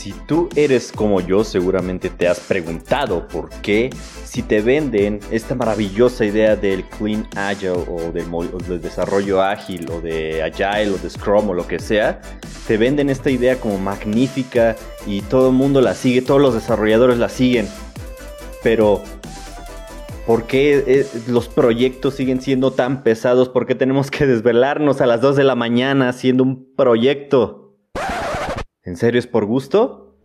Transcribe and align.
Si 0.00 0.14
tú 0.26 0.48
eres 0.56 0.92
como 0.92 1.20
yo, 1.20 1.44
seguramente 1.44 2.08
te 2.08 2.26
has 2.26 2.40
preguntado 2.40 3.28
por 3.28 3.50
qué 3.60 3.90
si 4.24 4.40
te 4.40 4.62
venden 4.62 5.20
esta 5.30 5.54
maravillosa 5.54 6.24
idea 6.24 6.56
del 6.56 6.84
Clean 6.84 7.28
Agile 7.36 7.84
o 7.86 8.10
del, 8.10 8.80
desarrollo 8.80 9.42
ágil 9.42 9.90
o 9.90 10.00
de 10.00 10.42
Agile 10.42 10.92
o 10.92 10.96
de 10.96 11.10
Scrum 11.10 11.50
o 11.50 11.52
lo 11.52 11.66
que 11.66 11.78
sea, 11.78 12.22
te 12.66 12.78
venden 12.78 13.10
esta 13.10 13.30
idea 13.30 13.60
como 13.60 13.76
magnífica 13.76 14.74
y 15.06 15.20
todo 15.20 15.50
el 15.50 15.54
mundo 15.54 15.82
la 15.82 15.94
sigue, 15.94 16.22
todos 16.22 16.40
los 16.40 16.54
desarrolladores 16.54 17.18
la 17.18 17.28
siguen. 17.28 17.68
Pero, 18.62 19.02
¿por 20.26 20.44
qué 20.44 20.82
eh, 20.86 21.06
los 21.26 21.48
proyectos 21.48 22.14
siguen 22.14 22.40
siendo 22.40 22.70
tan 22.70 23.02
pesados? 23.02 23.50
¿Por 23.50 23.66
qué 23.66 23.74
tenemos 23.74 24.10
que 24.10 24.26
desvelarnos 24.26 25.02
a 25.02 25.06
las 25.06 25.20
2 25.20 25.36
de 25.36 25.44
la 25.44 25.56
mañana 25.56 26.08
haciendo 26.08 26.42
un 26.42 26.74
proyecto? 26.74 27.59
¿En 28.82 28.96
serio 28.96 29.18
es 29.18 29.26
por 29.26 29.44
gusto? 29.44 30.16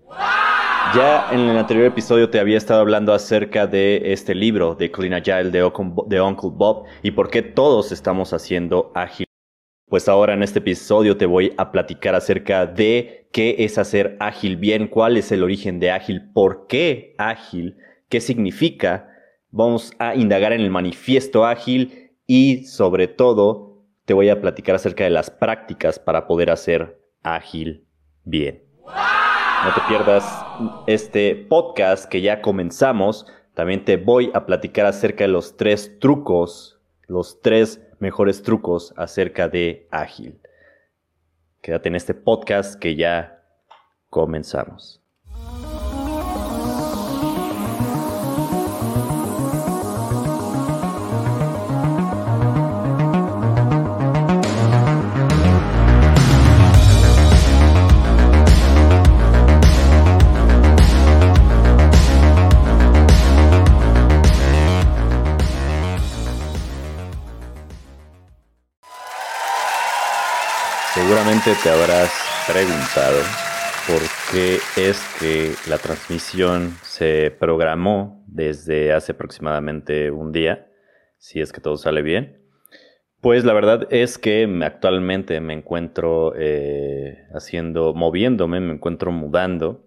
Ya 0.96 1.28
en 1.34 1.42
el 1.42 1.58
anterior 1.58 1.88
episodio 1.88 2.30
te 2.30 2.40
había 2.40 2.58
estado 2.58 2.80
hablando 2.80 3.14
acerca 3.14 3.68
de 3.68 4.14
este 4.14 4.34
libro 4.34 4.76
de 4.76 4.92
Clean 4.92 5.14
Agile 5.14 5.52
de, 5.52 5.70
de 6.08 6.22
Uncle 6.22 6.52
Bob 6.54 6.86
y 7.04 7.12
por 7.12 7.30
qué 7.30 7.42
todos 7.42 7.92
estamos 7.92 8.32
haciendo 8.32 8.94
ágil. 8.96 9.26
Pues 9.90 10.08
ahora 10.08 10.36
en 10.36 10.42
este 10.42 10.60
episodio 10.60 11.18
te 11.18 11.26
voy 11.26 11.54
a 11.58 11.70
platicar 11.74 12.16
acerca 12.16 12.66
de 12.66 13.28
qué 13.34 13.58
es 13.60 13.78
hacer 13.78 14.16
ágil 14.22 14.56
bien, 14.56 14.88
cuál 14.88 15.18
es 15.18 15.34
el 15.34 15.44
origen 15.44 15.82
de 15.82 15.92
ágil, 15.92 16.32
por 16.32 16.68
qué 16.68 17.14
ágil, 17.18 17.76
qué 18.08 18.22
significa. 18.22 19.10
Vamos 19.50 19.92
a 20.00 20.16
indagar 20.16 20.54
en 20.54 20.62
el 20.62 20.72
manifiesto 20.72 21.46
ágil 21.46 22.14
y 22.26 22.64
sobre 22.64 23.10
todo 23.10 23.84
te 24.06 24.14
voy 24.14 24.30
a 24.30 24.40
platicar 24.40 24.76
acerca 24.76 25.04
de 25.04 25.10
las 25.10 25.30
prácticas 25.30 26.00
para 26.00 26.26
poder 26.26 26.52
hacer 26.52 27.02
ágil 27.22 27.85
bien. 28.26 28.62
No 28.86 29.74
te 29.74 29.82
pierdas 29.88 30.46
este 30.88 31.36
podcast 31.36 32.06
que 32.06 32.22
ya 32.22 32.42
comenzamos. 32.42 33.26
También 33.54 33.86
te 33.86 33.98
voy 33.98 34.32
a 34.34 34.46
platicar 34.46 34.86
acerca 34.86 35.24
de 35.24 35.30
los 35.30 35.56
tres 35.56 35.98
trucos, 36.00 36.80
los 37.08 37.42
tres 37.42 37.82
mejores 38.00 38.44
trucos 38.44 38.94
acerca 38.98 39.48
de 39.48 39.88
ágil. 39.92 40.40
Quédate 41.62 41.90
en 41.90 41.96
este 41.96 42.14
podcast 42.14 42.80
que 42.80 42.96
ya 42.96 43.44
comenzamos. 44.10 45.05
Seguramente 71.26 71.60
te 71.64 71.70
habrás 71.72 72.12
preguntado 72.48 73.18
por 73.88 74.00
qué 74.32 74.60
es 74.78 75.02
que 75.20 75.56
la 75.68 75.80
transmisión 75.80 76.76
se 76.84 77.36
programó 77.40 78.24
desde 78.28 78.94
hace 78.94 79.14
aproximadamente 79.14 80.12
un 80.12 80.32
día, 80.32 80.68
si 81.18 81.42
es 81.42 81.52
que 81.52 81.62
todo 81.62 81.78
sale 81.78 82.04
bien. 82.04 82.44
Pues 83.22 83.44
la 83.44 83.54
verdad 83.54 83.88
es 83.90 84.20
que 84.20 84.48
actualmente 84.64 85.42
me 85.42 85.54
encuentro 85.54 86.34
eh, 86.38 87.26
haciendo, 87.34 87.96
moviéndome, 87.96 88.60
me 88.60 88.74
encuentro 88.74 89.12
mudando 89.12 89.84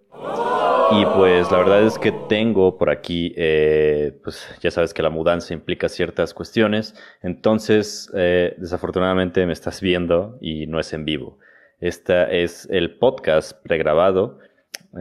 y 0.90 1.04
pues 1.04 1.50
la 1.50 1.58
verdad 1.58 1.82
es 1.82 1.98
que 1.98 2.12
tengo 2.12 2.78
por 2.78 2.90
aquí, 2.90 3.34
eh, 3.36 4.18
pues 4.24 4.48
ya 4.60 4.70
sabes 4.70 4.94
que 4.94 5.02
la 5.02 5.10
mudanza 5.10 5.52
implica 5.52 5.88
ciertas 5.88 6.32
cuestiones, 6.32 6.94
entonces 7.22 8.10
eh, 8.14 8.54
desafortunadamente 8.58 9.44
me 9.46 9.52
estás 9.52 9.80
viendo 9.80 10.38
y 10.40 10.66
no 10.66 10.80
es 10.80 10.92
en 10.92 11.04
vivo. 11.04 11.38
Este 11.80 12.42
es 12.42 12.66
el 12.70 12.98
podcast 12.98 13.52
pregrabado, 13.62 14.38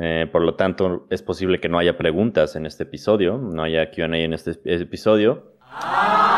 eh, 0.01 0.27
por 0.31 0.41
lo 0.41 0.55
tanto 0.55 1.07
es 1.09 1.21
posible 1.21 1.59
que 1.59 1.69
no 1.69 1.79
haya 1.79 1.97
preguntas 1.97 2.55
en 2.55 2.65
este 2.65 2.83
episodio, 2.83 3.37
no 3.37 3.63
haya 3.63 3.89
QA 3.91 4.05
en 4.05 4.33
este 4.33 4.59
episodio. 4.65 5.53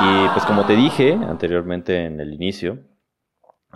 Y 0.02 0.28
pues 0.30 0.46
como 0.46 0.66
te 0.66 0.76
dije 0.76 1.14
anteriormente 1.14 2.06
en 2.06 2.20
el 2.20 2.34
inicio, 2.34 2.80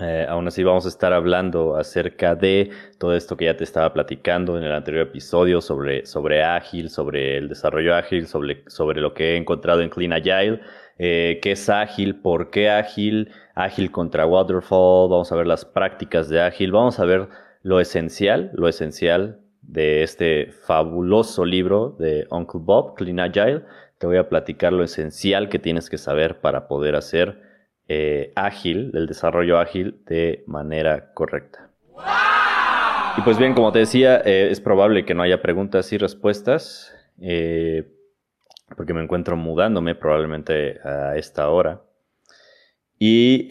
eh, 0.01 0.25
aún 0.27 0.47
así 0.47 0.63
vamos 0.63 0.85
a 0.85 0.89
estar 0.89 1.13
hablando 1.13 1.75
acerca 1.75 2.33
de 2.33 2.71
todo 2.97 3.15
esto 3.15 3.37
que 3.37 3.45
ya 3.45 3.55
te 3.55 3.63
estaba 3.63 3.93
platicando 3.93 4.57
en 4.57 4.63
el 4.63 4.71
anterior 4.71 5.03
episodio 5.03 5.61
sobre, 5.61 6.07
sobre 6.07 6.43
ágil, 6.43 6.89
sobre 6.89 7.37
el 7.37 7.47
desarrollo 7.47 7.95
ágil, 7.95 8.25
sobre, 8.25 8.63
sobre 8.67 9.01
lo 9.01 9.13
que 9.13 9.33
he 9.33 9.37
encontrado 9.37 9.81
en 9.81 9.89
Clean 9.89 10.13
Agile, 10.13 10.61
eh, 10.97 11.39
qué 11.43 11.51
es 11.51 11.69
ágil, 11.69 12.15
por 12.15 12.49
qué 12.49 12.71
ágil, 12.71 13.29
ágil 13.53 13.91
contra 13.91 14.25
waterfall, 14.25 15.09
vamos 15.09 15.31
a 15.31 15.35
ver 15.35 15.45
las 15.45 15.63
prácticas 15.63 16.27
de 16.27 16.41
ágil, 16.41 16.71
vamos 16.71 16.99
a 16.99 17.05
ver 17.05 17.29
lo 17.61 17.79
esencial, 17.79 18.49
lo 18.55 18.67
esencial 18.67 19.41
de 19.61 20.01
este 20.01 20.51
fabuloso 20.51 21.45
libro 21.45 21.95
de 21.99 22.25
Uncle 22.31 22.61
Bob, 22.63 22.95
Clean 22.95 23.19
Agile. 23.19 23.61
Te 23.99 24.07
voy 24.07 24.17
a 24.17 24.27
platicar 24.27 24.73
lo 24.73 24.83
esencial 24.83 25.49
que 25.49 25.59
tienes 25.59 25.89
que 25.89 25.99
saber 25.99 26.41
para 26.41 26.67
poder 26.67 26.95
hacer 26.95 27.52
eh, 27.89 28.31
ágil, 28.35 28.91
del 28.91 29.07
desarrollo 29.07 29.59
ágil 29.59 29.97
de 30.05 30.43
manera 30.47 31.13
correcta. 31.13 31.69
Y 33.17 33.21
pues 33.21 33.37
bien, 33.37 33.53
como 33.53 33.71
te 33.71 33.79
decía, 33.79 34.21
eh, 34.23 34.47
es 34.51 34.61
probable 34.61 35.05
que 35.05 35.13
no 35.13 35.21
haya 35.21 35.41
preguntas 35.41 35.91
y 35.91 35.97
respuestas, 35.97 36.95
eh, 37.21 37.91
porque 38.77 38.93
me 38.93 39.03
encuentro 39.03 39.35
mudándome 39.35 39.95
probablemente 39.95 40.79
a 40.83 41.17
esta 41.17 41.49
hora. 41.49 41.81
Y 42.97 43.49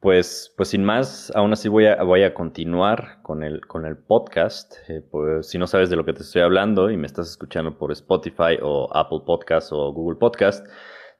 pues, 0.00 0.52
pues 0.56 0.68
sin 0.68 0.84
más, 0.84 1.32
aún 1.34 1.52
así 1.52 1.68
voy 1.68 1.86
a, 1.86 2.02
voy 2.02 2.24
a 2.24 2.34
continuar 2.34 3.22
con 3.22 3.42
el, 3.42 3.66
con 3.66 3.86
el 3.86 3.96
podcast. 3.96 4.74
pues, 5.10 5.48
si 5.48 5.56
no 5.56 5.66
sabes 5.66 5.88
de 5.88 5.96
lo 5.96 6.04
que 6.04 6.12
te 6.12 6.22
estoy 6.22 6.42
hablando 6.42 6.90
y 6.90 6.98
me 6.98 7.06
estás 7.06 7.30
escuchando 7.30 7.78
por 7.78 7.90
Spotify 7.90 8.58
o 8.60 8.94
Apple 8.94 9.20
Podcast 9.24 9.72
o 9.72 9.92
Google 9.94 10.18
Podcast, 10.18 10.66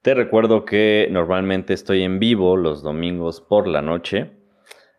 te 0.03 0.15
recuerdo 0.15 0.65
que 0.65 1.09
normalmente 1.11 1.73
estoy 1.75 2.03
en 2.03 2.19
vivo 2.19 2.57
los 2.57 2.83
domingos 2.83 3.41
por 3.41 3.69
la 3.69 3.83
noche, 3.83 4.33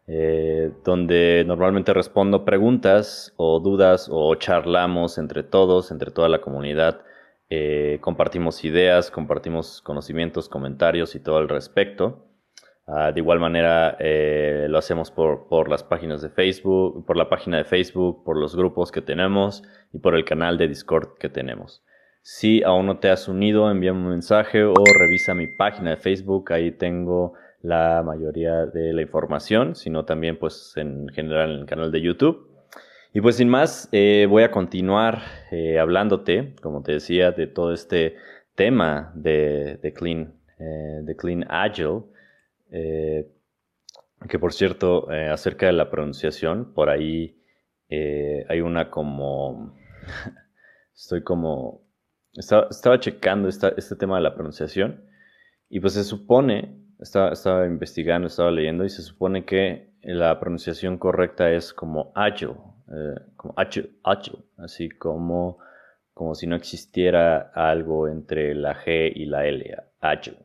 eh, 0.08 0.72
donde 0.84 1.44
normalmente 1.46 1.94
respondo 1.94 2.46
preguntas 2.46 3.34
o 3.38 3.60
dudas 3.60 4.10
o 4.12 4.34
charlamos 4.36 5.18
entre 5.18 5.44
todos, 5.44 5.92
entre 5.92 6.12
toda 6.12 6.30
la 6.30 6.40
comunidad. 6.42 7.02
Eh, 7.50 8.00
compartimos 8.02 8.64
ideas, 8.64 9.12
compartimos 9.12 9.82
conocimientos, 9.82 10.48
comentarios 10.50 11.16
y 11.16 11.20
todo 11.20 11.38
al 11.38 11.50
respecto. 11.50 12.26
Ah, 12.88 13.12
de 13.14 13.20
igual 13.20 13.40
manera 13.40 13.96
eh, 14.00 14.68
lo 14.70 14.78
hacemos 14.78 15.12
por, 15.12 15.48
por, 15.48 15.70
las 15.70 15.84
páginas 15.84 16.22
de 16.22 16.30
Facebook, 16.30 17.06
por 17.06 17.16
la 17.16 17.30
página 17.30 17.58
de 17.58 17.64
Facebook, 17.64 18.24
por 18.26 18.38
los 18.38 18.56
grupos 18.56 18.92
que 18.92 19.02
tenemos 19.02 19.64
y 19.94 20.00
por 20.00 20.16
el 20.16 20.26
canal 20.26 20.58
de 20.58 20.68
Discord 20.68 21.18
que 21.18 21.30
tenemos. 21.30 21.84
Si 22.26 22.64
aún 22.64 22.86
no 22.86 23.00
te 23.00 23.10
has 23.10 23.28
unido, 23.28 23.70
envíame 23.70 24.00
un 24.00 24.10
mensaje 24.12 24.64
o 24.64 24.74
revisa 24.98 25.36
mi 25.36 25.48
página 25.48 25.90
de 25.90 25.98
Facebook. 25.98 26.54
Ahí 26.54 26.72
tengo 26.72 27.34
la 27.62 28.02
mayoría 28.02 28.66
de 28.66 28.94
la 28.94 29.02
información, 29.02 29.76
sino 29.76 30.06
también 30.06 30.40
pues 30.40 30.72
en 30.78 31.10
general 31.10 31.52
en 31.52 31.60
el 31.60 31.66
canal 31.66 31.92
de 31.92 32.02
YouTube. 32.02 32.50
Y 33.14 33.20
pues 33.20 33.36
sin 33.36 33.50
más, 33.50 33.90
eh, 33.92 34.26
voy 34.30 34.44
a 34.44 34.52
continuar 34.52 35.22
eh, 35.52 35.80
hablándote, 35.80 36.56
como 36.62 36.82
te 36.82 36.94
decía, 36.94 37.32
de 37.32 37.46
todo 37.46 37.74
este 37.74 38.16
tema 38.56 39.12
de, 39.16 39.80
de 39.84 39.92
Clean, 39.92 40.34
eh, 40.60 41.02
de 41.04 41.16
Clean 41.18 41.46
Agile. 41.50 42.04
que 42.72 44.40
por 44.40 44.54
cierto, 44.54 45.10
acerca 45.10 45.66
de 45.66 45.74
la 45.74 45.90
pronunciación, 45.90 46.74
por 46.74 46.90
ahí 46.90 47.38
hay 47.90 48.62
una 48.62 48.90
como... 48.90 49.76
Estoy 50.96 51.24
como 51.24 51.83
estaba, 52.36 53.00
checando 53.00 53.48
este 53.48 53.96
tema 53.96 54.18
de 54.18 54.24
la 54.24 54.34
pronunciación 54.34 55.04
y 55.70 55.80
pues 55.80 55.94
se 55.94 56.04
supone, 56.04 56.78
estaba, 57.00 57.32
estaba 57.32 57.66
investigando, 57.66 58.28
estaba 58.28 58.52
leyendo 58.52 58.86
y 58.86 58.90
se 58.90 59.02
supone 59.02 59.46
que 59.46 59.94
la 60.02 60.40
pronunciación 60.40 60.98
correcta 60.98 61.52
es 61.52 61.74
como 61.74 62.12
agile, 62.16 62.56
eh, 62.90 63.20
como 63.36 63.54
agile, 63.58 63.90
así 64.58 64.90
como, 64.90 65.60
como 66.14 66.36
si 66.36 66.48
no 66.48 66.56
existiera 66.56 67.52
algo 67.54 68.08
entre 68.08 68.56
la 68.56 68.76
G 68.76 69.12
y 69.16 69.26
la 69.26 69.46
L, 69.46 69.76
agile. 70.00 70.40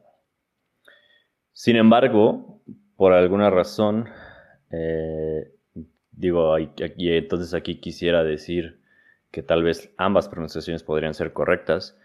Sin 1.53 1.77
embargo, 1.77 2.63
por 2.97 3.13
alguna 3.13 3.51
razón, 3.51 4.09
eh, 4.71 5.55
digo, 6.13 6.57
y 6.59 7.13
entonces 7.13 7.55
aquí 7.55 7.81
quisiera 7.81 8.23
decir 8.23 8.78
que 9.31 9.43
tal 9.43 9.63
vez 9.63 9.93
ambas 9.97 10.29
pronunciaciones 10.29 10.83
podrían 10.83 11.15
ser 11.15 11.33
correctas, 11.33 11.99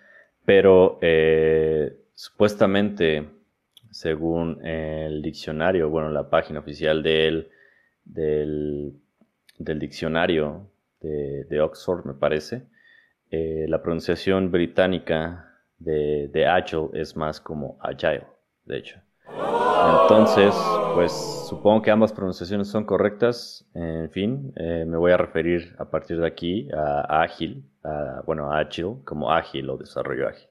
pero 0.46 1.00
eh, 1.02 1.98
supuestamente, 2.14 3.30
según 3.92 4.66
el 4.66 5.22
diccionario, 5.22 5.90
bueno, 5.90 6.10
la 6.12 6.30
página 6.30 6.60
oficial 6.60 7.02
del, 7.02 7.50
del, 8.04 9.00
diccionario 9.58 10.70
de, 11.00 11.62
Oxford, 11.62 12.06
me 12.06 12.14
parece. 12.14 12.64
Eh, 13.32 13.66
la 13.68 13.82
pronunciación 13.82 14.52
británica 14.52 15.50
de, 15.80 16.28
de 16.28 16.46
Agile 16.46 16.90
es 16.94 17.16
más 17.16 17.40
como 17.40 17.78
Agile, 17.82 18.28
de 18.66 18.78
hecho. 18.78 19.00
Entonces, 20.02 20.56
pues 20.96 21.12
supongo 21.50 21.82
que 21.82 21.92
ambas 21.92 22.14
pronunciaciones 22.14 22.68
son 22.68 22.86
correctas. 22.86 23.66
En 23.74 24.10
fin, 24.10 24.54
eh, 24.56 24.86
me 24.88 24.98
voy 24.98 25.12
a 25.12 25.18
referir 25.18 25.76
a 25.80 25.86
partir 25.86 26.20
de 26.20 26.28
aquí 26.28 26.68
a 26.72 27.22
ágil, 27.22 27.66
bueno, 28.26 28.52
a 28.52 28.60
agile, 28.60 28.96
como 29.04 29.32
ágil 29.32 29.70
o 29.70 29.78
desarrollo 29.78 30.28
ágil. 30.28 30.48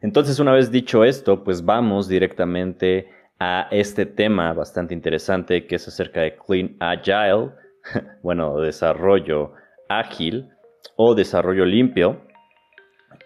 Entonces, 0.00 0.40
una 0.40 0.52
vez 0.52 0.70
dicho 0.70 1.04
esto, 1.04 1.44
pues 1.44 1.64
vamos 1.64 2.08
directamente 2.08 3.08
a 3.38 3.68
este 3.70 4.06
tema 4.06 4.52
bastante 4.52 4.94
interesante 4.94 5.66
que 5.66 5.76
es 5.76 5.88
acerca 5.88 6.22
de 6.22 6.36
Clean 6.36 6.76
Agile, 6.80 7.50
bueno, 8.22 8.60
desarrollo 8.60 9.52
ágil 9.88 10.48
o 10.96 11.14
desarrollo 11.14 11.64
limpio. 11.64 12.20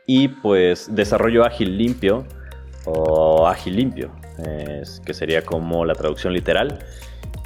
Y 0.07 0.29
pues 0.29 0.95
desarrollo 0.95 1.45
ágil 1.45 1.77
limpio 1.77 2.25
o 2.87 3.47
ágil 3.47 3.77
limpio, 3.77 4.11
que 5.05 5.13
sería 5.13 5.43
como 5.43 5.85
la 5.85 5.95
traducción 5.95 6.33
literal. 6.33 6.79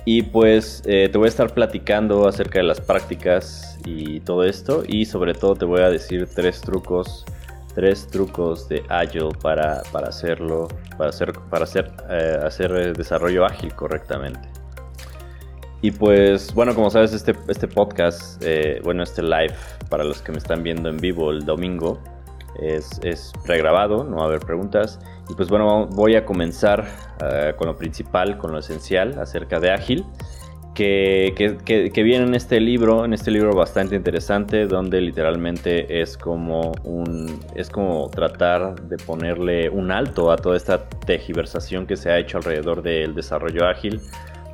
Y 0.04 0.22
pues 0.22 0.82
eh, 0.86 1.08
te 1.10 1.18
voy 1.18 1.26
a 1.26 1.28
estar 1.28 1.52
platicando 1.52 2.26
acerca 2.26 2.58
de 2.58 2.64
las 2.64 2.80
prácticas 2.80 3.78
y 3.84 4.20
todo 4.20 4.44
esto. 4.44 4.82
Y 4.86 5.04
sobre 5.04 5.34
todo 5.34 5.54
te 5.54 5.64
voy 5.64 5.82
a 5.82 5.90
decir 5.90 6.28
tres 6.34 6.60
trucos, 6.60 7.24
tres 7.74 8.06
trucos 8.06 8.68
de 8.68 8.82
Agile 8.88 9.30
para, 9.42 9.82
para 9.92 10.08
hacerlo, 10.08 10.68
para 10.96 11.10
hacer, 11.10 11.32
para 11.50 11.64
hacer, 11.64 11.92
eh, 12.08 12.38
hacer 12.42 12.96
desarrollo 12.96 13.44
ágil 13.44 13.74
correctamente. 13.74 14.40
Y 15.82 15.92
pues, 15.92 16.52
bueno, 16.52 16.74
como 16.74 16.90
sabes, 16.90 17.12
este, 17.14 17.34
este 17.48 17.66
podcast, 17.66 18.42
eh, 18.44 18.80
bueno, 18.84 19.02
este 19.02 19.22
live, 19.22 19.54
para 19.88 20.04
los 20.04 20.20
que 20.20 20.30
me 20.30 20.38
están 20.38 20.62
viendo 20.62 20.90
en 20.90 20.98
vivo 20.98 21.30
el 21.30 21.44
domingo, 21.46 22.02
es, 22.58 23.00
es 23.02 23.32
pregrabado, 23.44 24.04
no 24.04 24.16
va 24.16 24.22
a 24.22 24.26
haber 24.26 24.40
preguntas. 24.40 24.98
Y 25.28 25.34
pues 25.34 25.48
bueno, 25.48 25.86
voy 25.86 26.16
a 26.16 26.24
comenzar 26.24 26.86
eh, 27.22 27.54
con 27.56 27.68
lo 27.68 27.76
principal, 27.76 28.38
con 28.38 28.52
lo 28.52 28.58
esencial 28.58 29.18
acerca 29.18 29.60
de 29.60 29.70
Ágil, 29.70 30.04
que, 30.74 31.34
que, 31.64 32.02
viene 32.02 32.24
en 32.24 32.34
este 32.34 32.58
libro, 32.58 33.04
en 33.04 33.12
este 33.12 33.30
libro 33.30 33.54
bastante 33.54 33.96
interesante, 33.96 34.66
donde 34.66 35.00
literalmente 35.00 36.00
es 36.00 36.16
como 36.16 36.72
un, 36.84 37.40
es 37.54 37.68
como 37.68 38.08
tratar 38.08 38.80
de 38.82 38.96
ponerle 38.96 39.68
un 39.68 39.90
alto 39.90 40.30
a 40.30 40.36
toda 40.36 40.56
esta 40.56 40.88
tejiversación 40.88 41.86
que 41.86 41.96
se 41.96 42.10
ha 42.10 42.18
hecho 42.18 42.38
alrededor 42.38 42.82
del 42.82 43.14
desarrollo 43.14 43.66
ágil, 43.66 44.00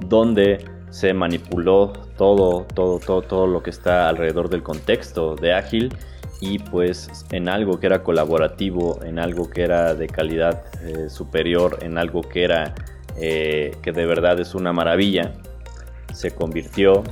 donde 0.01 0.65
se 0.91 1.13
manipuló 1.13 1.93
todo, 2.17 2.67
todo, 2.75 2.99
todo, 2.99 3.23
todo 3.23 3.47
lo 3.47 3.63
que 3.63 3.71
está 3.71 4.09
alrededor 4.09 4.49
del 4.49 4.63
contexto 4.63 5.37
de 5.37 5.53
ágil 5.53 5.93
y 6.41 6.59
pues 6.59 7.25
en 7.31 7.49
algo 7.49 7.81
que 7.81 7.87
era 7.87 8.03
colaborativo, 8.03 9.03
en 9.05 9.19
algo 9.19 9.49
que 9.49 9.63
era 9.63 9.95
de 9.95 10.07
calidad 10.07 10.65
eh, 10.83 11.09
superior, 11.09 11.79
en 11.83 11.99
algo 11.99 12.23
que 12.23 12.45
era 12.45 12.75
eh, 13.19 13.77
que 13.83 13.93
de 13.93 14.07
verdad 14.07 14.39
es 14.41 14.55
una 14.55 14.73
maravilla, 14.73 15.33
se 16.13 16.33
convirtió 16.33 17.03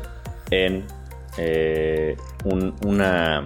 en 0.51 0.85
eh, 1.39 2.17
una, 2.83 3.45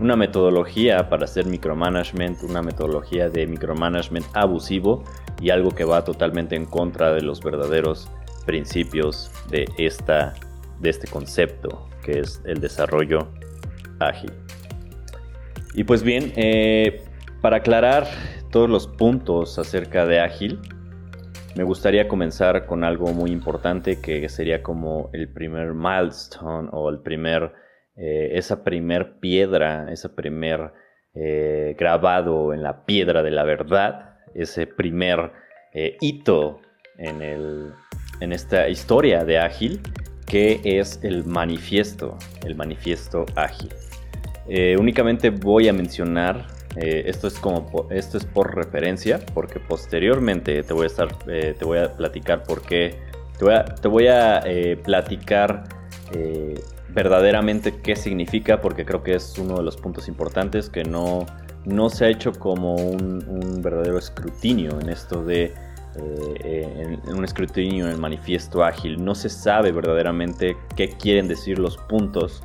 una 0.00 0.16
metodología 0.16 1.08
para 1.08 1.24
hacer 1.24 1.46
micromanagement, 1.46 2.42
una 2.42 2.62
metodología 2.62 3.28
de 3.28 3.46
micromanagement 3.46 4.26
abusivo 4.34 5.04
y 5.40 5.50
algo 5.50 5.70
que 5.70 5.84
va 5.84 6.04
totalmente 6.04 6.54
en 6.56 6.66
contra 6.66 7.12
de 7.12 7.22
los 7.22 7.42
verdaderos 7.42 8.08
principios 8.46 9.30
de, 9.50 9.66
esta, 9.76 10.34
de 10.80 10.90
este 10.90 11.08
concepto 11.08 11.88
que 12.02 12.20
es 12.20 12.40
el 12.44 12.60
desarrollo 12.60 13.28
ágil. 13.98 14.32
Y 15.76 15.84
pues 15.84 16.02
bien, 16.02 16.32
eh, 16.36 17.02
para 17.42 17.58
aclarar 17.58 18.06
todos 18.50 18.68
los 18.68 18.88
puntos 18.88 19.58
acerca 19.58 20.06
de 20.06 20.20
Ágil, 20.20 20.58
me 21.54 21.64
gustaría 21.64 22.08
comenzar 22.08 22.64
con 22.64 22.82
algo 22.82 23.12
muy 23.12 23.30
importante 23.30 24.00
que 24.00 24.26
sería 24.30 24.62
como 24.62 25.10
el 25.12 25.28
primer 25.28 25.74
milestone 25.74 26.70
o 26.72 26.88
el 26.88 27.00
primer, 27.00 27.52
eh, 27.94 28.30
esa 28.32 28.64
primer 28.64 29.20
piedra, 29.20 29.92
ese 29.92 30.08
primer 30.08 30.72
eh, 31.14 31.76
grabado 31.78 32.54
en 32.54 32.62
la 32.62 32.86
piedra 32.86 33.22
de 33.22 33.30
la 33.30 33.44
verdad, 33.44 34.16
ese 34.34 34.66
primer 34.66 35.30
hito 36.00 36.62
en, 36.96 37.20
el, 37.20 37.70
en 38.20 38.32
esta 38.32 38.66
historia 38.70 39.26
de 39.26 39.38
Ágil, 39.38 39.82
que 40.26 40.58
es 40.64 41.00
el 41.02 41.26
manifiesto, 41.26 42.16
el 42.46 42.54
manifiesto 42.54 43.26
ágil. 43.34 43.68
Eh, 44.48 44.76
únicamente 44.78 45.30
voy 45.30 45.68
a 45.68 45.72
mencionar, 45.72 46.46
eh, 46.76 47.04
esto, 47.06 47.26
es 47.26 47.38
como, 47.38 47.88
esto 47.90 48.16
es 48.16 48.24
por 48.24 48.54
referencia, 48.54 49.20
porque 49.34 49.58
posteriormente 49.58 50.62
te 50.62 50.72
voy 50.72 50.84
a, 50.84 50.86
estar, 50.86 51.08
eh, 51.26 51.54
te 51.58 51.64
voy 51.64 51.78
a 51.78 51.94
platicar 51.94 52.44
por 52.44 52.62
qué, 52.62 52.98
te 53.38 53.88
voy 53.88 54.06
a, 54.08 54.44
platicar 54.82 55.64
verdaderamente 56.88 57.80
qué 57.82 57.96
significa, 57.96 58.60
porque 58.60 58.84
creo 58.84 59.02
que 59.02 59.14
es 59.14 59.36
uno 59.38 59.56
de 59.56 59.62
los 59.62 59.76
puntos 59.76 60.08
importantes 60.08 60.70
que 60.70 60.84
no, 60.84 61.26
no 61.64 61.90
se 61.90 62.06
ha 62.06 62.08
hecho 62.08 62.32
como 62.32 62.76
un, 62.76 63.60
verdadero 63.62 63.98
escrutinio 63.98 64.78
en 64.80 64.88
esto 64.88 65.24
de... 65.24 65.52
un 67.08 67.24
escrutinio 67.24 67.86
en 67.86 67.92
el 67.92 67.98
manifiesto 67.98 68.62
ágil. 68.62 69.04
No 69.04 69.14
se 69.14 69.28
sabe 69.28 69.72
verdaderamente 69.72 70.56
qué 70.76 70.88
quieren 70.88 71.26
decir 71.26 71.58
los 71.58 71.76
puntos 71.76 72.42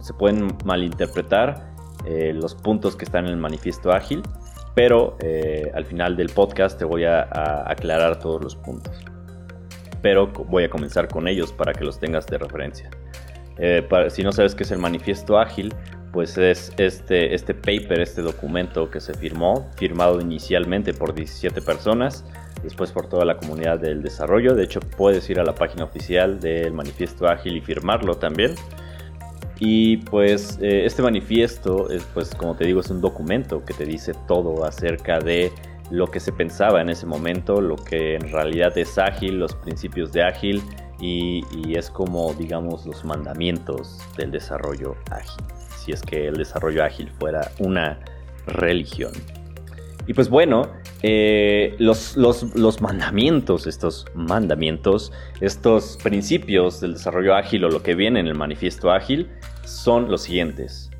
se 0.00 0.14
pueden 0.14 0.56
malinterpretar 0.64 1.72
eh, 2.04 2.32
los 2.34 2.54
puntos 2.54 2.96
que 2.96 3.04
están 3.04 3.26
en 3.26 3.32
el 3.32 3.36
manifiesto 3.36 3.92
ágil, 3.92 4.22
pero 4.74 5.16
eh, 5.20 5.70
al 5.74 5.84
final 5.84 6.16
del 6.16 6.30
podcast 6.30 6.78
te 6.78 6.84
voy 6.84 7.04
a, 7.04 7.28
aclarar 7.66 8.18
todos 8.18 8.42
los 8.42 8.56
puntos. 8.56 8.96
Pero 10.00 10.26
voy 10.26 10.64
a 10.64 10.70
comenzar 10.70 11.08
con 11.08 11.28
ellos 11.28 11.52
para 11.52 11.72
que 11.72 11.84
los 11.84 12.00
tengas 12.00 12.26
de 12.26 12.38
referencia. 12.38 12.90
Eh, 13.58 13.86
si 14.08 14.22
no 14.22 14.32
sabes 14.32 14.54
qué 14.54 14.64
es 14.64 14.70
el 14.72 14.78
manifiesto 14.78 15.38
ágil, 15.38 15.72
pues 16.12 16.36
es 16.38 16.72
este, 16.76 17.34
este 17.34 17.54
paper, 17.54 18.00
este 18.00 18.20
documento 18.20 18.90
que 18.90 19.00
se 19.00 19.14
firmó, 19.14 19.70
firmado 19.76 20.20
inicialmente 20.20 20.92
por 20.92 21.14
17 21.14 21.62
personas, 21.62 22.24
después 22.62 22.92
por 22.92 23.08
toda 23.08 23.24
la 23.24 23.36
comunidad 23.36 23.78
del 23.78 24.02
desarrollo. 24.02 24.54
De 24.54 24.64
hecho, 24.64 24.80
puedes 24.80 25.28
ir 25.30 25.40
a 25.40 25.44
la 25.44 25.54
página 25.54 25.84
oficial 25.84 26.40
del 26.40 26.72
manifiesto 26.72 27.28
ágil 27.28 27.56
y 27.56 27.60
firmarlo 27.60 28.16
también. 28.16 28.54
Y 29.64 29.98
pues 29.98 30.58
eh, 30.60 30.84
este 30.84 31.02
manifiesto, 31.02 31.88
es, 31.88 32.02
pues 32.12 32.34
como 32.34 32.56
te 32.56 32.64
digo, 32.64 32.80
es 32.80 32.90
un 32.90 33.00
documento 33.00 33.64
que 33.64 33.72
te 33.72 33.86
dice 33.86 34.12
todo 34.26 34.64
acerca 34.64 35.20
de 35.20 35.52
lo 35.88 36.08
que 36.08 36.18
se 36.18 36.32
pensaba 36.32 36.80
en 36.80 36.90
ese 36.90 37.06
momento, 37.06 37.60
lo 37.60 37.76
que 37.76 38.16
en 38.16 38.32
realidad 38.32 38.76
es 38.76 38.98
ágil, 38.98 39.38
los 39.38 39.54
principios 39.54 40.12
de 40.12 40.24
ágil 40.24 40.60
y, 41.00 41.44
es 41.76 41.90
como, 41.90 42.34
digamos, 42.34 42.86
los 42.86 43.04
mandamientos 43.04 44.00
del 44.16 44.32
desarrollo 44.32 44.96
ágil, 45.12 45.44
si 45.76 45.92
es 45.92 46.02
que 46.02 46.26
el 46.26 46.34
desarrollo 46.34 46.82
ágil 46.82 47.08
fuera 47.20 47.48
una 47.60 48.00
religión. 48.48 49.12
Y 50.06 50.14
pues 50.14 50.28
bueno, 50.28 50.72
eh, 51.02 51.76
los, 51.78 52.16
los, 52.16 52.82
mandamientos, 52.82 53.66
estos 53.66 54.06
mandamientos, 54.14 55.12
estos 55.40 55.98
principios 56.02 56.80
del 56.80 56.94
desarrollo 56.94 57.34
ágil 57.34 57.64
o 57.64 57.68
lo 57.68 57.82
que 57.82 57.94
viene 57.94 58.20
en 58.20 58.26
el 58.26 58.34
manifiesto 58.34 58.90
ágil, 58.90 59.28
son 59.64 60.10
los 60.10 60.22
siguientes. 60.22 60.90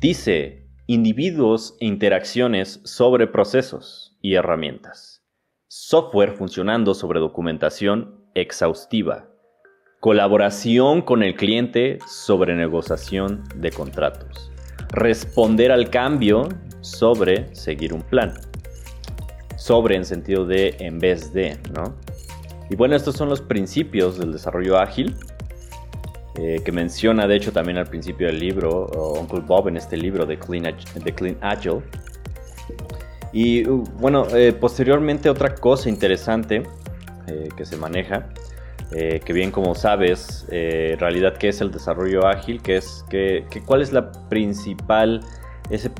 Dice, 0.00 0.66
individuos 0.86 1.76
e 1.80 1.86
interacciones 1.86 2.80
sobre 2.84 3.26
procesos 3.26 4.16
y 4.20 4.34
herramientas. 4.34 5.24
Software 5.68 6.32
funcionando 6.32 6.94
sobre 6.94 7.20
documentación 7.20 8.24
exhaustiva. 8.34 9.28
Colaboración 10.00 11.02
con 11.02 11.22
el 11.22 11.34
cliente 11.34 11.98
sobre 12.06 12.56
negociación 12.56 13.44
de 13.54 13.70
contratos. 13.70 14.50
Responder 14.88 15.70
al 15.70 15.90
cambio 15.90 16.48
sobre 16.80 17.54
seguir 17.54 17.92
un 17.92 18.02
plan. 18.02 18.34
Sobre 19.70 19.94
en 19.94 20.04
sentido 20.04 20.46
de 20.46 20.74
en 20.80 20.98
vez 20.98 21.32
de, 21.32 21.56
¿no? 21.72 21.94
Y 22.70 22.74
bueno, 22.74 22.96
estos 22.96 23.14
son 23.14 23.28
los 23.28 23.40
principios 23.40 24.18
del 24.18 24.32
desarrollo 24.32 24.76
ágil 24.76 25.14
eh, 26.34 26.60
que 26.64 26.72
menciona 26.72 27.28
de 27.28 27.36
hecho 27.36 27.52
también 27.52 27.78
al 27.78 27.86
principio 27.86 28.26
del 28.26 28.40
libro, 28.40 28.86
Uncle 29.16 29.38
Bob 29.46 29.68
en 29.68 29.76
este 29.76 29.96
libro 29.96 30.26
de 30.26 30.40
Clean, 30.40 30.64
de 30.64 31.14
Clean 31.14 31.36
Agile. 31.40 31.82
Y 33.32 33.64
uh, 33.68 33.84
bueno, 34.00 34.26
eh, 34.34 34.52
posteriormente 34.52 35.30
otra 35.30 35.54
cosa 35.54 35.88
interesante 35.88 36.64
eh, 37.28 37.48
que 37.56 37.64
se 37.64 37.76
maneja, 37.76 38.26
que 38.90 39.32
bien 39.32 39.52
como 39.52 39.76
sabes, 39.76 40.46
en 40.50 40.98
realidad 40.98 41.36
qué 41.36 41.50
es 41.50 41.60
el 41.60 41.70
desarrollo 41.70 42.26
ágil, 42.26 42.60
que 42.60 42.78
es 42.78 43.04
que, 43.08 43.44
cuál 43.64 43.82
es 43.82 43.92
la 43.92 44.10
principal, 44.28 45.20
ese 45.70 45.92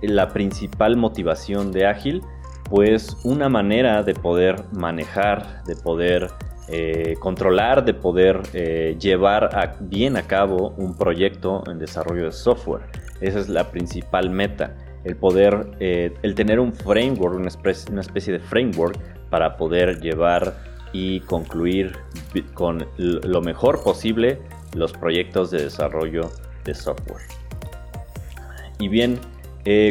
la 0.00 0.32
principal 0.32 0.96
motivación 0.96 1.72
de 1.72 1.84
ágil, 1.84 2.22
pues 2.70 3.16
una 3.24 3.48
manera 3.48 4.02
de 4.02 4.14
poder 4.14 4.64
manejar, 4.72 5.64
de 5.64 5.76
poder 5.76 6.30
eh, 6.70 7.16
controlar, 7.18 7.82
de 7.82 7.94
poder 7.94 8.42
eh, 8.52 8.94
llevar 9.00 9.76
bien 9.80 10.18
a 10.18 10.22
cabo 10.22 10.74
un 10.76 10.94
proyecto 10.94 11.62
en 11.70 11.78
desarrollo 11.78 12.26
de 12.26 12.32
software. 12.32 12.82
Esa 13.22 13.38
es 13.38 13.48
la 13.48 13.70
principal 13.70 14.28
meta, 14.28 14.76
el 15.04 15.16
poder, 15.16 15.70
eh, 15.80 16.12
el 16.22 16.34
tener 16.34 16.60
un 16.60 16.74
framework, 16.74 17.36
una 17.36 17.48
especie 18.00 18.32
de 18.34 18.38
framework 18.38 18.98
para 19.30 19.56
poder 19.56 19.98
llevar 20.00 20.54
y 20.92 21.20
concluir 21.20 21.96
con 22.52 22.86
lo 22.98 23.40
mejor 23.40 23.82
posible 23.82 24.38
los 24.74 24.92
proyectos 24.92 25.50
de 25.50 25.62
desarrollo 25.62 26.30
de 26.64 26.74
software. 26.74 27.22
Y 28.78 28.88
bien, 28.88 29.18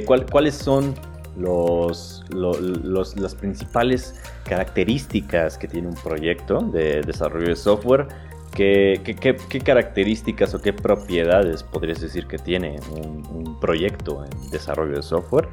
¿cuáles 0.06 0.56
son 0.56 0.96
los, 1.38 2.24
las 2.32 3.36
principales 3.36 4.16
características 4.46 5.58
que 5.58 5.68
tiene 5.68 5.88
un 5.88 5.96
proyecto 5.96 6.60
de 6.60 7.02
desarrollo 7.02 7.50
de 7.50 7.56
software. 7.56 8.08
¿Qué, 8.56 9.02
qué, 9.50 9.60
características 9.60 10.56
o 10.56 10.62
qué 10.62 10.74
propiedades 10.74 11.62
podrías 11.62 12.02
decir 12.02 12.26
que 12.26 12.40
tiene 12.40 12.80
un, 12.92 13.60
proyecto 13.60 14.24
en 14.26 14.52
desarrollo 14.52 14.96
de 14.96 15.04
software? 15.04 15.48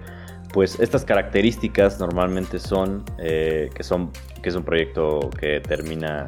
Pues 0.52 0.78
estas 0.80 1.04
características 1.04 1.98
normalmente 2.00 2.58
son, 2.58 3.04
eh, 3.18 3.68
que, 3.74 3.82
son 3.82 4.10
que 4.40 4.48
es 4.48 4.54
un 4.54 4.62
proyecto 4.62 5.28
que 5.38 5.60
termina, 5.60 6.26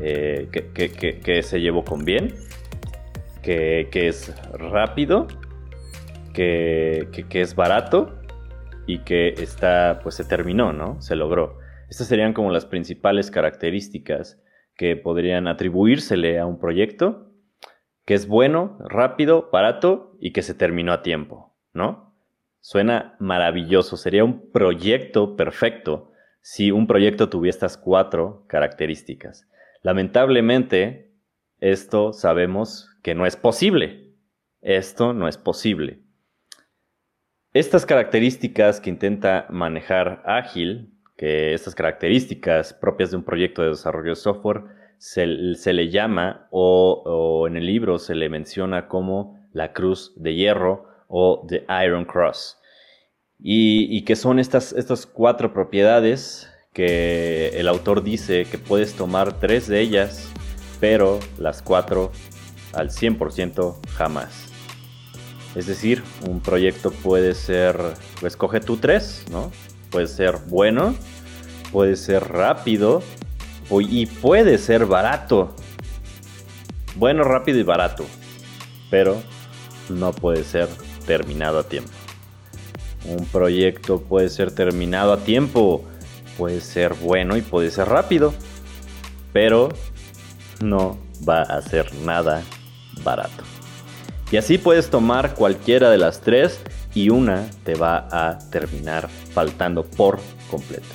eh, 0.00 0.48
que, 0.50 1.42
se 1.42 1.60
llevó 1.60 1.84
con 1.84 2.04
bien, 2.04 2.34
que, 3.42 3.88
es 3.92 4.34
rápido, 4.52 5.28
que, 6.32 7.06
es 7.30 7.54
barato 7.54 8.15
y 8.86 8.98
que 9.00 9.28
está, 9.28 10.00
pues 10.02 10.14
se 10.14 10.24
terminó, 10.24 10.72
¿no? 10.72 11.00
Se 11.00 11.16
logró. 11.16 11.58
Estas 11.88 12.06
serían 12.06 12.32
como 12.32 12.50
las 12.50 12.66
principales 12.66 13.30
características 13.30 14.40
que 14.76 14.96
podrían 14.96 15.48
atribuírsele 15.48 16.38
a 16.38 16.46
un 16.46 16.58
proyecto 16.58 17.32
que 18.04 18.14
es 18.14 18.28
bueno, 18.28 18.78
rápido, 18.88 19.50
barato 19.52 20.16
y 20.20 20.32
que 20.32 20.42
se 20.42 20.54
terminó 20.54 20.92
a 20.92 21.02
tiempo, 21.02 21.56
¿no? 21.72 22.14
Suena 22.60 23.16
maravilloso, 23.18 23.96
sería 23.96 24.24
un 24.24 24.50
proyecto 24.52 25.36
perfecto 25.36 26.12
si 26.40 26.70
un 26.70 26.86
proyecto 26.86 27.28
tuviera 27.28 27.54
estas 27.54 27.76
cuatro 27.76 28.44
características. 28.46 29.48
Lamentablemente, 29.82 31.12
esto 31.58 32.12
sabemos 32.12 32.88
que 33.02 33.14
no 33.16 33.26
es 33.26 33.36
posible. 33.36 34.14
Esto 34.60 35.12
no 35.12 35.26
es 35.26 35.38
posible. 35.38 36.05
Estas 37.56 37.86
características 37.86 38.82
que 38.82 38.90
intenta 38.90 39.46
manejar 39.48 40.22
Ágil, 40.26 40.92
que 41.16 41.54
estas 41.54 41.74
características 41.74 42.74
propias 42.74 43.12
de 43.12 43.16
un 43.16 43.22
proyecto 43.22 43.62
de 43.62 43.70
desarrollo 43.70 44.10
de 44.10 44.16
software, 44.16 44.64
se, 44.98 45.24
le 45.24 45.88
llama 45.88 46.48
o, 46.50 47.46
en 47.48 47.56
el 47.56 47.64
libro 47.64 47.98
se 47.98 48.14
le 48.14 48.28
menciona 48.28 48.88
como 48.88 49.40
la 49.54 49.72
cruz 49.72 50.12
de 50.16 50.34
hierro 50.34 50.86
o 51.08 51.46
the 51.48 51.64
Iron 51.82 52.04
Cross. 52.04 52.58
Y, 53.38 54.04
que 54.04 54.16
son 54.16 54.38
estas, 54.38 54.74
estas 54.74 55.06
cuatro 55.06 55.54
propiedades 55.54 56.52
que 56.74 57.58
el 57.58 57.68
autor 57.68 58.02
dice 58.02 58.44
que 58.44 58.58
puedes 58.58 58.92
tomar 58.92 59.40
tres 59.40 59.66
de 59.66 59.80
ellas, 59.80 60.30
pero 60.78 61.20
las 61.38 61.62
cuatro 61.62 62.12
al 62.74 62.90
100% 62.90 63.76
jamás. 63.94 64.55
Es 65.56 65.66
decir, 65.66 66.04
un 66.28 66.40
proyecto 66.40 66.90
puede 66.90 67.34
ser, 67.34 67.80
escoge 68.22 68.60
tú 68.60 68.76
tres, 68.76 69.24
¿no? 69.30 69.50
Puede 69.90 70.06
ser 70.06 70.36
bueno, 70.48 70.94
puede 71.72 71.96
ser 71.96 72.28
rápido 72.28 73.02
y 73.70 74.04
puede 74.04 74.58
ser 74.58 74.84
barato. 74.84 75.56
Bueno, 76.94 77.24
rápido 77.24 77.58
y 77.58 77.62
barato, 77.62 78.04
pero 78.90 79.16
no 79.88 80.12
puede 80.12 80.44
ser 80.44 80.68
terminado 81.06 81.60
a 81.60 81.64
tiempo. 81.64 81.90
Un 83.06 83.24
proyecto 83.24 84.02
puede 84.02 84.28
ser 84.28 84.52
terminado 84.52 85.14
a 85.14 85.20
tiempo, 85.20 85.84
puede 86.36 86.60
ser 86.60 86.92
bueno 86.92 87.34
y 87.34 87.40
puede 87.40 87.70
ser 87.70 87.88
rápido, 87.88 88.34
pero 89.32 89.70
no 90.60 90.98
va 91.26 91.40
a 91.40 91.62
ser 91.62 91.94
nada 91.94 92.42
barato. 93.02 93.55
Y 94.30 94.36
así 94.38 94.58
puedes 94.58 94.90
tomar 94.90 95.34
cualquiera 95.34 95.90
de 95.90 95.98
las 95.98 96.20
tres 96.20 96.60
y 96.94 97.10
una 97.10 97.48
te 97.64 97.74
va 97.74 98.08
a 98.10 98.38
terminar 98.50 99.08
faltando 99.08 99.84
por 99.84 100.18
completo. 100.50 100.86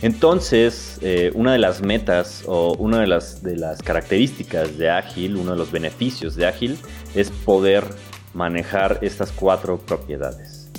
Entonces, 0.00 0.98
eh, 1.02 1.32
una 1.34 1.52
de 1.52 1.58
las 1.58 1.82
metas 1.82 2.44
o 2.46 2.74
una 2.74 3.00
de 3.00 3.08
las, 3.08 3.42
de 3.42 3.56
las 3.56 3.82
características 3.82 4.78
de 4.78 4.90
Ágil, 4.90 5.36
uno 5.36 5.52
de 5.52 5.58
los 5.58 5.72
beneficios 5.72 6.36
de 6.36 6.46
Ágil, 6.46 6.78
es 7.14 7.30
poder 7.30 7.84
manejar 8.32 9.00
estas 9.02 9.32
cuatro 9.32 9.78
propiedades. 9.78 10.70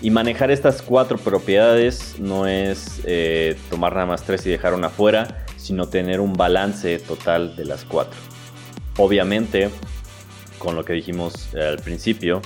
Y 0.00 0.10
manejar 0.10 0.50
estas 0.50 0.80
cuatro 0.80 1.18
propiedades 1.18 2.16
no 2.18 2.46
es 2.46 3.00
eh, 3.04 3.56
tomar 3.68 3.94
nada 3.94 4.06
más 4.06 4.22
tres 4.22 4.46
y 4.46 4.50
dejar 4.50 4.74
una 4.74 4.88
fuera, 4.88 5.44
sino 5.56 5.88
tener 5.88 6.20
un 6.20 6.32
balance 6.32 6.98
total 7.00 7.56
de 7.56 7.64
las 7.64 7.84
cuatro. 7.84 8.18
Obviamente, 8.96 9.70
con 10.62 10.76
lo 10.76 10.84
que 10.84 10.92
dijimos 10.92 11.48
eh, 11.54 11.64
al 11.64 11.78
principio, 11.78 12.40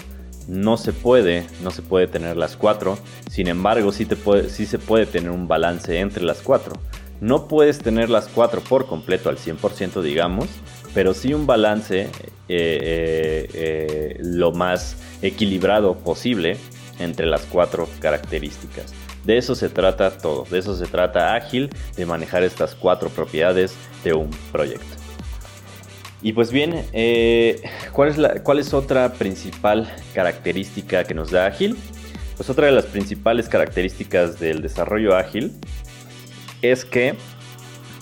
no 0.49 0.79
se 0.79 0.95
puede, 0.95 1.47
no 1.63 1.71
se 1.71 1.83
puede 1.83 2.07
tener 2.07 2.39
las 2.39 2.57
cuatro. 2.57 2.99
Sin 3.31 3.47
embargo, 3.47 3.93
sí, 3.93 4.07
se 4.07 4.79
puede 4.79 5.05
tener 5.05 5.31
un 5.31 5.47
balance 5.47 5.99
entre 6.01 6.25
las 6.25 6.41
cuatro. 6.41 6.73
No 7.21 7.47
puedes 7.47 7.79
tener 7.79 8.09
las 8.09 8.29
cuatro 8.29 8.63
por 8.63 8.87
completo 8.87 9.29
al 9.29 9.37
100%, 9.37 10.01
digamos, 10.01 10.47
pero 10.95 11.13
sí 11.13 11.35
un 11.35 11.47
balance 11.47 12.09
eh, 12.49 13.49
eh, 13.53 14.17
lo 14.21 14.53
más 14.53 14.97
equilibrado 15.21 15.99
posible 15.99 16.57
entre 16.99 17.27
las 17.27 17.43
cuatro 17.43 17.87
características. 18.01 18.95
De 19.25 19.37
eso 19.37 19.55
se 19.55 19.69
trata 19.69 20.17
todo, 20.17 20.47
de 20.51 20.59
eso 20.59 20.75
se 20.75 20.87
trata 20.87 21.35
ágil, 21.35 21.69
de 21.97 22.07
manejar 22.07 22.45
estas 22.45 22.75
cuatro 22.75 23.11
propiedades 23.11 23.75
de 24.05 24.15
un 24.15 24.31
proyecto. 24.53 24.96
Y 26.23 26.33
pues 26.33 26.51
bien, 26.51 26.85
eh, 26.93 27.63
¿cuál, 27.93 28.09
es 28.09 28.19
la, 28.19 28.43
¿cuál 28.43 28.59
es 28.59 28.73
otra 28.73 29.13
principal 29.13 29.93
característica 30.15 31.05
que 31.05 31.15
nos 31.15 31.31
da 31.31 31.47
ágil? 31.47 31.77
Pues 32.37 32.51
otra 32.51 32.67
de 32.67 32.73
las 32.73 32.87
principales 32.87 33.49
características 33.49 34.39
del 34.41 34.63
desarrollo 34.63 35.17
ágil 35.17 35.53
es 36.63 36.85
que 36.85 37.15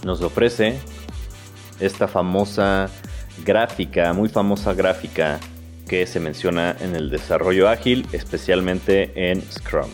nos 0.04 0.23
ofrece 0.23 0.78
esta 1.80 2.09
famosa 2.09 2.88
gráfica, 3.44 4.12
muy 4.12 4.28
famosa 4.28 4.75
gráfica 4.75 5.40
que 5.88 6.06
se 6.06 6.21
menciona 6.21 6.76
en 6.80 6.94
el 6.94 7.11
desarrollo 7.11 7.68
ágil, 7.68 8.06
especialmente 8.12 9.12
en 9.14 9.42
Scrum. 9.42 9.90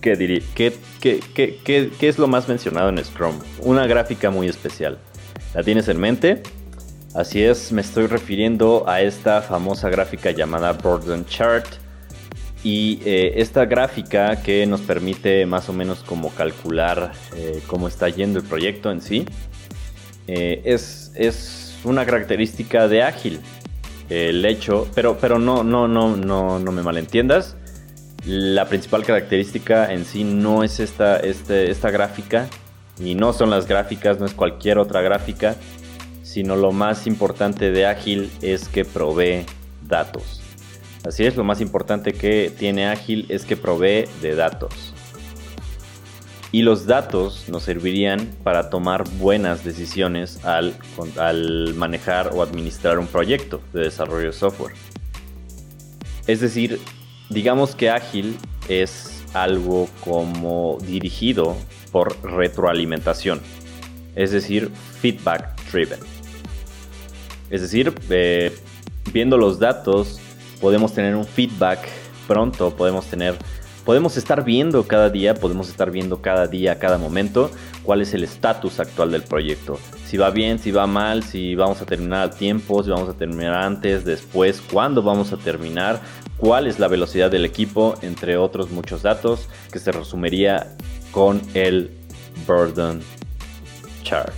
¿Qué, 0.00 0.42
qué, 0.54 0.74
qué, 1.00 1.90
qué 1.98 2.08
es 2.08 2.18
lo 2.18 2.26
más 2.28 2.48
mencionado 2.48 2.88
en 2.88 3.04
Scrum? 3.04 3.38
Una 3.60 3.86
gráfica 3.86 4.30
muy 4.30 4.48
especial. 4.48 4.98
¿La 5.54 5.62
tienes 5.62 5.88
en 5.88 5.98
mente? 5.98 6.42
Así 7.14 7.42
es, 7.42 7.72
me 7.72 7.80
estoy 7.80 8.06
refiriendo 8.06 8.84
a 8.86 9.00
esta 9.00 9.40
famosa 9.40 9.88
gráfica 9.88 10.30
llamada 10.30 10.72
Borden 10.72 11.24
Chart. 11.24 11.66
Y 12.62 13.00
eh, 13.04 13.34
esta 13.36 13.64
gráfica 13.64 14.42
que 14.42 14.66
nos 14.66 14.82
permite 14.82 15.46
más 15.46 15.68
o 15.68 15.72
menos 15.72 16.02
como 16.02 16.30
calcular 16.30 17.12
eh, 17.34 17.62
cómo 17.66 17.88
está 17.88 18.08
yendo 18.08 18.40
el 18.40 18.44
proyecto 18.44 18.90
en 18.90 19.00
sí, 19.00 19.24
eh, 20.26 20.60
es, 20.64 21.12
es, 21.14 21.64
una 21.84 22.04
característica 22.04 22.88
de 22.88 23.04
ágil. 23.04 23.40
El 24.10 24.44
hecho, 24.44 24.88
pero, 24.94 25.16
pero 25.18 25.38
no, 25.38 25.62
no, 25.62 25.86
no, 25.86 26.16
no, 26.16 26.58
no 26.58 26.72
me 26.72 26.82
malentiendas. 26.82 27.56
La 28.26 28.68
principal 28.68 29.04
característica 29.04 29.92
en 29.92 30.04
sí 30.04 30.24
no 30.24 30.64
es 30.64 30.80
esta, 30.80 31.18
este, 31.18 31.70
esta 31.70 31.90
gráfica 31.90 32.48
y 32.98 33.14
no 33.14 33.32
son 33.32 33.50
las 33.50 33.66
gráficas, 33.68 34.18
no 34.18 34.26
es 34.26 34.34
cualquier 34.34 34.78
otra 34.78 35.00
gráfica 35.00 35.54
sino 36.38 36.54
lo 36.54 36.70
más 36.70 37.08
importante 37.08 37.72
de 37.72 37.84
Ágil 37.84 38.30
es 38.42 38.68
que 38.68 38.84
provee 38.84 39.44
datos. 39.82 40.40
Así 41.04 41.26
es, 41.26 41.34
lo 41.34 41.42
más 41.42 41.60
importante 41.60 42.12
que 42.12 42.52
tiene 42.56 42.86
Ágil 42.86 43.26
es 43.28 43.44
que 43.44 43.56
provee 43.56 44.04
de 44.22 44.36
datos. 44.36 44.94
Y 46.52 46.62
los 46.62 46.86
datos 46.86 47.48
nos 47.48 47.64
servirían 47.64 48.30
para 48.44 48.70
tomar 48.70 49.02
buenas 49.18 49.64
decisiones 49.64 50.44
al, 50.44 50.76
manejar 51.74 52.30
o 52.32 52.40
administrar 52.40 53.00
un 53.00 53.08
proyecto 53.08 53.60
de 53.72 53.80
desarrollo 53.80 54.26
de 54.26 54.32
software. 54.32 54.74
Es 56.28 56.38
decir, 56.38 56.78
digamos 57.30 57.74
que 57.74 57.90
Ágil 57.90 58.36
es 58.68 59.24
algo 59.34 59.88
como 60.04 60.78
dirigido 60.86 61.56
por 61.90 62.16
retroalimentación, 62.22 63.40
es 64.14 64.30
decir, 64.30 64.70
feedback 65.00 65.60
driven. 65.72 66.17
Es 67.50 67.60
decir, 67.62 67.94
eh, 68.10 68.56
viendo 69.12 69.36
los 69.36 69.58
datos, 69.58 70.20
podemos 70.60 70.92
tener 70.92 71.14
un 71.16 71.24
feedback 71.24 71.88
pronto, 72.26 72.74
podemos 72.76 73.06
tener 73.06 73.36
podemos 73.88 74.18
estar 74.18 74.44
viendo 74.44 74.86
cada 74.86 75.08
día, 75.08 75.32
podemos 75.32 75.70
estar 75.70 75.90
viendo 75.90 76.20
cada 76.20 76.46
día, 76.46 76.78
cada 76.78 76.98
momento, 76.98 77.50
cuál 77.82 78.02
es 78.02 78.12
el 78.12 78.22
estatus 78.22 78.80
actual 78.80 79.10
del 79.12 79.22
proyecto. 79.22 79.78
Si 80.04 80.18
va 80.18 80.28
bien, 80.28 80.58
si 80.58 80.70
va 80.70 80.86
mal, 80.86 81.22
si 81.22 81.54
vamos 81.54 81.80
a 81.80 81.86
terminar 81.86 82.24
a 82.24 82.30
tiempo, 82.30 82.82
si 82.82 82.90
vamos 82.90 83.08
a 83.08 83.14
terminar 83.14 83.54
antes, 83.54 84.04
después, 84.04 84.60
cuándo 84.60 85.02
vamos 85.02 85.32
a 85.32 85.38
terminar, 85.38 86.02
cuál 86.36 86.66
es 86.66 86.78
la 86.78 86.86
velocidad 86.86 87.30
del 87.30 87.46
equipo, 87.46 87.94
entre 88.02 88.36
otros 88.36 88.70
muchos 88.70 89.00
datos 89.00 89.48
que 89.72 89.78
se 89.78 89.90
resumiría 89.90 90.76
con 91.10 91.40
el 91.54 91.90
burden 92.46 93.00
chart. 94.02 94.34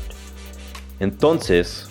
Entonces, 1.01 1.90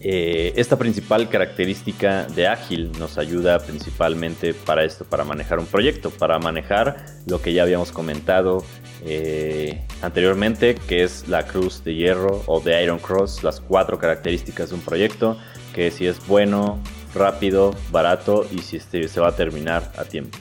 eh, 0.00 0.52
esta 0.56 0.78
principal 0.78 1.28
característica 1.28 2.24
de 2.26 2.46
Ágil 2.46 2.92
nos 2.98 3.18
ayuda 3.18 3.58
principalmente 3.58 4.52
para 4.52 4.84
esto, 4.84 5.04
para 5.04 5.24
manejar 5.24 5.58
un 5.58 5.66
proyecto, 5.66 6.10
para 6.10 6.38
manejar 6.38 7.06
lo 7.26 7.40
que 7.40 7.52
ya 7.52 7.62
habíamos 7.62 7.92
comentado 7.92 8.64
eh, 9.04 9.82
anteriormente, 10.02 10.74
que 10.74 11.02
es 11.02 11.28
la 11.28 11.46
cruz 11.46 11.82
de 11.82 11.94
hierro 11.94 12.42
o 12.46 12.60
de 12.60 12.82
Iron 12.82 12.98
Cross, 12.98 13.42
las 13.42 13.60
cuatro 13.60 13.98
características 13.98 14.68
de 14.70 14.74
un 14.74 14.82
proyecto, 14.82 15.38
que 15.74 15.90
si 15.90 16.06
es 16.06 16.24
bueno, 16.26 16.78
rápido, 17.14 17.74
barato 17.90 18.46
y 18.52 18.58
si 18.58 18.76
este, 18.76 19.08
se 19.08 19.20
va 19.20 19.28
a 19.28 19.36
terminar 19.36 19.92
a 19.96 20.04
tiempo. 20.04 20.38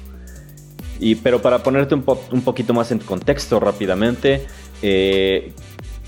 Y, 0.99 1.15
pero 1.15 1.41
para 1.41 1.63
ponerte 1.63 1.95
un, 1.95 2.03
poquito 2.03 2.73
más 2.73 2.91
en 2.91 2.99
contexto 2.99 3.59
rápidamente, 3.59 4.47
eh, 4.81 5.53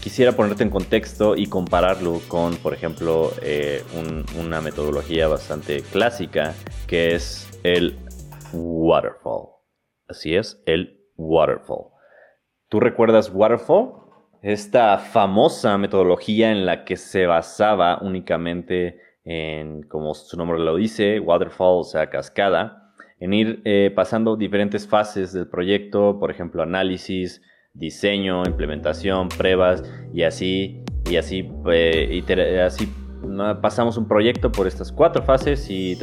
quisiera 0.01 0.32
ponerte 0.32 0.63
en 0.63 0.70
contexto 0.70 1.36
y 1.36 1.48
compararlo 1.48 2.22
con, 2.27 2.56
por 2.58 2.74
ejemplo, 2.74 3.32
eh, 3.42 3.84
una 4.39 4.62
metodología 4.62 5.27
bastante 5.27 5.82
clásica 5.82 6.54
que 6.88 7.16
es 7.16 7.50
el 7.63 7.98
waterfall. 8.54 9.50
Así 10.08 10.36
es, 10.36 10.62
el 10.66 11.00
waterfall. 11.18 11.88
¿Tú 12.70 12.80
recuerdas 12.80 13.32
waterfall? 13.34 13.94
Esta 14.42 14.98
famosa 15.00 15.77
metodología 15.77 16.51
en 16.51 16.66
la 16.66 16.86
que 16.86 16.96
se 16.96 17.25
basaba 17.25 18.00
únicamente 18.01 19.01
en, 19.24 19.84
como 19.84 20.13
su 20.13 20.38
nombre 20.38 20.60
lo 20.60 20.75
dice, 20.75 21.20
waterfall, 21.20 21.80
o 21.80 21.84
sea, 21.84 22.10
cascada, 22.10 22.94
en 23.20 23.34
ir 23.34 23.62
eh, 23.66 23.92
pasando 23.94 24.38
diferentes 24.38 24.88
fases 24.88 25.34
del 25.34 25.50
proyecto, 25.50 26.18
por 26.20 26.32
ejemplo, 26.32 26.62
análisis, 26.63 27.42
diseño, 27.77 28.43
implementación, 28.46 29.29
pruebas 29.29 29.84
y 30.13 30.24
así, 30.24 30.84
y 31.10 31.15
así, 31.15 31.50
eh, 31.72 32.62
así 32.65 32.91
pasamos 33.62 33.98
un 33.98 34.07
proyecto 34.07 34.51
por 34.51 34.67
estas 34.67 34.91
cuatro 34.91 35.24
fases 35.24 35.69
y 35.69 35.98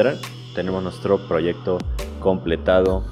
tenemos 0.54 0.82
nuestro 0.82 1.26
proyecto 1.28 1.78
completado. 2.20 3.04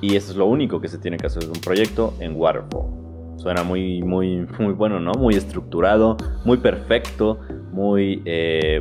Y 0.00 0.16
eso 0.16 0.32
es 0.32 0.36
lo 0.36 0.46
único 0.46 0.80
que 0.80 0.88
se 0.88 0.98
tiene 0.98 1.16
que 1.16 1.26
hacer 1.26 1.44
de 1.44 1.50
un 1.50 1.60
proyecto 1.60 2.14
en 2.18 2.34
Waterfall. 2.36 3.02
Suena 3.36 3.62
muy, 3.62 4.02
muy, 4.02 4.46
muy 4.58 4.72
bueno, 4.72 5.00
¿no? 5.00 5.12
Muy 5.12 5.34
estructurado, 5.34 6.16
muy 6.44 6.58
perfecto, 6.58 7.40
muy... 7.72 8.22
Eh, 8.24 8.78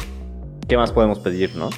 ¿Qué 0.68 0.78
más 0.78 0.92
podemos 0.92 1.20
pedir, 1.20 1.56
no? 1.56 1.70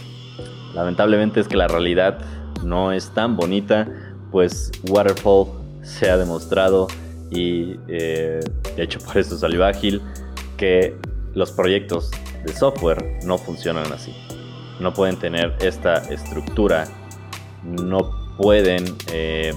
Lamentablemente 0.73 1.39
es 1.39 1.47
que 1.47 1.57
la 1.57 1.67
realidad 1.67 2.19
no 2.63 2.91
es 2.91 3.09
tan 3.13 3.35
bonita, 3.35 3.87
pues 4.31 4.71
Waterfall 4.89 5.47
se 5.81 6.09
ha 6.09 6.17
demostrado 6.17 6.87
y 7.31 7.75
eh, 7.87 8.39
de 8.75 8.83
hecho 8.83 8.99
por 9.05 9.17
eso 9.17 9.37
salió 9.37 9.65
ágil, 9.65 10.01
que 10.57 10.95
los 11.33 11.51
proyectos 11.51 12.11
de 12.45 12.53
software 12.53 13.19
no 13.25 13.37
funcionan 13.37 13.91
así. 13.91 14.13
No 14.79 14.93
pueden 14.93 15.17
tener 15.17 15.55
esta 15.61 15.95
estructura, 16.11 16.85
no 17.63 18.11
pueden 18.37 18.85
eh, 19.11 19.53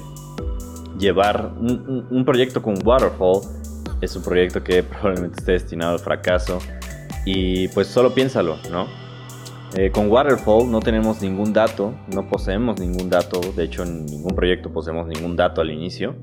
llevar 0.99 1.52
un, 1.56 2.25
proyecto 2.25 2.62
con 2.62 2.75
Waterfall. 2.85 3.42
Es 4.00 4.14
un 4.14 4.23
proyecto 4.23 4.62
que 4.62 4.82
probablemente 4.82 5.40
esté 5.40 5.52
destinado 5.52 5.92
al 5.92 5.99
fracaso. 5.99 6.58
Y 7.25 7.68
pues 7.68 7.88
solo 7.88 8.14
piénsalo, 8.14 8.56
¿no? 8.70 8.87
Eh, 9.76 9.90
con 9.90 10.11
Waterfall 10.11 10.70
no 10.70 10.80
tenemos 10.80 11.20
ningún 11.20 11.52
dato, 11.52 11.92
no 12.14 12.28
poseemos 12.28 12.78
ningún 12.78 13.11
dato, 13.11 13.40
de 13.40 13.64
hecho 13.64 13.83
en 13.83 14.07
ningún 14.07 14.35
proyecto 14.35 14.72
poseemos 14.72 15.07
ningún 15.09 15.35
dato 15.35 15.61
al 15.61 15.70
inicio. 15.70 16.14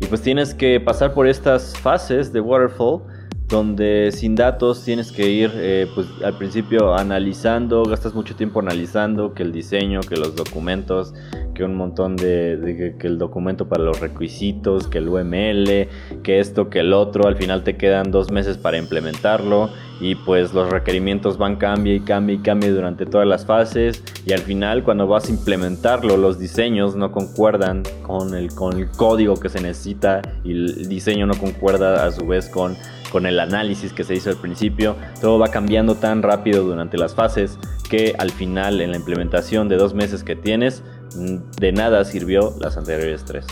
Y 0.00 0.06
pues 0.06 0.22
tienes 0.22 0.54
que 0.54 0.80
pasar 0.80 1.12
por 1.12 1.26
estas 1.26 1.76
fases 1.78 2.32
de 2.32 2.40
waterfall 2.40 3.02
donde 3.48 4.10
sin 4.12 4.34
datos 4.34 4.84
tienes 4.84 5.10
que 5.10 5.28
ir 5.28 5.50
eh, 5.54 5.86
pues 5.94 6.06
al 6.22 6.36
principio 6.36 6.94
analizando, 6.94 7.82
gastas 7.82 8.14
mucho 8.14 8.36
tiempo 8.36 8.60
analizando 8.60 9.32
que 9.32 9.42
el 9.42 9.52
diseño, 9.52 10.00
que 10.00 10.16
los 10.16 10.36
documentos, 10.36 11.14
que 11.58 11.64
un 11.64 11.74
montón 11.74 12.14
de, 12.14 12.94
que, 13.00 13.06
el 13.08 13.18
documento 13.18 13.68
para 13.68 13.82
los 13.82 13.98
requisitos, 13.98 14.86
que 14.86 14.98
el 14.98 15.08
UML, 15.08 15.88
que 16.22 16.38
esto, 16.38 16.70
que 16.70 16.78
el 16.78 16.92
otro, 16.92 17.26
al 17.26 17.34
final 17.34 17.64
te 17.64 17.76
quedan 17.76 18.12
dos 18.12 18.30
meses 18.30 18.56
para 18.56 18.78
implementarlo 18.78 19.68
y 20.00 20.14
pues 20.14 20.54
los 20.54 20.70
requerimientos 20.70 21.36
van 21.36 21.56
cambia 21.56 21.96
y 21.96 22.00
cambia 22.00 22.36
y 22.36 22.38
cambia 22.38 22.70
durante 22.70 23.06
todas 23.06 23.26
las 23.26 23.44
fases 23.44 24.04
y 24.24 24.32
al 24.32 24.38
final 24.38 24.84
cuando 24.84 25.08
vas 25.08 25.28
a 25.28 25.32
implementarlo 25.32 26.16
los 26.16 26.38
diseños 26.38 26.94
no 26.94 27.10
concuerdan 27.10 27.82
con 28.02 28.32
el, 28.36 28.54
con 28.54 28.78
el 28.78 28.88
código 28.90 29.34
que 29.34 29.48
se 29.48 29.60
necesita 29.60 30.22
y 30.44 30.52
el 30.52 30.88
diseño 30.88 31.26
no 31.26 31.34
concuerda 31.34 32.06
a 32.06 32.12
su 32.12 32.24
vez 32.24 32.48
con 32.48 32.76
con 33.10 33.26
el 33.26 33.40
análisis 33.40 33.92
que 33.92 34.04
se 34.04 34.14
hizo 34.14 34.30
al 34.30 34.36
principio, 34.36 34.96
todo 35.20 35.38
va 35.38 35.48
cambiando 35.48 35.94
tan 35.94 36.22
rápido 36.22 36.64
durante 36.64 36.98
las 36.98 37.14
fases 37.14 37.58
que 37.88 38.14
al 38.18 38.30
final 38.30 38.80
en 38.80 38.90
la 38.90 38.98
implementación 38.98 39.68
de 39.68 39.76
dos 39.76 39.94
meses 39.94 40.22
que 40.22 40.36
tienes 40.36 40.82
de 41.14 41.72
nada 41.72 42.04
sirvió 42.04 42.54
las 42.60 42.76
anteriores 42.76 43.24
tres, 43.24 43.46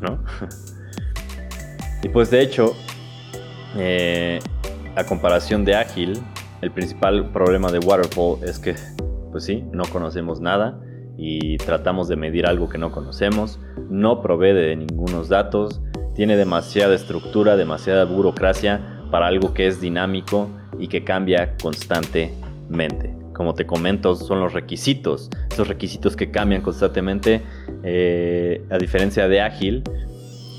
¿no? 0.00 0.18
y 2.02 2.08
pues 2.08 2.30
de 2.30 2.42
hecho, 2.42 2.74
eh, 3.76 4.40
a 4.96 5.04
comparación 5.04 5.64
de 5.64 5.76
Ágil, 5.76 6.20
el 6.62 6.70
principal 6.70 7.30
problema 7.32 7.70
de 7.70 7.78
Waterfall 7.78 8.42
es 8.44 8.58
que, 8.58 8.74
pues 9.30 9.44
sí, 9.44 9.64
no 9.72 9.84
conocemos 9.84 10.40
nada 10.40 10.80
y 11.16 11.58
tratamos 11.58 12.08
de 12.08 12.16
medir 12.16 12.46
algo 12.46 12.68
que 12.68 12.78
no 12.78 12.92
conocemos, 12.92 13.58
no 13.88 14.22
provee 14.22 14.52
de 14.52 14.76
ningunos 14.76 15.28
datos, 15.28 15.80
tiene 16.14 16.36
demasiada 16.36 16.94
estructura, 16.94 17.56
demasiada 17.56 18.04
burocracia 18.04 19.04
para 19.10 19.26
algo 19.26 19.54
que 19.54 19.66
es 19.66 19.80
dinámico 19.80 20.48
y 20.78 20.88
que 20.88 21.04
cambia 21.04 21.56
constantemente 21.62 23.19
como 23.40 23.54
te 23.54 23.64
comento, 23.64 24.14
son 24.16 24.38
los 24.38 24.52
requisitos, 24.52 25.30
esos 25.50 25.66
requisitos 25.66 26.14
que 26.14 26.30
cambian 26.30 26.60
constantemente, 26.60 27.40
eh, 27.82 28.62
a 28.68 28.76
diferencia 28.76 29.28
de 29.28 29.40
Ágil, 29.40 29.82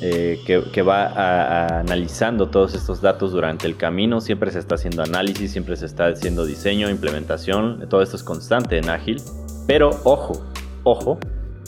eh, 0.02 0.39
que, 0.48 0.82
va 0.82 1.78
analizando 1.78 2.50
todos 2.50 2.74
estos 2.74 3.00
datos 3.00 3.34
durante 3.34 3.67
el 3.67 3.78
camino, 3.78 4.20
siempre 4.20 4.50
se 4.50 4.58
está 4.58 4.74
haciendo 4.74 5.04
análisis, 5.04 5.52
siempre 5.52 5.76
se 5.76 5.86
está 5.86 6.08
haciendo 6.08 6.44
diseño, 6.44 6.89
implementación, 6.89 7.88
todo 7.88 8.02
esto 8.02 8.15
es 8.15 8.24
constante 8.24 8.80
en 8.80 8.89
Ágil, 8.89 9.22
pero 9.67 9.91
ojo, 10.04 10.44
ojo, 10.84 11.20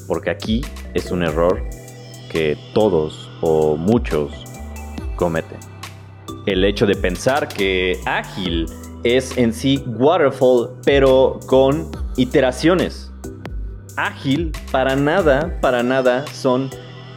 porque 0.07 0.31
aquí 0.31 0.61
es 0.95 1.11
un 1.11 1.21
error 1.21 1.61
que 2.31 2.57
todos 2.73 3.29
o 3.41 3.77
muchos 3.77 4.31
cometen. 5.15 5.59
El 6.47 6.65
hecho 6.65 6.87
de 6.87 6.95
pensar 6.95 7.47
que 7.47 7.99
Ágil 8.07 8.65
es 9.03 9.37
en 9.37 9.53
sí 9.53 9.83
waterfall, 9.85 10.69
pero 10.85 11.39
con 11.45 11.89
iteraciones. 12.17 13.11
Ágil, 13.97 14.51
para 14.71 14.95
nada, 14.95 15.59
para 15.61 15.83
nada 15.83 16.25
son 16.27 16.69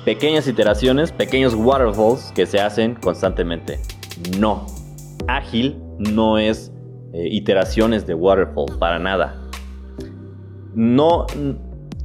pequeñas 0.05 0.47
iteraciones, 0.47 1.11
pequeños 1.13 1.55
waterfalls 1.55 2.33
que 2.33 2.47
se 2.47 2.61
hacen 2.61 2.95
constantemente. 2.97 3.81
No, 4.39 4.67
ágil 5.27 5.81
no 5.99 6.39
es 6.39 6.73
eh, 7.13 7.29
iteraciones 7.31 8.07
de 8.07 8.15
waterfall, 8.15 8.79
para 8.79 8.99
nada. 8.99 9.41
No, 10.75 11.27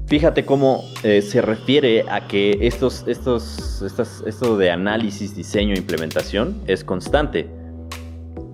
fíjate 0.08 0.46
cómo 0.46 0.84
eh, 1.04 1.22
se 1.22 1.42
refiere 1.42 2.06
a 2.10 2.28
que 2.28 2.58
estos, 2.62 3.06
estos, 3.08 3.84
esto 4.26 4.58
de 4.58 4.72
análisis, 4.72 5.36
diseño, 5.36 5.76
implementación 5.76 6.62
es 6.68 6.84
constante 6.84 7.61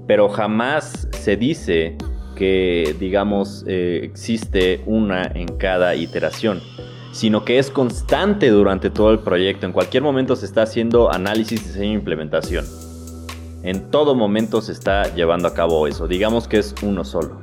pero 0.07 0.29
jamás 0.29 1.07
se 1.11 1.35
dice 1.35 1.97
que, 2.35 2.95
digamos, 2.99 3.65
eh, 3.67 4.01
existe 4.03 4.81
una 4.85 5.23
en 5.23 5.47
cada 5.57 5.95
iteración, 5.95 6.61
sino 7.11 7.43
que 7.43 7.59
es 7.59 7.69
constante 7.69 8.49
durante 8.49 8.89
todo 8.89 9.11
el 9.11 9.19
proyecto. 9.19 9.65
En 9.65 9.73
cualquier 9.73 10.03
momento 10.03 10.35
se 10.35 10.45
está 10.45 10.61
haciendo 10.61 11.11
análisis, 11.11 11.65
diseño 11.65 11.91
e 11.91 11.95
implementación. 11.95 12.65
En 13.63 13.89
todo 13.91 14.15
momento 14.15 14.61
se 14.61 14.71
está 14.71 15.13
llevando 15.13 15.47
a 15.47 15.53
cabo 15.53 15.87
eso. 15.87 16.07
Digamos 16.07 16.47
que 16.47 16.59
es 16.59 16.73
uno 16.83 17.03
solo. 17.03 17.39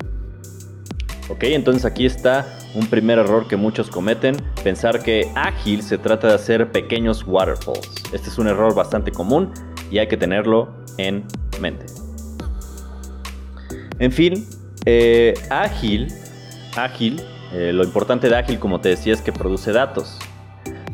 Ok, 1.28 1.44
entonces 1.44 1.84
aquí 1.84 2.06
está 2.06 2.46
un 2.74 2.86
primer 2.86 3.18
error 3.18 3.48
que 3.48 3.56
muchos 3.56 3.90
cometen, 3.90 4.36
pensar 4.62 5.02
que 5.02 5.30
ágil 5.34 5.82
se 5.82 5.98
trata 5.98 6.28
de 6.28 6.34
hacer 6.34 6.70
pequeños 6.70 7.24
waterfalls. 7.26 7.90
Este 8.12 8.28
es 8.28 8.38
un 8.38 8.46
error 8.46 8.74
bastante 8.74 9.10
común 9.10 9.50
y 9.90 9.98
hay 9.98 10.06
que 10.06 10.16
tenerlo 10.16 10.68
en 10.98 11.24
mente. 11.60 12.03
En 13.98 14.10
fin, 14.10 14.44
eh, 14.86 15.34
ágil, 15.50 16.08
ágil, 16.76 17.20
eh, 17.52 17.72
lo 17.72 17.84
importante 17.84 18.28
de 18.28 18.36
ágil, 18.36 18.58
como 18.58 18.80
te 18.80 18.88
decía, 18.88 19.12
es 19.12 19.22
que 19.22 19.32
produce 19.32 19.72
datos. 19.72 20.18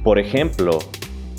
Por 0.05 0.19
ejemplo, 0.19 0.79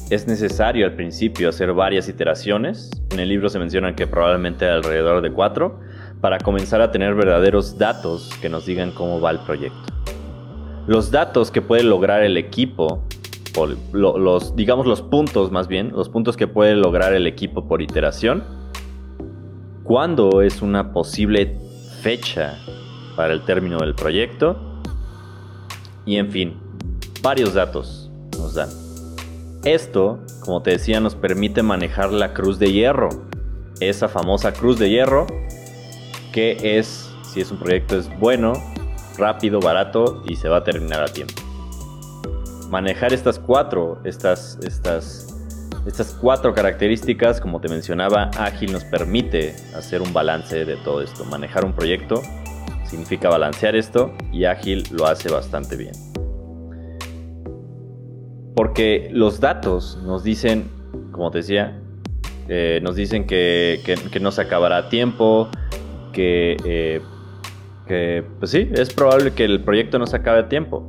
es 0.09 0.27
necesario 0.27 0.85
al 0.85 0.95
principio 0.95 1.49
hacer 1.49 1.71
varias 1.73 2.09
iteraciones. 2.09 2.89
En 3.11 3.19
el 3.19 3.29
libro 3.29 3.47
se 3.49 3.59
menciona 3.59 3.95
que 3.95 4.07
probablemente 4.07 4.67
alrededor 4.67 5.21
de 5.21 5.31
cuatro 5.31 5.79
para 6.19 6.39
comenzar 6.39 6.81
a 6.81 6.91
tener 6.91 7.15
verdaderos 7.15 7.77
datos 7.77 8.29
que 8.41 8.49
nos 8.49 8.65
digan 8.65 8.91
cómo 8.91 9.21
va 9.21 9.31
el 9.31 9.39
proyecto. 9.39 9.79
Los 10.87 11.11
datos 11.11 11.51
que 11.51 11.61
puede 11.61 11.83
lograr 11.83 12.23
el 12.23 12.37
equipo, 12.37 13.03
los, 13.93 14.55
digamos 14.55 14.87
los 14.87 15.01
puntos 15.01 15.51
más 15.51 15.67
bien, 15.67 15.91
los 15.91 16.09
puntos 16.09 16.35
que 16.35 16.47
puede 16.47 16.75
lograr 16.75 17.13
el 17.13 17.27
equipo 17.27 17.67
por 17.67 17.81
iteración, 17.81 18.43
cuándo 19.91 20.41
es 20.41 20.61
una 20.61 20.93
posible 20.93 21.59
fecha 22.01 22.57
para 23.17 23.33
el 23.33 23.43
término 23.43 23.77
del 23.79 23.93
proyecto 23.93 24.55
y 26.05 26.15
en 26.15 26.31
fin, 26.31 26.57
varios 27.21 27.55
datos 27.55 28.09
nos 28.37 28.53
dan. 28.53 28.69
Esto, 29.65 30.21
como 30.45 30.61
te 30.61 30.71
decía, 30.71 31.01
nos 31.01 31.15
permite 31.15 31.61
manejar 31.61 32.13
la 32.13 32.33
cruz 32.33 32.57
de 32.57 32.71
hierro, 32.71 33.09
esa 33.81 34.07
famosa 34.07 34.53
cruz 34.53 34.79
de 34.79 34.89
hierro 34.89 35.27
que 36.31 36.77
es, 36.79 37.13
si 37.23 37.41
es 37.41 37.51
un 37.51 37.59
proyecto 37.59 37.97
es 37.97 38.09
bueno, 38.17 38.53
rápido, 39.17 39.59
barato 39.59 40.23
y 40.25 40.37
se 40.37 40.47
va 40.47 40.59
a 40.59 40.63
terminar 40.63 41.03
a 41.03 41.07
tiempo. 41.07 41.33
Manejar 42.69 43.11
estas 43.11 43.39
cuatro, 43.39 43.99
estas, 44.05 44.57
estas, 44.63 45.30
estas 45.85 46.13
cuatro 46.13 46.53
características, 46.53 47.41
como 47.41 47.59
te 47.59 47.67
mencionaba, 47.67 48.29
ágil 48.37 48.71
nos 48.71 48.83
permite 48.83 49.55
hacer 49.75 50.01
un 50.01 50.13
balance 50.13 50.63
de 50.65 50.75
todo 50.77 51.01
esto. 51.01 51.25
Manejar 51.25 51.65
un 51.65 51.73
proyecto 51.73 52.21
significa 52.85 53.29
balancear 53.29 53.75
esto 53.75 54.13
y 54.31 54.45
ágil 54.45 54.83
lo 54.91 55.07
hace 55.07 55.29
bastante 55.31 55.75
bien. 55.75 55.93
Porque 58.55 59.09
los 59.11 59.39
datos 59.39 59.97
nos 60.05 60.23
dicen, 60.23 60.69
como 61.11 61.31
te 61.31 61.39
decía, 61.39 61.81
eh, 62.47 62.79
nos 62.83 62.95
dicen 62.95 63.25
que, 63.25 63.81
que, 63.83 64.19
no 64.19 64.31
se 64.31 64.41
acabará 64.41 64.77
a 64.77 64.89
tiempo, 64.89 65.49
que, 66.13 66.57
eh, 66.65 67.01
pues 68.39 68.51
sí, 68.51 68.69
es 68.73 68.93
probable 68.93 69.31
que 69.31 69.45
el 69.45 69.63
proyecto 69.63 69.97
no 69.97 70.05
se 70.05 70.17
acabe 70.17 70.41
a 70.41 70.49
tiempo. 70.49 70.87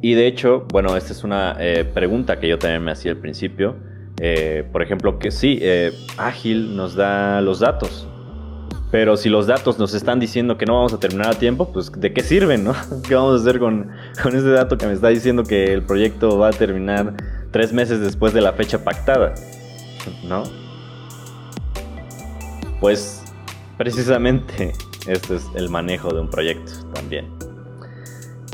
Y 0.00 0.14
de 0.14 0.26
hecho, 0.26 0.66
bueno, 0.72 0.96
esta 0.96 1.12
es 1.12 1.22
una 1.22 1.56
eh, 1.60 1.84
pregunta 1.84 2.40
que 2.40 2.48
yo 2.48 2.58
también 2.58 2.82
me 2.82 2.90
hacía 2.90 3.12
al 3.12 3.18
principio. 3.18 3.76
Eh, 4.20 4.64
por 4.70 4.82
ejemplo, 4.82 5.18
que 5.18 5.30
sí, 5.30 5.60
Ágil 6.16 6.76
nos 6.76 6.94
da 6.94 7.40
los 7.40 7.60
datos. 7.60 8.06
Pero 8.90 9.16
si 9.16 9.30
los 9.30 9.46
datos 9.46 9.78
nos 9.78 9.94
están 9.94 10.20
diciendo 10.20 10.58
que 10.58 10.66
no 10.66 10.74
vamos 10.74 10.92
a 10.92 10.98
terminar 10.98 11.30
a 11.30 11.34
tiempo, 11.34 11.72
pues 11.72 11.90
¿de 11.90 12.12
qué 12.12 12.22
sirven, 12.22 12.62
no? 12.62 12.74
¿Qué 13.08 13.14
vamos 13.14 13.40
a 13.40 13.42
hacer 13.42 13.58
con, 13.58 13.90
con 14.22 14.36
ese 14.36 14.50
dato 14.50 14.76
que 14.76 14.86
me 14.86 14.92
está 14.92 15.08
diciendo 15.08 15.44
que 15.44 15.72
el 15.72 15.82
proyecto 15.82 16.38
va 16.38 16.48
a 16.48 16.52
terminar 16.52 17.14
tres 17.50 17.72
meses 17.72 18.00
después 18.00 18.34
de 18.34 18.42
la 18.42 18.52
fecha 18.52 18.84
pactada? 18.84 19.34
¿No? 20.24 20.42
Pues 22.80 23.22
Precisamente 23.82 24.72
este 25.08 25.34
es 25.34 25.48
el 25.56 25.68
manejo 25.68 26.14
de 26.14 26.20
un 26.20 26.30
proyecto 26.30 26.72
también. 26.94 27.26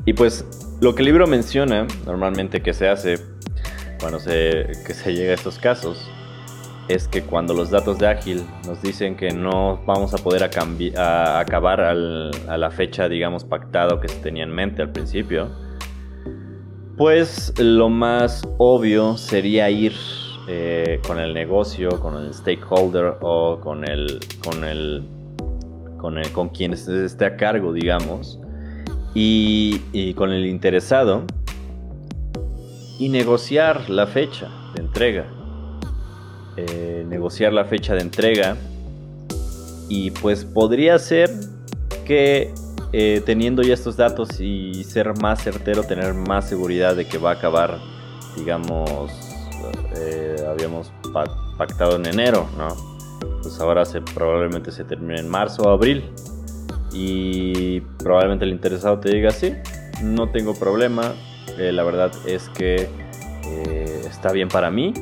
Y 0.07 0.15
pues 0.15 0.45
lo 0.81 0.95
que 0.95 1.03
el 1.03 1.07
libro 1.07 1.27
menciona 1.27 1.87
normalmente 2.07 2.63
que 2.63 2.73
se 2.73 2.89
hace 2.89 3.19
cuando 4.01 4.19
se, 4.19 4.67
que 4.87 4.95
se 4.95 5.15
llega 5.15 5.33
a 5.33 5.35
estos 5.35 5.59
casos 5.59 6.09
es 6.89 7.07
que 7.07 7.23
cuando 7.23 7.53
los 7.53 7.71
datos 7.71 7.99
de 7.99 8.07
Ágil 8.07 8.47
nos 8.67 8.81
dicen 8.81 9.15
que 9.15 9.31
no 9.31 9.83
vamos 9.85 10.15
a 10.15 10.19
poder 10.19 10.43
a 10.43 11.39
acabar 11.39 11.81
a 11.81 11.95
la 11.95 12.71
fecha, 12.71 13.09
digamos, 13.09 13.45
pactado 13.45 14.01
que 14.01 14.09
se 14.09 14.19
tenía 14.21 14.45
en 14.45 14.51
mente 14.51 14.81
al 14.81 14.91
principio, 14.91 15.49
pues 16.97 17.53
lo 17.59 17.89
más 17.91 18.43
obvio 18.57 19.17
sería 19.17 19.71
ir 19.71 19.93
eh, 20.49 20.99
con 21.07 21.19
el 21.19 21.35
negocio, 21.35 22.01
con 22.01 22.17
el 22.17 22.33
stakeholder 22.33 23.17
o 23.21 23.61
con 23.61 23.87
el, 23.87 24.19
con 24.43 24.65
el, 24.65 25.07
con, 25.99 26.17
el, 26.17 26.33
con 26.33 26.49
quien 26.49 26.73
esté 26.73 27.27
a 27.27 27.37
cargo, 27.37 27.75
digamos, 27.75 28.41
y, 29.15 30.15
con 30.15 30.33
el 30.33 30.47
interesado 30.47 31.25
y 32.99 33.09
negociar 33.09 33.89
la 33.89 34.07
fecha 34.07 34.49
de 34.75 34.83
entrega. 34.83 35.27
Eh, 36.57 37.05
negociar 37.09 37.53
la 37.53 37.65
fecha 37.65 37.95
de 37.95 38.01
entrega 38.01 38.57
y 39.89 40.11
pues 40.11 40.45
podría 40.45 40.99
ser 40.99 41.31
que 42.05 42.53
eh, 42.93 43.23
teniendo 43.25 43.63
ya 43.63 43.75
estos 43.75 43.97
datos 43.97 44.41
y 44.41 44.83
ser 44.83 45.17
más 45.21 45.43
certero, 45.43 45.85
tener 45.85 46.15
más 46.15 46.49
seguridad 46.49 46.97
de 46.97 47.07
que 47.07 47.19
va 47.19 47.31
a 47.31 47.35
acabar, 47.35 47.79
digamos, 48.37 49.11
eh, 49.97 50.37
habíamos 50.49 50.93
pactado 51.57 51.97
en 51.97 52.07
enero, 52.07 52.49
¿no? 52.57 52.69
Pues 53.43 53.61
ahora 53.61 53.85
probablemente 54.15 54.73
se 54.73 54.85
termine 54.85 55.21
en 55.21 55.29
marzo 55.29 55.63
o 55.63 55.69
abril. 55.71 56.11
Y 56.93 57.81
probablemente 57.99 58.47
el 58.47 58.51
interesado 58.51 58.99
te 58.99 59.11
diga, 59.11 59.31
sí, 59.31 59.55
no 60.03 60.31
tengo 60.31 60.55
problema, 60.55 61.13
eh, 61.59 61.73
la 61.73 61.83
verdad 61.83 62.13
es 62.27 62.49
que 62.51 62.89
eh, 63.47 64.01
está 64.07 64.33
bien 64.33 64.49
para 64.49 64.71
mí. 64.71 64.93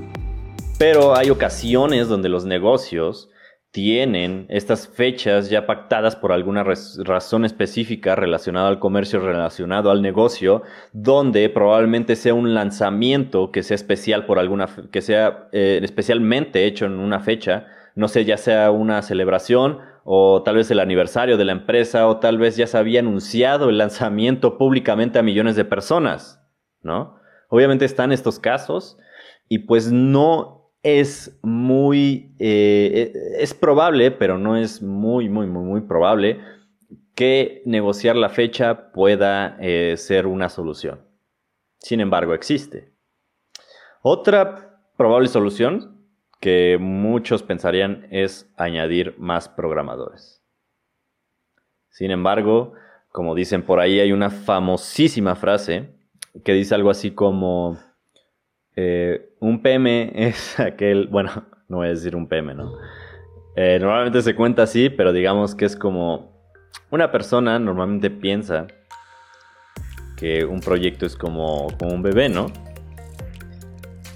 Pero 0.79 1.17
hay 1.17 1.31
ocasiones 1.31 2.09
donde 2.09 2.29
los 2.29 2.45
negocios 2.45 3.31
tienen 3.77 4.47
estas 4.49 4.89
fechas 4.89 5.51
ya 5.51 5.67
pactadas 5.67 6.17
por 6.17 6.33
alguna 6.33 6.65
razón 6.65 7.45
específica 7.45 8.15
relacionada 8.15 8.69
al 8.69 8.79
comercio, 8.79 9.21
relacionado 9.21 9.91
al 9.91 10.01
negocio, 10.01 10.63
donde 10.93 11.49
probablemente 11.51 12.17
sea 12.17 12.33
un 12.33 12.55
lanzamiento 12.55 13.53
que 13.53 13.63
sea 13.63 13.75
especial 13.75 14.25
por 14.25 14.39
alguna, 14.39 14.67
que 14.91 15.03
sea 15.03 15.49
eh, 15.53 15.81
especialmente 15.83 16.65
hecho 16.65 16.87
en 16.87 16.93
una 16.93 17.21
fecha, 17.21 17.67
no 17.95 18.09
sé, 18.09 18.25
ya 18.25 18.39
sea 18.39 18.71
una 18.71 19.03
celebración 19.03 19.81
o 20.09 20.45
tal 20.45 20.55
vez 20.55 20.71
el 20.71 20.79
aniversario 20.79 21.37
de 21.37 21.45
la 21.45 21.51
empresa 21.51 22.07
o 22.07 22.19
tal 22.19 22.39
vez 22.39 22.57
ya 22.57 22.69
se 22.69 22.79
había 22.79 23.01
anunciado 23.01 23.69
el 23.69 23.79
lanzamiento 23.79 24.57
públicamente 24.57 25.19
a 25.19 25.23
millones 25.25 25.57
de 25.57 25.65
personas, 25.65 26.41
¿no? 26.81 27.19
Obviamente 27.49 27.85
están 27.85 28.13
estos 28.13 28.39
casos 28.39 28.99
y 29.49 29.61
pues 29.61 29.91
no 29.91 30.71
es 30.85 31.37
muy, 31.43 32.37
eh, 32.39 33.13
es 33.39 33.53
probable, 33.53 34.13
pero 34.13 34.39
no 34.39 34.57
es 34.57 34.81
muy, 34.81 35.29
muy, 35.29 35.49
muy, 35.49 35.65
muy 35.65 35.81
probable 35.81 36.41
que 37.17 37.63
negociar 37.65 38.15
la 38.15 38.29
fecha 38.29 38.93
pueda 38.93 39.57
eh, 39.61 39.97
ser 39.97 40.29
una 40.29 40.49
solución. 40.49 41.01
Sin 41.81 41.99
embargo, 41.99 42.33
existe. 42.33 42.93
Otra 44.03 44.79
probable 44.97 45.27
solución 45.27 45.96
que 46.41 46.79
muchos 46.81 47.43
pensarían 47.43 48.07
es 48.11 48.53
añadir 48.57 49.15
más 49.19 49.49
programadores. 49.49 50.43
Sin 51.91 52.11
embargo, 52.11 52.75
como 53.11 53.35
dicen 53.35 53.63
por 53.63 53.81
ahí, 53.81 54.01
hay 54.01 54.13
una 54.13 54.31
famosísima 54.31 55.35
frase 55.35 55.95
que 56.45 56.53
dice 56.53 56.75
algo 56.75 56.91
así 56.91 57.13
como 57.13 57.79
eh, 58.77 59.31
un 59.41 59.63
PM 59.63 60.13
es 60.15 60.61
aquel, 60.61 61.09
bueno, 61.09 61.31
no 61.69 61.79
voy 61.79 61.87
a 61.87 61.91
decir 61.91 62.15
un 62.15 62.29
PM, 62.29 62.55
¿no? 62.55 62.73
Eh, 63.57 63.79
normalmente 63.81 64.21
se 64.21 64.35
cuenta 64.35 64.65
así, 64.65 64.91
pero 64.91 65.15
digamos 65.15 65.55
que 65.55 65.65
es 65.65 65.77
como 65.77 66.37
una 66.91 67.11
persona 67.11 67.59
normalmente 67.59 68.11
piensa 68.11 68.67
que 70.17 70.45
un 70.45 70.61
proyecto 70.61 71.07
es 71.07 71.17
como, 71.17 71.69
como 71.79 71.95
un 71.95 72.03
bebé, 72.03 72.29
¿no? 72.29 72.47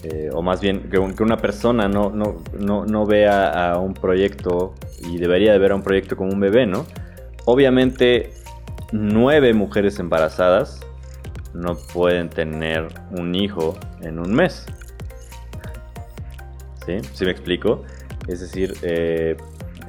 Eh, 0.02 0.30
o 0.32 0.40
más 0.40 0.62
bien 0.62 0.88
que, 0.88 0.98
una 0.98 1.36
persona 1.36 1.86
no, 1.86 2.10
no, 2.10 2.38
no, 2.58 2.86
no 2.86 3.06
vea 3.06 3.72
a 3.72 3.78
un 3.78 3.92
proyecto 3.92 4.74
y 5.06 5.18
debería 5.18 5.52
de 5.52 5.58
ver 5.58 5.72
a 5.72 5.74
un 5.74 5.82
proyecto 5.82 6.16
como 6.16 6.32
un 6.32 6.40
bebé, 6.40 6.66
¿no? 6.66 6.86
Obviamente, 7.44 8.32
nueve 8.92 9.52
mujeres 9.52 9.98
embarazadas 9.98 10.80
no 11.52 11.76
pueden 11.92 12.30
tener 12.30 12.88
un 13.10 13.34
hijo 13.34 13.76
en 14.00 14.18
un 14.18 14.32
mes. 14.32 14.66
¿Sí? 16.86 16.98
¿Sí 17.12 17.24
me 17.26 17.30
explico? 17.30 17.82
Es 18.26 18.40
decir, 18.40 18.74
eh, 18.82 19.36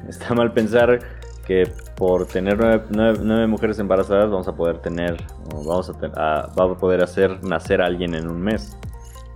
está 0.08 0.34
mal 0.34 0.52
pensar 0.52 0.98
que 1.46 1.72
por 1.96 2.26
tener 2.26 2.58
nueve, 2.90 3.46
mujeres 3.46 3.78
embarazadas 3.78 4.30
vamos 4.30 4.46
a 4.46 4.54
poder 4.54 4.78
tener, 4.78 5.16
vamos 5.50 5.90
a, 6.16 6.40
a 6.40 6.74
poder 6.78 7.02
hacer 7.02 7.42
nacer 7.44 7.80
a 7.80 7.86
alguien 7.86 8.14
en 8.14 8.28
un 8.28 8.40
mes, 8.40 8.76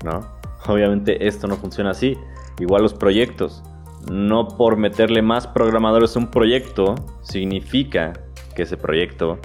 ¿no? 0.05 0.36
Obviamente 0.69 1.27
esto 1.27 1.47
no 1.47 1.57
funciona 1.57 1.91
así. 1.91 2.17
Igual 2.59 2.83
los 2.83 2.95
proyectos. 2.95 3.63
No 4.11 4.49
por 4.49 4.77
meterle 4.77 5.23
más 5.23 5.47
programadores 5.47 6.17
a 6.17 6.21
un 6.21 6.31
proyecto 6.31 6.95
significa 7.23 8.13
que 8.55 8.63
ese 8.63 8.77
proyecto 8.77 9.39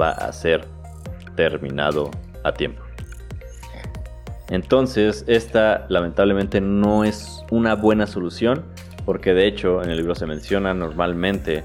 va 0.00 0.10
a 0.10 0.32
ser 0.32 0.66
terminado 1.36 2.10
a 2.44 2.52
tiempo. 2.52 2.82
Entonces, 4.50 5.24
esta 5.28 5.86
lamentablemente 5.88 6.60
no 6.60 7.04
es 7.04 7.44
una 7.50 7.74
buena 7.74 8.06
solución, 8.06 8.64
porque 9.04 9.34
de 9.34 9.46
hecho 9.46 9.82
en 9.82 9.90
el 9.90 9.98
libro 9.98 10.14
se 10.14 10.26
menciona 10.26 10.74
normalmente, 10.74 11.64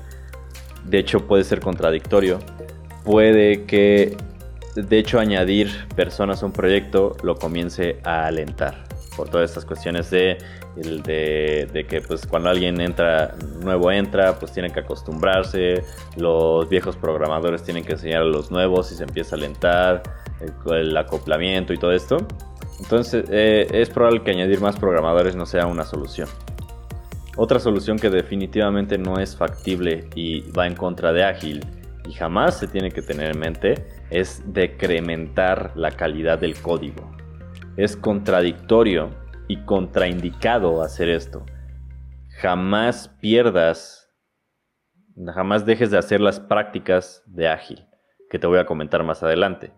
de 0.85 0.99
hecho 0.99 1.25
puede 1.25 1.43
ser 1.43 1.61
contradictorio, 1.61 2.39
puede 3.03 3.63
que 3.65 4.17
de 4.75 4.99
hecho 4.99 5.19
añadir 5.19 5.69
personas 5.95 6.43
a 6.43 6.45
un 6.45 6.51
proyecto 6.51 7.15
lo 7.23 7.35
comience 7.35 7.99
a 8.03 8.25
alentar 8.25 8.92
por 9.15 9.29
todas 9.29 9.49
estas 9.49 9.65
cuestiones 9.65 10.09
de, 10.09 10.37
de, 10.75 11.85
que 11.87 12.01
pues 12.01 12.25
cuando 12.25 12.49
alguien 12.49 12.79
entra 12.81 13.35
nuevo 13.61 13.91
entra 13.91 14.37
pues 14.39 14.51
tienen 14.51 14.71
que 14.73 14.79
acostumbrarse. 14.81 15.83
Los 16.17 16.69
viejos 16.69 16.95
programadores 16.95 17.63
tienen 17.63 17.83
que 17.83 17.93
enseñar 17.93 18.21
a 18.21 18.25
los 18.25 18.51
nuevos 18.51 18.91
y 18.91 18.95
se 18.95 19.03
empieza 19.03 19.35
a 19.35 19.37
alentar 19.37 20.03
el, 20.71 20.95
acoplamiento 20.97 21.73
y 21.73 21.77
todo 21.77 21.91
esto. 21.91 22.17
Entonces 22.79 23.25
eh, 23.29 23.67
es 23.71 23.89
probable 23.89 24.23
que 24.23 24.31
añadir 24.31 24.59
más 24.59 24.77
programadores 24.77 25.35
no 25.35 25.45
sea 25.45 25.67
una 25.67 25.83
solución. 25.83 26.27
Otra 27.35 27.59
solución 27.59 27.97
que 27.97 28.09
definitivamente 28.09 28.97
no 28.97 29.19
es 29.19 29.35
factible 29.35 30.07
y 30.15 30.51
va 30.51 30.67
en 30.67 30.75
contra 30.75 31.13
de 31.13 31.23
ágil 31.23 31.65
y 32.07 32.13
jamás 32.13 32.59
se 32.59 32.67
tiene 32.67 32.91
que 32.91 33.01
tener 33.01 33.31
en 33.31 33.39
mente 33.39 33.85
es 34.11 34.43
decrementar 34.45 35.71
la 35.75 35.91
calidad 35.91 36.37
del 36.37 36.55
código 36.55 37.09
es 37.77 37.97
contradictorio 37.97 39.09
y 39.47 39.57
contraindicado 39.65 40.81
hacer 40.81 41.09
esto. 41.09 41.45
Jamás 42.41 43.07
pierdas, 43.19 44.11
jamás 45.33 45.65
dejes 45.65 45.91
de 45.91 45.97
hacer 45.97 46.21
las 46.21 46.39
prácticas 46.39 47.23
de 47.25 47.47
ágil, 47.47 47.85
que 48.29 48.39
te 48.39 48.47
voy 48.47 48.59
a 48.59 48.65
comentar 48.65 49.03
más 49.03 49.23
adelante. 49.23 49.71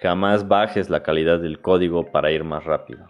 Jamás 0.00 0.48
bajes 0.48 0.90
la 0.90 1.02
calidad 1.02 1.38
del 1.40 1.60
código 1.60 2.10
para 2.10 2.30
ir 2.30 2.44
más 2.44 2.64
rápido. 2.64 3.08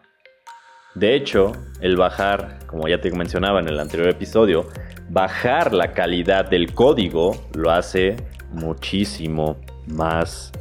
De 0.94 1.14
hecho, 1.14 1.52
el 1.80 1.96
bajar, 1.96 2.58
como 2.66 2.86
ya 2.86 3.00
te 3.00 3.10
mencionaba 3.12 3.60
en 3.60 3.68
el 3.68 3.80
anterior 3.80 4.10
episodio, 4.10 4.66
bajar 5.08 5.72
la 5.72 5.92
calidad 5.92 6.50
del 6.50 6.74
código 6.74 7.32
lo 7.54 7.70
hace 7.70 8.16
muchísimo 8.50 9.56
más 9.86 10.52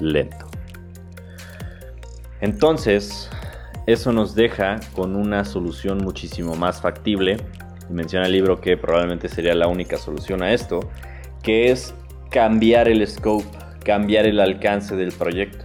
lento. 0.00 0.53
Entonces, 2.44 3.30
eso 3.86 4.12
nos 4.12 4.34
deja 4.34 4.78
con 4.92 5.16
una 5.16 5.46
solución 5.46 5.96
muchísimo 6.04 6.54
más 6.56 6.78
factible. 6.82 7.38
Menciona 7.88 8.26
el 8.26 8.32
libro 8.32 8.60
que 8.60 8.76
probablemente 8.76 9.30
sería 9.30 9.54
la 9.54 9.66
única 9.66 9.96
solución 9.96 10.42
a 10.42 10.52
esto, 10.52 10.80
que 11.42 11.70
es 11.70 11.94
cambiar 12.30 12.86
el 12.88 13.06
scope, 13.08 13.46
cambiar 13.82 14.26
el 14.26 14.40
alcance 14.40 14.94
del 14.94 15.12
proyecto. 15.12 15.64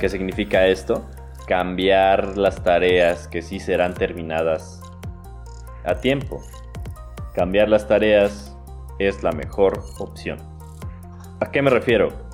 ¿Qué 0.00 0.08
significa 0.08 0.66
esto? 0.66 1.08
Cambiar 1.46 2.36
las 2.36 2.64
tareas 2.64 3.28
que 3.28 3.40
sí 3.40 3.60
serán 3.60 3.94
terminadas 3.94 4.82
a 5.84 5.94
tiempo. 5.94 6.42
Cambiar 7.36 7.68
las 7.68 7.86
tareas 7.86 8.56
es 8.98 9.22
la 9.22 9.30
mejor 9.30 9.80
opción. 10.00 10.38
¿A 11.38 11.52
qué 11.52 11.62
me 11.62 11.70
refiero? 11.70 12.29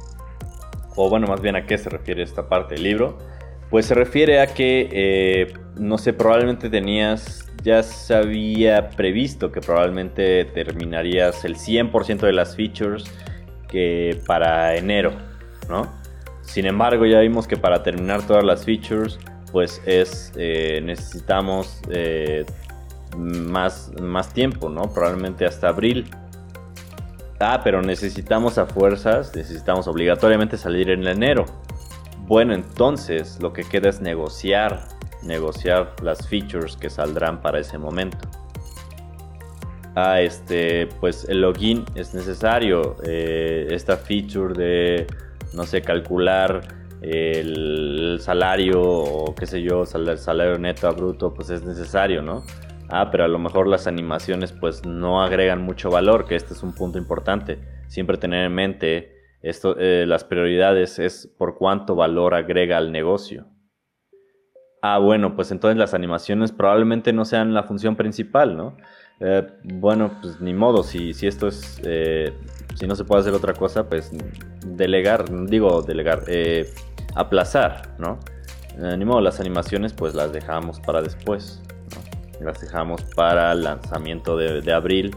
O 0.97 1.09
bueno, 1.09 1.27
más 1.27 1.41
bien 1.41 1.57
a 1.57 1.67
qué 1.67 1.79
se 1.79 1.89
refiere 1.89 2.23
esta 2.23 2.49
parte 2.49 2.75
del 2.75 2.85
libro, 2.85 3.19
pues 3.71 3.87
se 3.87 3.95
refiere 3.95 4.41
a 4.41 4.47
que, 4.49 4.89
eh, 4.93 5.55
no 5.77 5.99
sé, 5.99 6.13
probablemente 6.13 6.71
tenías, 6.71 7.53
ya 7.63 7.83
se 7.83 8.15
había 8.15 8.91
previsto 8.91 9.53
que 9.53 9.61
probablemente 9.61 10.45
terminarías 10.47 11.45
el 11.45 11.57
100% 11.57 12.27
de 12.27 12.33
las 12.33 12.57
features 12.57 13.05
que 13.69 14.21
para 14.27 14.77
enero, 14.77 15.13
¿no? 15.69 15.93
Sin 16.43 16.67
embargo, 16.67 17.05
ya 17.07 17.21
vimos 17.21 17.49
que 17.49 17.57
para 17.57 17.83
terminar 17.83 18.25
todas 18.27 18.45
las 18.45 18.65
features, 18.65 19.19
pues 19.51 19.83
es, 19.85 20.33
eh, 20.37 20.81
necesitamos 20.85 21.81
eh, 21.91 22.47
más, 23.17 23.91
más 24.01 24.33
tiempo, 24.33 24.69
¿no? 24.69 24.83
Probablemente 24.95 25.45
hasta 25.45 25.69
abril. 25.69 26.07
Ah, 27.39 27.61
pero 27.63 27.83
necesitamos 27.83 28.57
a 28.57 28.67
fuerzas, 28.67 29.35
necesitamos 29.37 29.87
obligatoriamente 29.89 30.57
salir 30.57 30.91
en 30.91 31.07
enero. 31.07 31.45
Bueno, 32.27 32.55
entonces 32.55 33.39
lo 33.43 33.53
que 33.53 33.63
queda 33.63 33.91
es 33.91 34.01
negociar, 34.01 34.89
negociar 35.23 35.95
las 36.03 36.27
features 36.27 36.77
que 36.77 36.89
saldrán 36.89 37.43
para 37.43 37.61
ese 37.61 37.77
momento. 37.77 38.19
Ah, 39.95 40.21
este, 40.21 40.89
pues 41.01 41.27
el 41.29 41.43
login 41.43 41.85
es 41.95 42.15
necesario. 42.15 42.97
Eh, 43.05 43.69
esta 43.71 43.97
feature 43.97 44.55
de, 44.55 45.07
no 45.53 45.65
sé, 45.65 45.83
calcular 45.83 46.63
el 47.03 48.19
salario 48.21 48.83
o 48.83 49.35
qué 49.35 49.47
sé 49.47 49.63
yo, 49.63 49.83
el 49.83 50.19
salario 50.19 50.59
neto 50.59 50.89
a 50.89 50.93
bruto, 50.93 51.33
pues 51.33 51.51
es 51.51 51.63
necesario, 51.63 52.23
¿no? 52.23 52.45
Ah, 52.89 53.11
pero 53.11 53.25
a 53.25 53.29
lo 53.29 53.39
mejor 53.39 53.67
las 53.67 53.87
animaciones 53.87 54.53
pues 54.53 54.87
no 54.87 55.23
agregan 55.23 55.63
mucho 55.63 55.91
valor, 55.91 56.27
que 56.27 56.37
este 56.37 56.55
es 56.55 56.63
un 56.63 56.75
punto 56.75 56.99
importante. 56.99 57.59
Siempre 57.89 58.17
tener 58.17 58.45
en 58.45 58.55
mente 58.55 59.17
esto, 59.43 59.77
eh, 59.79 60.05
las 60.07 60.25
prioridades 60.25 60.99
es 60.99 61.27
por 61.39 61.57
cuánto 61.57 61.95
valor 61.97 62.35
agrega 62.35 62.79
al 62.79 62.93
negocio. 62.93 63.47
Ah, 64.83 64.99
bueno, 64.99 65.35
pues 65.35 65.51
entonces 65.51 65.77
las 65.77 65.95
animaciones 65.95 66.53
probablemente 66.53 67.13
no 67.13 67.25
sean 67.25 67.55
la 67.55 67.65
función 67.65 67.97
principal, 67.97 68.57
¿no? 68.57 68.77
Eh, 69.19 69.45
bueno, 69.65 70.19
pues 70.21 70.41
ni 70.41 70.55
modo, 70.55 70.83
si, 70.85 71.13
si 71.13 71.27
esto 71.27 71.49
es, 71.49 71.81
eh, 71.85 72.33
si 72.75 72.87
no 72.87 72.95
se 72.95 73.05
puede 73.05 73.23
hacer 73.23 73.35
otra 73.35 73.55
cosa, 73.55 73.89
pues 73.89 74.13
delegar, 74.65 75.25
digo 75.47 75.83
delegar, 75.83 76.23
aplazar, 77.15 77.97
¿no? 77.99 78.19
ni 78.99 79.07
modo, 79.07 79.23
las 79.23 79.41
animaciones 79.41 79.95
pues 79.95 80.15
las 80.15 80.35
dejamos 80.35 80.81
para 80.81 81.01
después 81.01 81.63
las 82.41 82.61
dejamos 82.61 83.03
para 83.15 83.53
el 83.53 83.63
lanzamiento 83.65 84.37
de, 84.37 84.73
abril. 84.73 85.15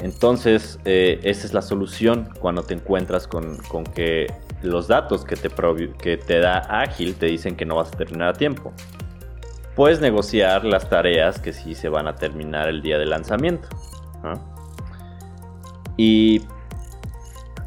Entonces, 0.00 0.78
eh, 0.84 1.20
esa 1.22 1.46
es 1.46 1.54
la 1.54 1.62
solución 1.62 2.30
cuando 2.40 2.62
te 2.62 2.74
encuentras 2.74 3.26
con, 3.26 3.58
que 3.94 4.26
los 4.62 4.88
datos 4.88 5.24
que 5.24 5.36
te, 5.36 5.48
que 5.98 6.16
te 6.16 6.40
da 6.40 6.58
Ágil 6.68 7.14
te 7.14 7.26
dicen 7.26 7.56
que 7.56 7.64
no 7.64 7.76
vas 7.76 7.92
a 7.92 7.96
terminar 7.96 8.28
a 8.28 8.32
tiempo. 8.32 8.72
Puedes 9.76 10.00
negociar 10.00 10.64
las 10.64 10.88
tareas 10.88 11.38
que 11.38 11.52
sí 11.52 11.74
se 11.74 11.88
van 11.88 12.06
a 12.06 12.14
terminar 12.14 12.68
el 12.68 12.82
día 12.82 12.98
de 12.98 13.06
lanzamiento. 13.06 13.68
Y 15.96 16.42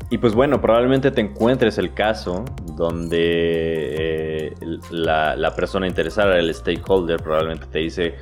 y 0.09 0.17
pues 0.19 0.35
bueno, 0.35 0.61
probablemente 0.61 1.09
te 1.09 1.21
encuentres 1.21 1.77
el 1.77 1.93
caso 1.93 2.45
donde 2.75 4.49
eh, 4.49 4.53
la, 4.91 5.53
persona 5.55 5.87
interesada, 5.87 6.37
el 6.37 6.53
stakeholder, 6.53 7.21
probablemente 7.21 7.65
te 7.67 7.79
dice 7.79 8.15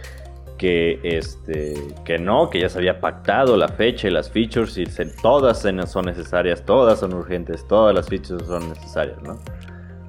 que, 0.58 1.00
este, 1.04 1.74
que 2.06 2.18
no, 2.18 2.50
que 2.50 2.62
ya 2.62 2.70
se 2.70 2.78
había 2.78 3.02
pactado 3.02 3.58
la 3.58 3.68
fecha 3.68 4.08
y 4.08 4.12
las 4.12 4.30
features 4.30 4.78
y 4.78 4.86
todas 5.22 5.62
son 5.62 6.06
necesarias, 6.06 6.64
todas 6.64 7.00
son 7.00 7.14
urgentes, 7.14 7.68
todas 7.68 7.94
las 7.94 8.08
features 8.08 8.48
son 8.48 8.70
necesarias, 8.70 9.22
¿no? 9.22 9.38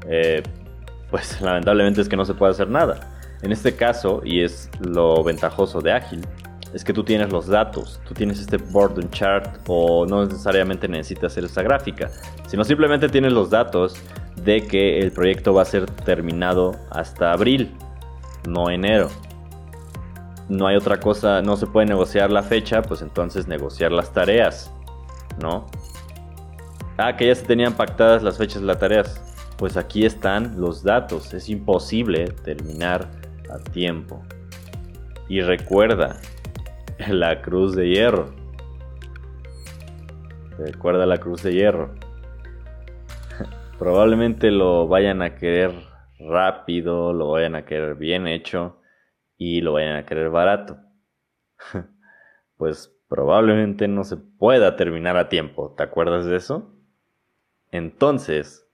Eh, 0.08 0.42
pues 1.10 1.40
lamentablemente 1.40 2.00
es 2.00 2.08
que 2.08 2.16
no 2.16 2.24
se 2.24 2.34
puede 2.34 2.52
hacer 2.52 2.68
nada. 2.68 3.00
En 3.42 3.50
este 3.50 3.74
caso, 3.74 4.22
y 4.24 4.42
es 4.42 4.70
lo 4.80 5.22
ventajoso 5.24 5.80
de 5.80 5.92
Ágil, 5.92 6.20
es 6.74 6.82
que 6.82 6.92
tú 6.92 7.04
tienes 7.04 7.30
los 7.30 7.46
datos, 7.46 8.00
tú 8.06 8.14
tienes 8.14 8.40
este 8.40 8.56
board 8.56 9.08
chart 9.10 9.58
o 9.68 10.04
no 10.06 10.26
necesariamente 10.26 10.88
necesitas 10.88 11.32
hacer 11.32 11.44
esa 11.44 11.62
gráfica, 11.62 12.10
sino 12.48 12.64
simplemente 12.64 13.08
tienes 13.08 13.32
los 13.32 13.48
datos 13.48 13.94
de 14.36 14.66
que 14.66 14.98
el 14.98 15.12
proyecto 15.12 15.54
va 15.54 15.62
a 15.62 15.66
ser 15.66 15.86
terminado 15.86 16.74
hasta 16.90 17.32
abril, 17.32 17.72
no 18.48 18.70
enero. 18.70 19.08
No 20.48 20.66
hay 20.66 20.76
otra 20.76 20.98
cosa, 20.98 21.40
no 21.42 21.56
se 21.56 21.68
puede 21.68 21.86
negociar 21.86 22.30
la 22.30 22.42
fecha, 22.42 22.82
pues 22.82 23.02
entonces 23.02 23.46
negociar 23.46 23.92
las 23.92 24.12
tareas, 24.12 24.72
¿no? 25.40 25.66
Ah, 26.98 27.16
que 27.16 27.28
ya 27.28 27.34
se 27.36 27.46
tenían 27.46 27.74
pactadas 27.74 28.22
las 28.22 28.36
fechas 28.36 28.60
de 28.60 28.66
las 28.66 28.78
tareas. 28.80 29.20
Pues 29.56 29.76
aquí 29.76 30.04
están 30.04 30.60
los 30.60 30.82
datos, 30.82 31.32
es 31.32 31.48
imposible 31.48 32.26
terminar 32.44 33.08
a 33.48 33.58
tiempo. 33.70 34.22
Y 35.28 35.40
recuerda, 35.40 36.20
la 37.08 37.42
cruz 37.42 37.74
de 37.74 37.88
hierro. 37.88 38.32
Recuerda 40.58 41.06
la 41.06 41.18
cruz 41.18 41.42
de 41.42 41.52
hierro. 41.52 41.94
Probablemente 43.78 44.50
lo 44.50 44.86
vayan 44.86 45.22
a 45.22 45.34
querer 45.34 45.72
rápido, 46.18 47.12
lo 47.12 47.30
vayan 47.30 47.56
a 47.56 47.64
querer 47.64 47.96
bien 47.96 48.26
hecho 48.26 48.80
y 49.36 49.60
lo 49.60 49.72
vayan 49.72 49.96
a 49.96 50.06
querer 50.06 50.30
barato. 50.30 50.78
Pues 52.56 52.96
probablemente 53.08 53.88
no 53.88 54.04
se 54.04 54.16
pueda 54.16 54.76
terminar 54.76 55.16
a 55.16 55.28
tiempo. 55.28 55.74
¿Te 55.76 55.82
acuerdas 55.82 56.24
de 56.24 56.36
eso? 56.36 56.72
Entonces, 57.72 58.64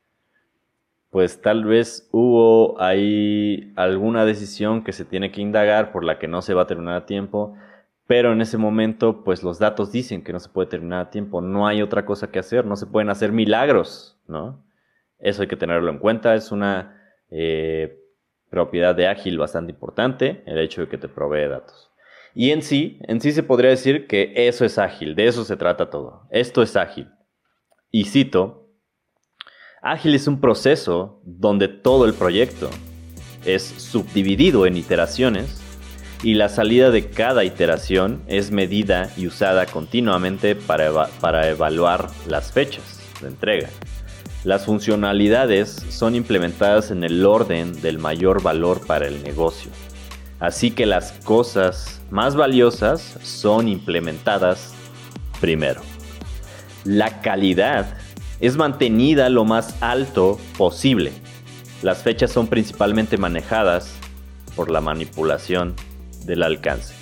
pues 1.08 1.40
tal 1.40 1.64
vez 1.64 2.06
hubo 2.12 2.78
ahí 2.78 3.72
alguna 3.76 4.26
decisión 4.26 4.84
que 4.84 4.92
se 4.92 5.06
tiene 5.06 5.32
que 5.32 5.40
indagar 5.40 5.92
por 5.92 6.04
la 6.04 6.18
que 6.18 6.28
no 6.28 6.42
se 6.42 6.52
va 6.52 6.62
a 6.62 6.66
terminar 6.66 6.94
a 6.94 7.06
tiempo 7.06 7.56
pero 8.10 8.32
en 8.32 8.40
ese 8.40 8.58
momento, 8.58 9.22
pues 9.22 9.44
los 9.44 9.60
datos 9.60 9.92
dicen 9.92 10.24
que 10.24 10.32
no 10.32 10.40
se 10.40 10.48
puede 10.48 10.68
terminar 10.68 11.00
a 11.00 11.10
tiempo, 11.10 11.40
no 11.40 11.68
hay 11.68 11.80
otra 11.80 12.04
cosa 12.04 12.28
que 12.32 12.40
hacer, 12.40 12.64
no 12.64 12.74
se 12.74 12.88
pueden 12.88 13.08
hacer 13.08 13.30
milagros, 13.30 14.18
¿no? 14.26 14.66
Eso 15.20 15.42
hay 15.42 15.46
que 15.46 15.54
tenerlo 15.54 15.92
en 15.92 15.98
cuenta, 15.98 16.34
es 16.34 16.50
una 16.50 17.00
eh, 17.30 18.02
propiedad 18.50 18.96
de 18.96 19.06
ágil 19.06 19.38
bastante 19.38 19.70
importante, 19.70 20.42
el 20.46 20.58
hecho 20.58 20.80
de 20.80 20.88
que 20.88 20.98
te 20.98 21.06
provee 21.06 21.46
datos. 21.46 21.92
Y 22.34 22.50
en 22.50 22.62
sí, 22.62 22.98
en 23.02 23.20
sí 23.20 23.30
se 23.30 23.44
podría 23.44 23.70
decir 23.70 24.08
que 24.08 24.32
eso 24.34 24.64
es 24.64 24.76
ágil, 24.76 25.14
de 25.14 25.28
eso 25.28 25.44
se 25.44 25.56
trata 25.56 25.88
todo. 25.88 26.26
Esto 26.30 26.62
es 26.62 26.74
ágil. 26.74 27.12
Y 27.92 28.06
cito 28.06 28.72
Ágil 29.82 30.16
es 30.16 30.26
un 30.26 30.40
proceso 30.40 31.22
donde 31.24 31.68
todo 31.68 32.06
el 32.06 32.14
proyecto 32.14 32.70
es 33.44 33.62
subdividido 33.62 34.66
en 34.66 34.76
iteraciones 34.76 35.69
y 36.22 36.34
la 36.34 36.48
salida 36.48 36.90
de 36.90 37.06
cada 37.06 37.44
iteración 37.44 38.22
es 38.26 38.50
medida 38.50 39.10
y 39.16 39.26
usada 39.26 39.64
continuamente 39.66 40.54
para, 40.54 41.06
para 41.20 41.48
evaluar 41.48 42.08
las 42.26 42.52
fechas 42.52 43.00
de 43.22 43.28
entrega. 43.28 43.70
Las 44.44 44.66
funcionalidades 44.66 45.84
son 45.88 46.14
implementadas 46.14 46.90
en 46.90 47.04
el 47.04 47.24
orden 47.24 47.80
del 47.80 47.98
mayor 47.98 48.42
valor 48.42 48.86
para 48.86 49.06
el 49.06 49.22
negocio. 49.22 49.70
Así 50.40 50.70
que 50.70 50.86
las 50.86 51.12
cosas 51.24 52.00
más 52.10 52.36
valiosas 52.36 53.18
son 53.22 53.68
implementadas 53.68 54.74
primero. 55.40 55.82
La 56.84 57.20
calidad 57.20 57.98
es 58.40 58.56
mantenida 58.56 59.28
lo 59.28 59.44
más 59.44 59.74
alto 59.82 60.38
posible. 60.56 61.12
Las 61.82 62.02
fechas 62.02 62.30
son 62.30 62.46
principalmente 62.46 63.18
manejadas 63.18 63.94
por 64.56 64.70
la 64.70 64.80
manipulación 64.80 65.76
del 66.24 66.42
alcance. 66.42 66.94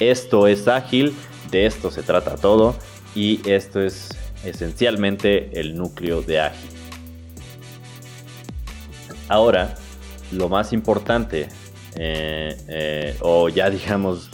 Esto 0.00 0.46
es 0.46 0.68
ágil, 0.68 1.14
de 1.50 1.66
esto 1.66 1.90
se 1.90 2.02
trata 2.02 2.36
todo 2.36 2.76
y 3.14 3.40
esto 3.48 3.80
es 3.80 4.10
esencialmente 4.44 5.58
el 5.58 5.76
núcleo 5.76 6.22
de 6.22 6.40
ágil. 6.40 6.70
Ahora, 9.28 9.74
lo 10.32 10.48
más 10.48 10.72
importante, 10.72 11.48
eh, 11.96 12.56
eh, 12.68 13.16
o 13.20 13.48
ya 13.48 13.70
digamos, 13.70 14.30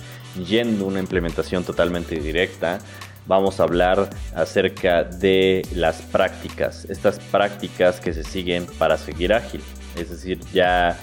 yendo 0.47 0.85
a 0.85 0.89
una 0.89 1.01
implementación 1.01 1.65
totalmente 1.65 2.17
directa, 2.17 2.79
vamos 3.27 3.61
a 3.61 3.65
hablar 3.65 4.11
acerca 4.35 5.05
de 5.05 5.63
las 5.75 6.03
prácticas, 6.03 6.87
estas 6.87 7.19
prácticas 7.19 8.01
que 8.01 8.13
se 8.13 8.25
siguen 8.25 8.67
para 8.79 8.99
seguir 8.99 9.33
ágil. 9.33 9.63
Es 9.97 10.11
decir, 10.11 10.41
ya, 10.53 10.99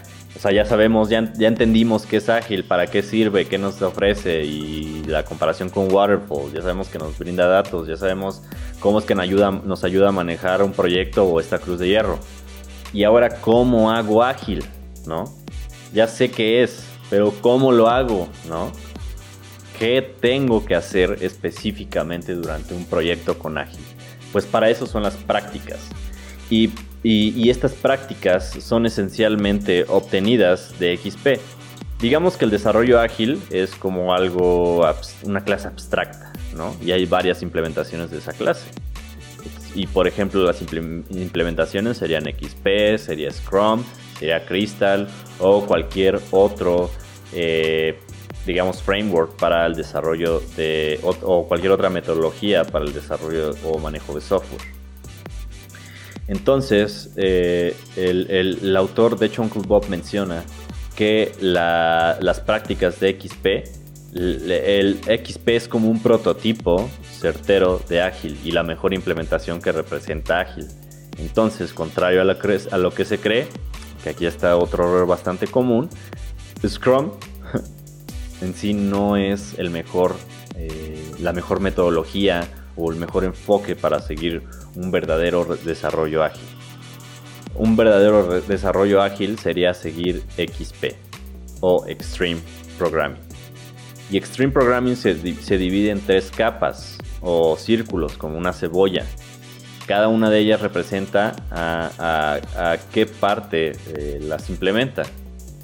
ya 0.51 0.65
sabemos, 0.65 1.09
ya, 1.09 1.31
ya 1.33 1.47
entendimos 1.47 2.05
qué 2.05 2.17
es 2.17 2.29
ágil, 2.29 2.63
para 2.63 2.87
qué 2.87 3.03
sirve, 3.03 3.45
qué 3.45 3.57
nos 3.57 3.81
ofrece 3.81 4.43
y 4.43 5.03
la 5.05 5.25
comparación 5.25 5.69
con 5.69 5.91
Waterfall, 5.91 6.53
ya 6.53 6.61
sabemos 6.61 6.87
que 6.87 6.97
nos 6.97 7.17
brinda 7.17 7.47
datos, 7.47 7.87
ya 7.87 7.97
sabemos 7.97 8.43
cómo 8.79 8.99
es 8.99 9.05
que 9.05 9.15
nos 9.15 9.23
ayuda, 9.23 9.51
nos 9.51 9.83
ayuda 9.83 10.09
a 10.09 10.11
manejar 10.11 10.63
un 10.63 10.71
proyecto 10.71 11.25
o 11.25 11.39
esta 11.39 11.59
cruz 11.59 11.79
de 11.79 11.89
hierro. 11.89 12.19
Y 12.93 13.03
ahora, 13.03 13.29
¿cómo 13.41 13.91
hago 13.91 14.23
ágil? 14.23 14.63
¿No? 15.05 15.25
Ya 15.93 16.07
sé 16.07 16.31
qué 16.31 16.63
es, 16.63 16.85
pero 17.09 17.33
¿cómo 17.41 17.71
lo 17.71 17.87
hago? 17.87 18.29
¿No? 18.47 18.71
¿Qué 19.77 20.01
tengo 20.19 20.65
que 20.65 20.75
hacer 20.75 21.17
específicamente 21.21 22.33
durante 22.33 22.73
un 22.73 22.85
proyecto 22.85 23.37
con 23.37 23.57
ágil? 23.57 23.83
Pues 24.31 24.45
para 24.45 24.69
eso 24.69 24.85
son 24.85 25.03
las 25.03 25.15
prácticas. 25.15 25.79
Y, 26.49 26.71
estas 27.03 27.73
prácticas 27.73 28.51
son 28.59 28.85
esencialmente 28.85 29.85
obtenidas 29.87 30.77
de 30.79 30.97
XP. 30.97 31.39
Digamos 31.99 32.37
que 32.37 32.45
el 32.45 32.51
desarrollo 32.51 32.99
ágil 32.99 33.41
es 33.49 33.75
como 33.75 34.13
algo, 34.13 34.85
una 35.23 35.43
clase 35.43 35.67
abstracta, 35.67 36.31
¿no? 36.55 36.75
Y 36.83 36.91
hay 36.91 37.05
varias 37.05 37.41
implementaciones 37.41 38.09
de 38.11 38.19
esa 38.19 38.33
clase. 38.33 38.69
Y 39.75 39.85
por 39.87 40.07
ejemplo, 40.07 40.43
las 40.43 40.61
implementaciones 40.61 41.97
serían 41.97 42.23
XP, 42.23 42.97
sería 42.97 43.31
Scrum, 43.31 43.83
sería 44.17 44.45
Crystal 44.45 45.07
o 45.39 45.65
cualquier 45.65 46.19
otro, 46.31 46.89
eh, 47.33 47.99
digamos, 48.45 48.81
framework 48.81 49.37
para 49.37 49.65
el 49.65 49.75
desarrollo 49.75 50.41
de, 50.57 50.99
o, 51.03 51.47
cualquier 51.47 51.71
otra 51.71 51.89
metodología 51.89 52.63
para 52.63 52.85
el 52.85 52.93
desarrollo 52.93 53.51
o 53.63 53.77
manejo 53.77 54.15
de 54.15 54.21
software. 54.21 54.78
Entonces, 56.29 57.11
eh, 57.15 57.75
el, 57.95 58.75
autor 58.77 59.17
de 59.17 59.31
Uncle 59.39 59.63
Bob 59.65 59.89
menciona 59.89 60.43
que 60.95 61.31
las 61.41 62.39
prácticas 62.41 62.99
de 62.99 63.19
XP, 63.19 63.47
el 64.13 64.99
XP 65.03 65.49
es 65.49 65.67
como 65.67 65.89
un 65.89 65.99
prototipo 66.03 66.87
certero 67.19 67.81
de 67.89 68.03
ágil 68.03 68.37
y 68.43 68.51
la 68.51 68.61
mejor 68.61 68.93
implementación 68.93 69.59
que 69.59 69.71
representa 69.71 70.39
ágil. 70.39 70.67
Entonces, 71.17 71.73
contrario 71.73 72.21
a, 72.21 72.77
lo 72.77 72.91
que 72.91 73.05
se 73.05 73.17
cree, 73.17 73.47
que 74.03 74.11
aquí 74.11 74.27
está 74.27 74.55
otro 74.55 74.83
error 74.83 75.07
bastante 75.07 75.47
común, 75.47 75.89
Scrum 76.63 77.09
en 78.41 78.53
sí 78.53 78.75
no 78.75 79.17
es 79.17 79.57
el 79.57 79.71
mejor, 79.71 80.15
eh, 80.55 81.01
la 81.19 81.33
mejor 81.33 81.59
metodología 81.59 82.47
o 82.79 82.91
el 82.91 82.97
mejor 82.97 83.25
enfoque 83.25 83.75
para 83.75 83.99
seguir 83.99 84.43
un 84.75 84.91
verdadero 84.91 85.45
desarrollo 85.63 86.23
ágil. 86.23 86.47
Un 87.55 87.75
verdadero 87.75 88.41
desarrollo 88.41 89.01
ágil 89.01 89.37
sería 89.37 89.73
seguir 89.73 90.23
XP 90.37 90.95
o 91.59 91.85
Extreme 91.87 92.39
Programming. 92.77 93.21
Y 94.09 94.17
Extreme 94.17 94.53
Programming 94.53 94.95
se 94.95 95.13
divide 95.13 95.91
en 95.91 95.99
tres 96.01 96.31
capas 96.35 96.97
o 97.21 97.57
círculos 97.57 98.17
como 98.17 98.37
una 98.37 98.53
cebolla. 98.53 99.05
Cada 99.85 100.07
una 100.07 100.29
de 100.29 100.39
ellas 100.39 100.61
representa 100.61 101.35
a, 101.51 102.77
qué 102.93 103.05
parte 103.05 103.71
eh, 103.87 104.19
las 104.21 104.49
implementa. 104.49 105.03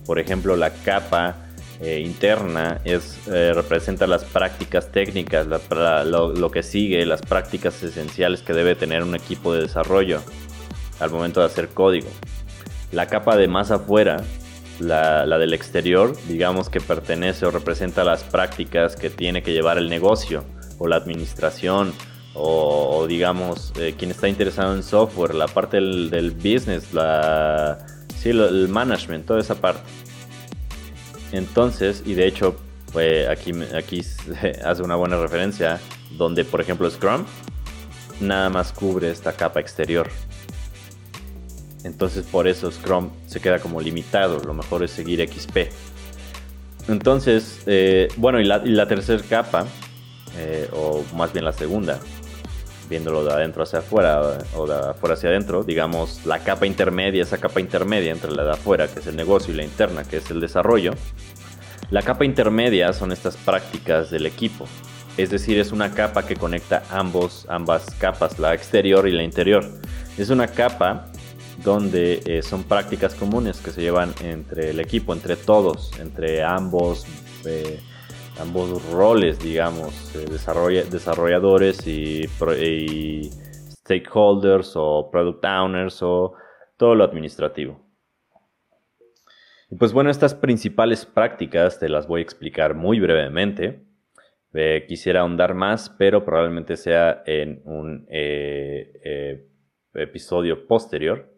Por 0.06 0.19
ejemplo, 0.19 0.56
la 0.56 0.71
capa 0.71 1.44
eh, 1.81 1.99
interna 1.99 2.81
es, 2.85 3.19
eh, 3.27 3.51
representa 3.53 4.07
las 4.07 4.23
prácticas 4.23 4.91
técnicas, 4.91 5.47
lo, 5.47 6.51
que 6.51 6.63
sigue, 6.63 7.05
las 7.05 7.21
prácticas 7.21 7.81
esenciales 7.83 8.41
que 8.41 8.53
debe 8.53 8.75
tener 8.75 9.03
un 9.03 9.15
equipo 9.15 9.53
de 9.53 9.61
desarrollo 9.61 10.21
al 10.99 11.11
momento 11.11 11.41
de 11.41 11.47
hacer 11.47 11.69
código. 11.69 12.07
La 12.91 13.07
capa 13.07 13.35
de 13.35 13.47
más 13.47 13.71
afuera, 13.71 14.23
la, 14.79 15.25
la 15.25 15.38
del 15.38 15.53
exterior, 15.53 16.15
digamos 16.27 16.69
que 16.69 16.79
pertenece 16.79 17.45
o 17.45 17.51
representa 17.51 18.03
las 18.03 18.23
prácticas 18.23 18.95
que 18.95 19.09
tiene 19.09 19.43
que 19.43 19.51
llevar 19.51 19.77
el 19.77 19.89
negocio 19.89 20.43
o 20.77 20.88
la 20.88 20.95
administración 20.95 21.93
o, 22.35 23.05
digamos 23.07 23.71
eh, 23.79 23.95
quien 23.97 24.11
está 24.11 24.27
interesado 24.27 24.75
en 24.75 24.83
software, 24.83 25.33
la 25.33 25.47
parte 25.47 25.77
del, 25.77 26.31
business, 26.31 26.93
la, 26.93 27.77
sí, 28.15 28.29
el 28.29 28.67
management, 28.67 29.25
toda 29.25 29.39
esa 29.39 29.55
parte. 29.55 29.81
Entonces, 31.31 32.03
y 32.05 32.13
de 32.13 32.27
hecho, 32.27 32.55
aquí, 33.29 33.51
aquí 33.75 34.01
hace 34.65 34.83
una 34.83 34.95
buena 34.95 35.17
referencia, 35.17 35.79
donde 36.17 36.45
por 36.45 36.61
ejemplo 36.61 36.89
Scrum 36.89 37.25
nada 38.19 38.49
más 38.49 38.71
cubre 38.71 39.09
esta 39.11 39.33
capa 39.33 39.59
exterior. 39.59 40.09
Entonces 41.83 42.25
por 42.25 42.47
eso 42.47 42.71
Scrum 42.71 43.09
se 43.27 43.39
queda 43.39 43.59
como 43.59 43.81
limitado, 43.81 44.39
lo 44.39 44.53
mejor 44.53 44.83
es 44.83 44.91
seguir 44.91 45.27
XP. 45.27 45.71
Entonces, 46.88 47.61
eh, 47.65 48.07
bueno, 48.17 48.39
y 48.39 48.45
la, 48.45 48.61
y 48.63 48.75
tercera 48.88 49.23
capa 49.27 49.65
eh, 50.38 50.69
o 50.71 51.03
más 51.15 51.33
bien 51.33 51.45
la 51.45 51.53
segunda, 51.53 51.99
viéndolo 52.89 53.24
de 53.24 53.34
adentro 53.34 53.63
hacia 53.63 53.80
afuera 53.80 54.39
o 54.56 54.67
de 54.67 54.76
afuera 54.76 55.15
hacia 55.15 55.30
adentro, 55.30 55.63
digamos 55.63 56.26
la 56.26 56.39
capa 56.39 56.65
intermedia, 56.65 57.24
esa 57.24 57.38
capa 57.38 57.60
intermedia 57.60 58.12
entre 58.12 58.32
la 58.32 58.43
de 58.43 58.52
afuera, 58.52 58.88
que 58.88 59.00
es 59.00 59.08
el 59.08 59.15
negocio, 59.15 59.54
y 59.54 59.58
la 59.58 59.63
interna, 59.63 60.04
que 60.04 60.17
es 60.17 60.30
el 60.32 60.39
desarrollo. 60.39 60.93
La 61.91 62.02
capa 62.02 62.26
intermedia 62.26 62.93
son 62.93 63.12
estas 63.12 63.38
prácticas 63.38 64.10
del 64.10 64.26
equipo, 64.26 64.65
es 65.17 65.30
decir, 65.30 65.58
es 65.60 65.71
una 65.71 65.93
capa 65.93 66.26
que 66.26 66.36
conecta 66.36 66.84
ambos, 66.89 67.45
ambas 67.48 67.86
capas, 68.00 68.38
la 68.38 68.54
exterior 68.54 69.08
y 69.08 69.13
la 69.13 69.24
interior. 69.24 69.65
Es 70.17 70.30
una 70.30 70.48
capa 70.48 71.06
donde 71.63 72.21
eh, 72.26 72.41
son 72.41 72.63
prácticas 72.63 73.15
comunes 73.15 73.58
que 73.62 73.71
se 73.71 73.82
llevan 73.82 74.13
entre 74.21 74.71
el 74.71 74.80
equipo, 74.82 75.13
entre 75.13 75.38
todos, 75.38 75.91
entre 76.00 76.43
ambos. 76.43 77.06
Eh, 77.45 77.80
ambos 78.39 78.91
roles, 78.91 79.39
digamos, 79.39 80.15
eh, 80.15 80.26
desarrolladores 80.89 81.86
y, 81.88 82.28
stakeholders 83.86 84.74
o 84.76 85.10
product 85.12 85.45
owners 85.45 86.02
o 86.02 86.34
todo 86.78 86.95
lo 86.95 87.04
administrativo. 87.04 87.80
Y 89.69 89.76
pues 89.76 89.93
bueno, 89.93 90.10
estas 90.10 90.34
principales 90.34 91.06
prácticas 91.06 91.80
te 91.80 91.88
las 91.88 92.08
voy 92.08 92.21
a 92.21 92.24
explicar 92.24 92.73
muy 92.73 93.00
brevemente. 93.00 93.83
Eh, 94.54 94.86
quisiera 94.88 95.21
ahondar 95.21 95.54
más, 95.54 95.90
pero 96.00 96.25
probablemente 96.25 96.77
sea 96.77 97.21
en 97.27 97.62
un 97.65 98.08
eh, 98.10 99.48
episodio 99.94 100.65
posterior. 100.67 101.31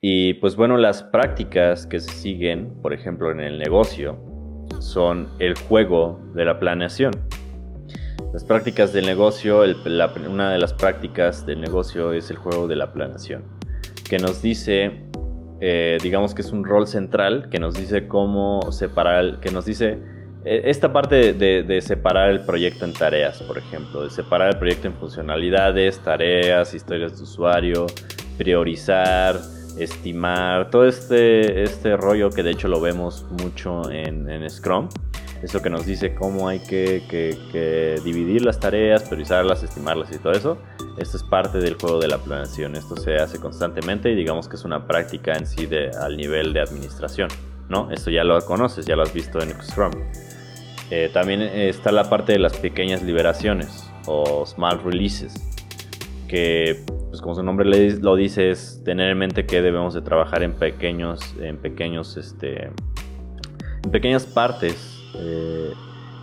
Y 0.00 0.34
pues 0.34 0.54
bueno, 0.54 0.76
las 0.76 1.02
prácticas 1.02 1.86
que 1.86 2.00
se 2.00 2.12
siguen, 2.12 2.80
por 2.80 2.92
ejemplo, 2.92 3.30
en 3.32 3.40
el 3.40 3.58
negocio, 3.58 4.29
son 4.78 5.28
el 5.38 5.56
juego 5.56 6.20
de 6.34 6.44
la 6.44 6.58
planeación. 6.58 7.12
Las 8.32 8.44
prácticas 8.44 8.92
del 8.92 9.06
negocio, 9.06 9.62
una 10.28 10.52
de 10.52 10.58
las 10.58 10.72
prácticas 10.72 11.44
del 11.46 11.60
negocio 11.60 12.12
es 12.12 12.30
el 12.30 12.36
juego 12.36 12.68
de 12.68 12.76
la 12.76 12.92
planeación, 12.92 13.42
que 14.08 14.18
nos 14.18 14.40
dice, 14.40 15.02
eh, 15.60 15.98
digamos 16.00 16.34
que 16.34 16.42
es 16.42 16.52
un 16.52 16.64
rol 16.64 16.86
central, 16.86 17.48
que 17.50 17.58
nos 17.58 17.74
dice 17.74 18.06
cómo 18.06 18.70
separar, 18.70 19.40
que 19.40 19.50
nos 19.50 19.64
dice 19.64 19.98
eh, 20.44 20.62
esta 20.64 20.92
parte 20.92 21.34
de, 21.34 21.80
separar 21.82 22.30
el 22.30 22.40
proyecto 22.40 22.84
en 22.84 22.92
tareas, 22.92 23.42
por 23.42 23.58
ejemplo, 23.58 24.04
de 24.04 24.10
separar 24.10 24.50
el 24.50 24.58
proyecto 24.58 24.86
en 24.86 24.94
funcionalidades, 24.94 25.98
tareas, 25.98 26.72
historias 26.72 27.16
de 27.16 27.24
usuario, 27.24 27.86
priorizar, 28.38 29.38
estimar, 29.82 30.70
todo 30.70 30.86
este, 30.86 31.62
este 31.62 31.96
rollo 31.96 32.30
que 32.30 32.42
de 32.42 32.50
hecho 32.50 32.68
lo 32.68 32.80
vemos 32.80 33.26
mucho 33.42 33.90
en, 33.90 34.48
Scrum. 34.48 34.88
Eso 35.42 35.62
que 35.62 35.70
nos 35.70 35.86
dice 35.86 36.14
cómo 36.14 36.48
hay 36.48 36.60
que, 36.60 38.00
dividir 38.04 38.44
las 38.44 38.60
tareas, 38.60 39.04
priorizarlas, 39.04 39.62
estimarlas 39.62 40.12
y 40.12 40.18
todo 40.18 40.32
eso. 40.32 40.58
Esto 40.98 41.16
es 41.16 41.22
parte 41.22 41.58
del 41.58 41.74
juego 41.74 41.98
de 41.98 42.08
la 42.08 42.18
planeación. 42.18 42.76
Esto 42.76 42.96
se 42.96 43.16
hace 43.16 43.38
constantemente 43.38 44.10
y 44.10 44.14
digamos 44.14 44.48
que 44.48 44.56
es 44.56 44.64
una 44.64 44.86
práctica 44.86 45.32
en 45.34 45.46
sí 45.46 45.68
al 45.98 46.16
nivel 46.16 46.52
de 46.52 46.60
administración. 46.60 47.28
¿no? 47.70 47.90
Esto 47.90 48.10
ya 48.10 48.24
lo 48.24 48.38
conoces, 48.44 48.84
ya 48.84 48.96
lo 48.96 49.02
has 49.02 49.14
visto 49.14 49.40
en 49.40 49.50
Scrum. 49.62 49.92
Eh, 50.90 51.08
también 51.12 51.40
está 51.40 51.92
la 51.92 52.10
parte 52.10 52.32
de 52.32 52.40
las 52.40 52.56
pequeñas 52.56 53.02
liberaciones 53.02 53.88
o 54.06 54.44
small 54.44 54.82
releases, 54.82 55.34
que 56.30 56.84
pues 57.08 57.20
como 57.20 57.34
su 57.34 57.42
nombre 57.42 57.68
lo 57.98 58.14
dice 58.14 58.50
es 58.50 58.80
tener 58.84 59.10
en 59.10 59.18
mente 59.18 59.46
que 59.46 59.62
debemos 59.62 59.94
de 59.94 60.00
trabajar 60.00 60.44
en 60.44 60.52
pequeños, 60.52 61.34
en 61.40 61.56
pequeños, 61.56 62.16
este, 62.16 62.66
en 63.82 63.90
pequeñas 63.90 64.26
partes, 64.26 65.02
eh, 65.16 65.72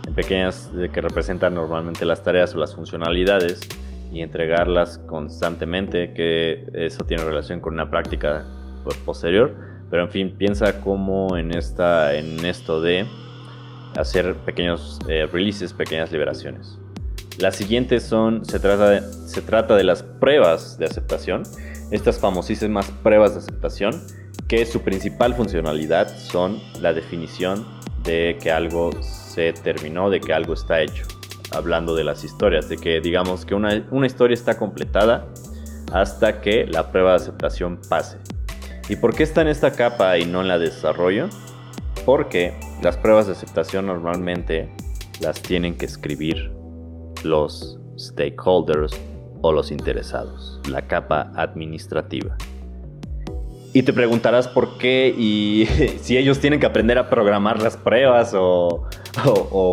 en 0.06 0.14
pequeñas 0.14 0.70
que 0.94 1.00
representan 1.02 1.54
normalmente 1.54 2.06
las 2.06 2.22
tareas 2.22 2.54
o 2.54 2.58
las 2.58 2.74
funcionalidades 2.74 3.60
y 4.10 4.22
entregarlas 4.22 4.96
constantemente, 4.96 6.14
que 6.14 6.64
eso 6.72 7.04
tiene 7.04 7.24
relación 7.24 7.60
con 7.60 7.74
una 7.74 7.90
práctica 7.90 8.46
posterior. 9.04 9.54
Pero 9.90 10.04
en 10.04 10.10
fin, 10.10 10.34
piensa 10.38 10.80
como 10.80 11.36
en, 11.36 11.54
esta, 11.54 12.14
en 12.14 12.46
esto 12.46 12.80
de 12.80 13.04
hacer 13.94 14.34
pequeños 14.36 15.00
eh, 15.06 15.28
releases, 15.30 15.74
pequeñas 15.74 16.10
liberaciones. 16.10 16.78
Las 17.38 17.54
siguientes 17.54 18.02
son, 18.02 18.44
se 18.44 18.58
trata, 18.58 18.90
de, 18.90 19.00
se 19.28 19.42
trata 19.42 19.76
de 19.76 19.84
las 19.84 20.02
pruebas 20.02 20.76
de 20.76 20.86
aceptación, 20.86 21.44
estas 21.92 22.18
famosísimas 22.18 22.90
pruebas 23.04 23.34
de 23.34 23.38
aceptación, 23.38 24.02
que 24.48 24.66
su 24.66 24.80
principal 24.80 25.34
funcionalidad 25.34 26.08
son 26.16 26.60
la 26.80 26.92
definición 26.92 27.64
de 28.02 28.38
que 28.42 28.50
algo 28.50 28.90
se 29.02 29.52
terminó, 29.52 30.10
de 30.10 30.20
que 30.20 30.32
algo 30.32 30.52
está 30.54 30.82
hecho. 30.82 31.04
Hablando 31.52 31.94
de 31.94 32.02
las 32.02 32.24
historias, 32.24 32.68
de 32.68 32.76
que 32.76 33.00
digamos 33.00 33.44
que 33.44 33.54
una, 33.54 33.86
una 33.92 34.06
historia 34.08 34.34
está 34.34 34.58
completada 34.58 35.28
hasta 35.92 36.40
que 36.40 36.66
la 36.66 36.90
prueba 36.90 37.10
de 37.10 37.16
aceptación 37.16 37.78
pase. 37.88 38.18
¿Y 38.88 38.96
por 38.96 39.14
qué 39.14 39.22
está 39.22 39.42
en 39.42 39.48
esta 39.48 39.70
capa 39.70 40.18
y 40.18 40.24
no 40.24 40.40
en 40.40 40.48
la 40.48 40.58
de 40.58 40.70
desarrollo? 40.70 41.28
Porque 42.04 42.58
las 42.82 42.96
pruebas 42.96 43.26
de 43.26 43.32
aceptación 43.32 43.86
normalmente 43.86 44.68
las 45.20 45.40
tienen 45.40 45.76
que 45.76 45.86
escribir 45.86 46.57
los 47.24 47.78
stakeholders 47.98 48.92
o 49.42 49.52
los 49.52 49.70
interesados, 49.70 50.60
la 50.68 50.86
capa 50.86 51.32
administrativa. 51.36 52.36
Y 53.72 53.82
te 53.82 53.92
preguntarás 53.92 54.48
por 54.48 54.78
qué 54.78 55.14
y 55.16 55.66
si 56.00 56.16
ellos 56.16 56.38
tienen 56.40 56.60
que 56.60 56.66
aprender 56.66 56.98
a 56.98 57.08
programar 57.08 57.60
las 57.60 57.76
pruebas 57.76 58.32
o, 58.34 58.88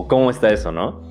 cómo 0.08 0.30
está 0.30 0.50
eso, 0.50 0.72
¿no? 0.72 1.02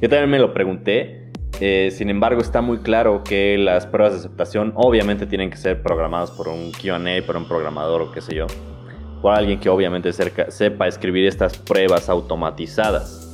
Yo 0.00 0.08
también 0.08 0.30
me 0.30 0.38
lo 0.38 0.54
pregunté. 0.54 1.30
Eh, 1.60 1.90
sin 1.90 2.08
embargo, 2.08 2.40
está 2.40 2.60
muy 2.60 2.78
claro 2.78 3.24
que 3.24 3.58
las 3.58 3.86
pruebas 3.86 4.12
de 4.12 4.20
aceptación 4.20 4.72
obviamente 4.76 5.26
tienen 5.26 5.50
que 5.50 5.56
ser 5.56 5.82
programadas 5.82 6.30
por 6.30 6.46
un 6.46 6.70
QA, 6.70 7.26
por 7.26 7.36
un 7.36 7.48
programador 7.48 8.02
o 8.02 8.12
qué 8.12 8.20
sé 8.20 8.36
yo. 8.36 8.46
Por 9.20 9.34
alguien 9.34 9.58
que 9.58 9.68
obviamente 9.68 10.12
sepa 10.12 10.86
escribir 10.86 11.26
estas 11.26 11.58
pruebas 11.58 12.08
automatizadas. 12.08 13.27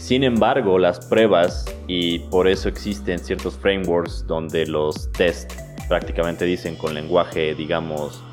Sin 0.00 0.24
embargo, 0.24 0.78
las 0.78 1.06
pruebas, 1.06 1.66
y 1.86 2.20
por 2.30 2.48
eso 2.48 2.70
existen 2.70 3.18
ciertos 3.18 3.58
frameworks 3.58 4.26
donde 4.26 4.66
los 4.66 5.12
test 5.12 5.52
prácticamente 5.88 6.46
dicen 6.46 6.74
con 6.74 6.94
lenguaje, 6.94 7.54
digamos, 7.54 8.24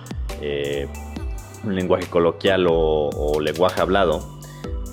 eh, 0.41 0.87
un 1.65 1.75
lenguaje 1.75 2.07
coloquial 2.07 2.67
o, 2.69 3.37
lenguaje 3.41 3.81
hablado, 3.81 4.39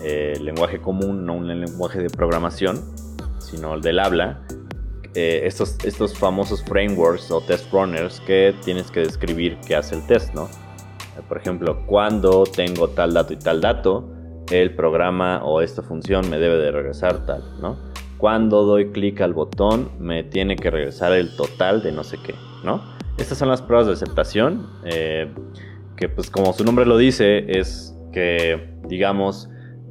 eh, 0.03 0.37
lenguaje 0.41 0.81
común, 0.81 1.25
no 1.25 1.35
un 1.35 1.47
lenguaje 1.47 2.01
de 2.01 2.11
programación, 2.11 2.83
sino 3.39 3.75
el 3.75 3.81
del 3.81 4.01
habla, 4.01 4.45
eh, 5.15 5.43
estos, 5.45 5.79
estos 5.85 6.19
famosos 6.19 6.65
frameworks 6.65 7.31
o 7.31 7.41
test 7.41 7.73
runners 7.73 8.21
que 8.27 8.53
tienes 8.65 8.91
que 8.91 9.01
describir 9.01 9.59
qué 9.65 9.77
hace 9.77 9.95
el 9.95 10.05
test, 10.09 10.35
¿no? 10.35 10.49
Por 11.29 11.39
ejemplo, 11.39 11.87
cuando 11.87 12.43
tengo 12.43 12.89
tal 12.89 13.15
dato 13.15 13.33
y 13.33 13.37
tal 13.37 13.61
dato, 13.61 14.11
el 14.51 14.75
programa 14.75 15.45
o 15.45 15.61
esta 15.61 15.83
función 15.83 16.29
me 16.31 16.39
debe 16.39 16.57
de 16.59 16.71
regresar 16.71 17.25
tal, 17.27 17.43
¿no? 17.61 17.79
Cuando 18.19 18.65
doy 18.65 18.91
clic 18.91 19.21
al 19.21 19.35
botón 19.35 19.91
me 19.99 20.23
tiene 20.23 20.57
que 20.57 20.71
regresar 20.71 21.13
el 21.13 21.35
total 21.37 21.83
de 21.83 21.93
no 21.93 22.05
sé 22.05 22.19
qué, 22.25 22.35
¿no? 22.65 22.83
Estas 23.19 23.39
son 23.39 23.49
las 23.49 23.63
pruebas 23.63 23.87
de 23.87 23.93
aceptación, 23.93 24.67
eh, 24.85 25.33
que 25.97 26.09
pues 26.09 26.31
como 26.31 26.53
su 26.53 26.65
nombre 26.65 26.85
lo 26.85 26.97
dice, 26.97 27.45
es 27.59 27.95
que, 28.13 28.75
digamos, 28.89 29.49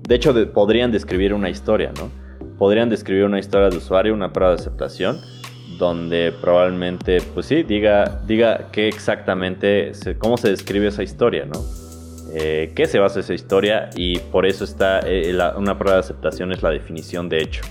de 0.08 0.16
hecho 0.16 0.34
podrían 0.54 0.92
describir 0.92 1.34
una 1.34 1.50
historia, 1.50 1.92
¿no? 1.98 2.10
Podrían 2.58 2.90
describir 2.90 3.26
una 3.26 3.40
historia 3.40 3.70
de 3.70 3.78
usuario, 3.78 4.14
una 4.14 4.34
prueba 4.34 4.54
de 4.54 4.60
aceptación, 4.60 5.20
donde 5.78 6.34
probablemente, 6.42 7.22
pues 7.34 7.46
sí, 7.46 7.64
diga, 7.64 8.22
diga 8.28 8.70
qué 8.72 8.88
exactamente, 8.88 9.92
cómo 10.20 10.38
se 10.38 10.50
describe 10.50 10.88
esa 10.88 11.04
historia, 11.04 11.46
¿no? 11.46 11.83
Eh, 12.36 12.72
qué 12.76 12.86
se 12.88 13.00
basa 13.00 13.20
esa 13.20 13.34
historia 13.34 13.90
y 13.96 14.20
por 14.20 14.46
eso 14.46 14.64
está 14.64 15.02
eh, 15.06 15.38
una 15.56 15.78
prueba 15.78 15.98
de 15.98 16.00
aceptación 16.00 16.52
es 16.52 16.64
la 16.64 16.72
definición 16.72 17.30
de 17.30 17.42
hecho. 17.42 17.64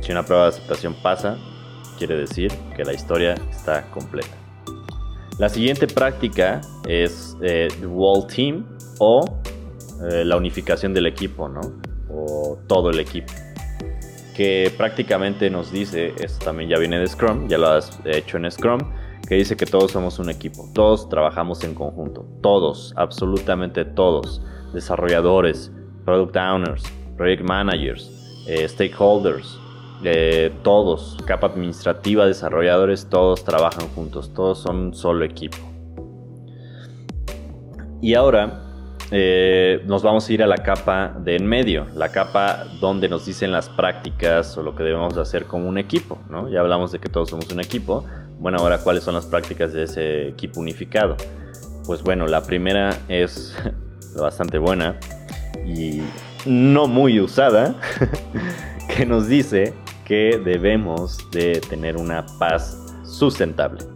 Si 0.00 0.12
una 0.12 0.24
prueba 0.24 0.44
de 0.44 0.50
aceptación 0.50 0.94
pasa, 1.02 1.38
quiere 1.96 2.16
decir 2.16 2.52
que 2.76 2.84
la 2.84 2.92
historia 2.92 3.34
está 3.50 3.82
completa. 3.90 4.36
La 5.38 5.48
siguiente 5.48 5.86
práctica 5.86 6.60
es 6.86 7.36
eh, 7.42 7.68
Wall 7.86 8.26
Team 8.26 8.66
o 8.98 9.24
eh, 10.10 10.24
la 10.24 10.36
unificación 10.36 10.92
del 10.92 11.06
equipo, 11.06 11.48
¿no? 11.48 11.60
O 12.10 12.58
todo 12.66 12.90
el 12.90 13.00
equipo. 13.00 13.32
Que 14.36 14.72
prácticamente 14.76 15.48
nos 15.48 15.72
dice, 15.72 16.12
esto 16.20 16.44
también 16.44 16.68
ya 16.70 16.78
viene 16.78 16.98
de 16.98 17.06
Scrum, 17.06 17.48
ya 17.48 17.58
lo 17.58 17.68
has 17.68 17.98
hecho 18.04 18.36
en 18.36 18.50
Scrum, 18.50 18.80
que 19.32 19.38
dice 19.38 19.56
que 19.56 19.64
todos 19.64 19.92
somos 19.92 20.18
un 20.18 20.28
equipo, 20.28 20.68
todos 20.74 21.08
trabajamos 21.08 21.64
en 21.64 21.74
conjunto, 21.74 22.26
todos, 22.42 22.92
absolutamente 22.98 23.86
todos, 23.86 24.42
desarrolladores, 24.74 25.72
product 26.04 26.36
owners, 26.36 26.82
project 27.16 27.42
managers, 27.42 28.44
eh, 28.46 28.68
stakeholders, 28.68 29.58
eh, 30.04 30.52
todos, 30.62 31.16
capa 31.24 31.46
administrativa, 31.46 32.26
desarrolladores, 32.26 33.06
todos 33.08 33.42
trabajan 33.42 33.88
juntos, 33.94 34.34
todos 34.34 34.58
son 34.58 34.76
un 34.76 34.94
solo 34.94 35.24
equipo. 35.24 35.56
Y 38.02 38.12
ahora 38.12 38.61
eh, 39.14 39.82
nos 39.84 40.02
vamos 40.02 40.26
a 40.26 40.32
ir 40.32 40.42
a 40.42 40.46
la 40.46 40.56
capa 40.56 41.14
de 41.22 41.36
en 41.36 41.46
medio, 41.46 41.86
la 41.94 42.10
capa 42.10 42.64
donde 42.80 43.10
nos 43.10 43.26
dicen 43.26 43.52
las 43.52 43.68
prácticas 43.68 44.56
o 44.56 44.62
lo 44.62 44.74
que 44.74 44.82
debemos 44.82 45.16
hacer 45.18 45.44
como 45.44 45.68
un 45.68 45.76
equipo, 45.76 46.18
¿no? 46.30 46.48
Ya 46.48 46.60
hablamos 46.60 46.92
de 46.92 46.98
que 46.98 47.10
todos 47.10 47.28
somos 47.28 47.52
un 47.52 47.60
equipo, 47.60 48.06
bueno, 48.38 48.58
ahora, 48.58 48.78
¿cuáles 48.78 49.04
son 49.04 49.14
las 49.14 49.26
prácticas 49.26 49.72
de 49.72 49.84
ese 49.84 50.28
equipo 50.28 50.60
unificado? 50.60 51.16
Pues 51.86 52.02
bueno, 52.02 52.26
la 52.26 52.42
primera 52.42 52.96
es 53.08 53.54
bastante 54.16 54.56
buena 54.58 54.98
y 55.66 56.00
no 56.46 56.86
muy 56.86 57.20
usada, 57.20 57.74
que 58.96 59.04
nos 59.04 59.28
dice 59.28 59.74
que 60.06 60.40
debemos 60.42 61.30
de 61.30 61.60
tener 61.60 61.98
una 61.98 62.24
paz 62.38 62.78
sustentable. 63.04 63.91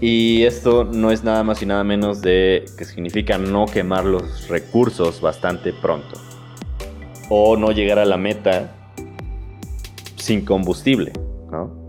Y 0.00 0.44
esto 0.44 0.84
no 0.84 1.10
es 1.10 1.24
nada 1.24 1.42
más 1.42 1.62
y 1.62 1.66
nada 1.66 1.82
menos 1.84 2.20
de 2.20 2.64
que 2.76 2.84
significa 2.84 3.38
no 3.38 3.66
quemar 3.66 4.04
los 4.04 4.48
recursos 4.48 5.20
bastante 5.20 5.72
pronto. 5.72 6.20
O 7.28 7.56
no 7.56 7.72
llegar 7.72 7.98
a 7.98 8.04
la 8.04 8.16
meta 8.16 8.72
sin 10.16 10.44
combustible, 10.44 11.12
¿no? 11.50 11.86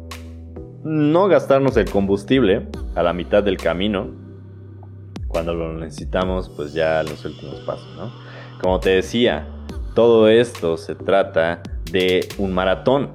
no 0.88 1.28
gastarnos 1.28 1.76
el 1.76 1.90
combustible 1.90 2.68
a 2.96 3.04
la 3.04 3.12
mitad 3.12 3.44
del 3.44 3.58
camino 3.58 4.10
cuando 5.28 5.54
lo 5.54 5.74
necesitamos 5.74 6.50
pues 6.50 6.74
ya 6.74 7.04
los 7.04 7.26
últimos 7.26 7.60
pasos, 7.62 7.94
¿no? 7.98 8.12
Como 8.62 8.80
te 8.80 8.92
decía, 8.92 9.46
todo 9.94 10.30
esto 10.30 10.78
se 10.78 10.96
trata 10.96 11.62
de 11.92 12.28
un 12.38 12.54
maratón, 12.54 13.12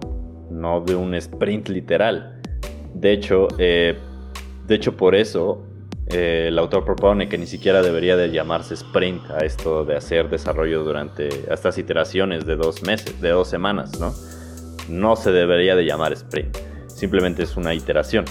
no 0.50 0.82
de 0.82 0.94
un 0.94 1.14
sprint 1.14 1.68
literal. 1.68 2.40
De 2.94 3.12
hecho, 3.12 3.48
eh, 3.58 3.98
de 4.66 4.74
hecho 4.74 4.96
por 4.96 5.14
eso 5.14 5.62
eh, 6.08 6.46
el 6.48 6.58
autor 6.58 6.84
propone 6.84 7.28
que 7.28 7.38
ni 7.38 7.46
siquiera 7.46 7.82
debería 7.82 8.16
de 8.16 8.30
llamarse 8.30 8.74
sprint 8.74 9.30
a 9.30 9.38
esto 9.38 9.84
de 9.84 9.96
hacer 9.96 10.28
desarrollo 10.28 10.84
durante 10.84 11.28
estas 11.52 11.78
iteraciones 11.78 12.46
de 12.46 12.56
dos 12.56 12.82
meses, 12.82 13.20
de 13.20 13.30
dos 13.30 13.48
semanas, 13.48 13.98
¿no? 13.98 14.14
No 14.88 15.16
se 15.16 15.30
debería 15.30 15.76
de 15.76 15.84
llamar 15.84 16.12
sprint 16.12 16.56
simplemente 17.02 17.42
es 17.42 17.56
una 17.56 17.74
iteración. 17.74 18.24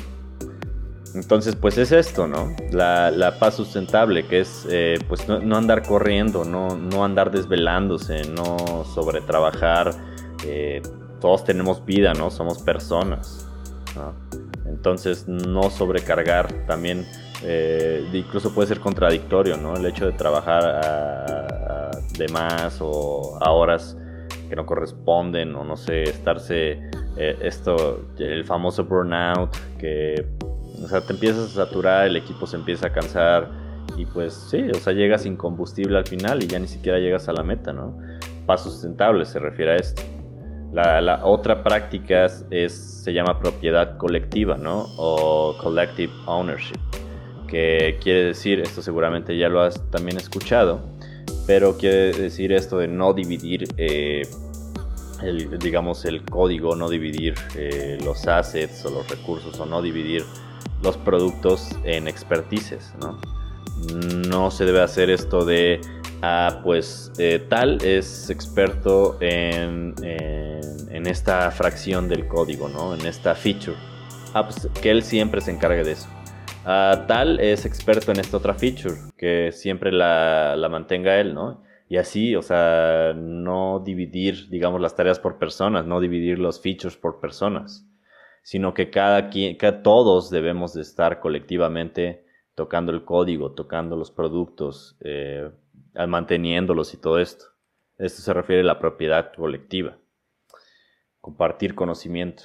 Entonces, 1.14 1.58
pues 1.58 1.78
es 1.78 1.92
esto, 1.92 2.26
¿no? 2.26 2.56
La, 2.72 3.36
paz 3.38 3.56
sustentable, 3.56 4.26
que 4.28 4.40
es 4.40 4.66
eh, 4.70 4.98
pues 5.10 5.28
no, 5.28 5.58
andar 5.58 5.86
corriendo, 5.86 6.46
no, 6.46 7.04
andar 7.04 7.32
desvelándose, 7.32 8.22
no 8.30 8.86
sobretrabajar. 8.86 9.94
Eh, 10.46 10.82
todos 11.20 11.44
tenemos 11.44 11.86
vida, 11.86 12.14
¿no? 12.14 12.32
Somos 12.32 12.60
personas. 12.60 13.46
Entonces 14.72 15.28
no 15.28 15.70
sobrecargar 15.70 16.52
también, 16.66 17.06
eh, 17.44 18.08
incluso 18.14 18.54
puede 18.54 18.68
ser 18.68 18.80
contradictorio, 18.80 19.58
¿no? 19.58 19.76
El 19.76 19.86
hecho 19.86 20.06
de 20.06 20.14
trabajar 20.14 21.92
de 22.18 22.28
más 22.30 22.80
o 22.82 23.38
a 23.42 23.52
horas 23.52 23.98
que 24.50 24.56
no 24.56 24.66
corresponden 24.66 25.56
o 25.56 25.64
no 25.64 25.78
sé, 25.78 26.04
estarse, 26.04 26.72
eh, 27.18 27.38
esto, 27.42 28.06
el 28.18 28.44
famoso 28.44 28.84
burnout, 28.84 29.56
que, 29.80 30.26
o 30.84 30.88
sea, 30.88 31.02
te 31.02 31.14
empiezas 31.14 31.52
a 31.52 31.66
saturar, 31.66 32.08
el 32.08 32.18
equipo 32.18 32.46
se 32.46 32.58
empieza 32.58 32.88
a 32.88 32.92
cansar 32.92 33.50
y 33.98 34.06
pues 34.06 34.34
sí, 34.34 34.70
o 34.70 34.76
sea, 34.76 34.94
llegas 34.94 35.24
sin 35.24 35.38
combustible 35.38 35.98
al 35.98 36.06
final 36.06 36.44
y 36.44 36.48
ya 36.48 36.60
ni 36.60 36.68
siquiera 36.68 37.00
llegas 37.00 37.30
a 37.30 37.34
la 37.34 37.44
meta, 37.44 37.72
¿no? 37.72 37.98
Paso 38.46 38.70
sustentable 38.70 39.26
se 39.26 39.40
refiere 39.40 39.72
a 39.72 39.76
esto. 39.76 40.02
La, 40.74 41.26
otra 41.26 41.64
práctica 41.64 42.28
es, 42.50 42.74
se 42.74 43.14
llama 43.14 43.40
propiedad 43.40 43.98
colectiva, 43.98 44.58
¿no? 44.58 44.88
O 44.98 45.58
collective 45.58 46.14
ownership, 46.28 46.80
que 47.48 47.98
quiere 48.02 48.24
decir, 48.24 48.62
esto 48.62 48.82
seguramente 48.82 49.38
ya 49.38 49.50
lo 49.50 49.62
has 49.62 49.82
también 49.90 50.18
escuchado, 50.18 50.80
pero 51.46 51.78
quiere 51.78 52.14
decir 52.14 52.54
esto 52.54 52.78
de 52.78 52.88
no 52.88 53.12
dividir, 53.14 53.68
eh, 53.76 54.22
el, 55.22 55.60
digamos, 55.60 56.06
el 56.06 56.24
código, 56.24 56.74
no 56.76 56.90
dividir 56.90 57.36
eh, 57.56 57.98
los 58.04 58.26
assets 58.28 58.86
o 58.86 58.92
los 58.92 59.10
recursos, 59.10 59.60
o 59.60 59.66
no 59.66 59.82
dividir 59.82 60.24
los 60.82 60.96
productos 60.96 61.70
en 61.84 62.08
expertices, 62.08 62.94
¿no? 63.02 63.20
No 64.30 64.52
se 64.52 64.64
debe 64.64 64.82
hacer 64.82 65.10
esto 65.10 65.44
de 65.44 65.82
Ah, 66.24 66.62
pues 66.64 67.12
eh, 67.18 67.44
tal 67.50 67.84
es 67.84 68.30
experto 68.30 69.18
en, 69.22 69.96
en, 70.04 71.08
esta 71.08 71.50
fracción 71.50 72.08
del 72.08 72.28
código, 72.28 72.70
¿no? 72.70 72.94
En 72.94 73.04
esta 73.08 73.34
feature. 73.34 73.76
Ah, 74.36 74.44
pues 74.44 74.70
que 74.82 74.92
él 74.92 75.02
siempre 75.02 75.42
se 75.42 75.50
encargue 75.50 75.84
de 75.84 75.94
eso. 75.94 76.08
Ah, 76.64 77.06
tal 77.08 77.40
es 77.40 77.66
experto 77.66 78.12
en 78.12 78.20
esta 78.20 78.38
otra 78.38 78.54
feature, 78.54 78.96
que 79.18 79.52
siempre 79.52 79.92
la, 79.92 80.56
la, 80.56 80.70
mantenga 80.70 81.20
él, 81.20 81.34
¿no? 81.34 81.64
Y 81.90 81.98
así, 81.98 82.36
o 82.36 82.44
sea, 82.44 83.14
no 83.16 83.82
dividir, 83.84 84.48
digamos, 84.50 84.80
las 84.80 84.96
tareas 84.96 85.20
por 85.20 85.40
personas, 85.40 85.88
no 85.88 86.00
dividir 86.00 86.38
los 86.38 86.62
features 86.62 86.98
por 86.98 87.20
personas, 87.20 87.88
sino 88.44 88.76
que 88.76 88.92
cada 88.92 89.30
quien, 89.30 89.58
que 89.58 89.72
todos 89.72 90.30
debemos 90.30 90.74
de 90.76 90.84
estar 90.84 91.20
colectivamente 91.20 92.26
tocando 92.54 92.92
el 92.92 93.04
código, 93.06 93.54
tocando 93.54 93.96
los 93.96 94.12
productos, 94.12 94.98
eh, 95.02 95.50
manteniéndolos 95.94 96.94
y 96.94 96.98
todo 96.98 97.20
esto. 97.20 97.46
Esto 97.98 98.22
se 98.22 98.34
refiere 98.34 98.62
a 98.62 98.66
la 98.66 98.80
propiedad 98.80 99.32
colectiva. 99.34 99.98
Compartir 101.20 101.76
conocimiento. 101.76 102.44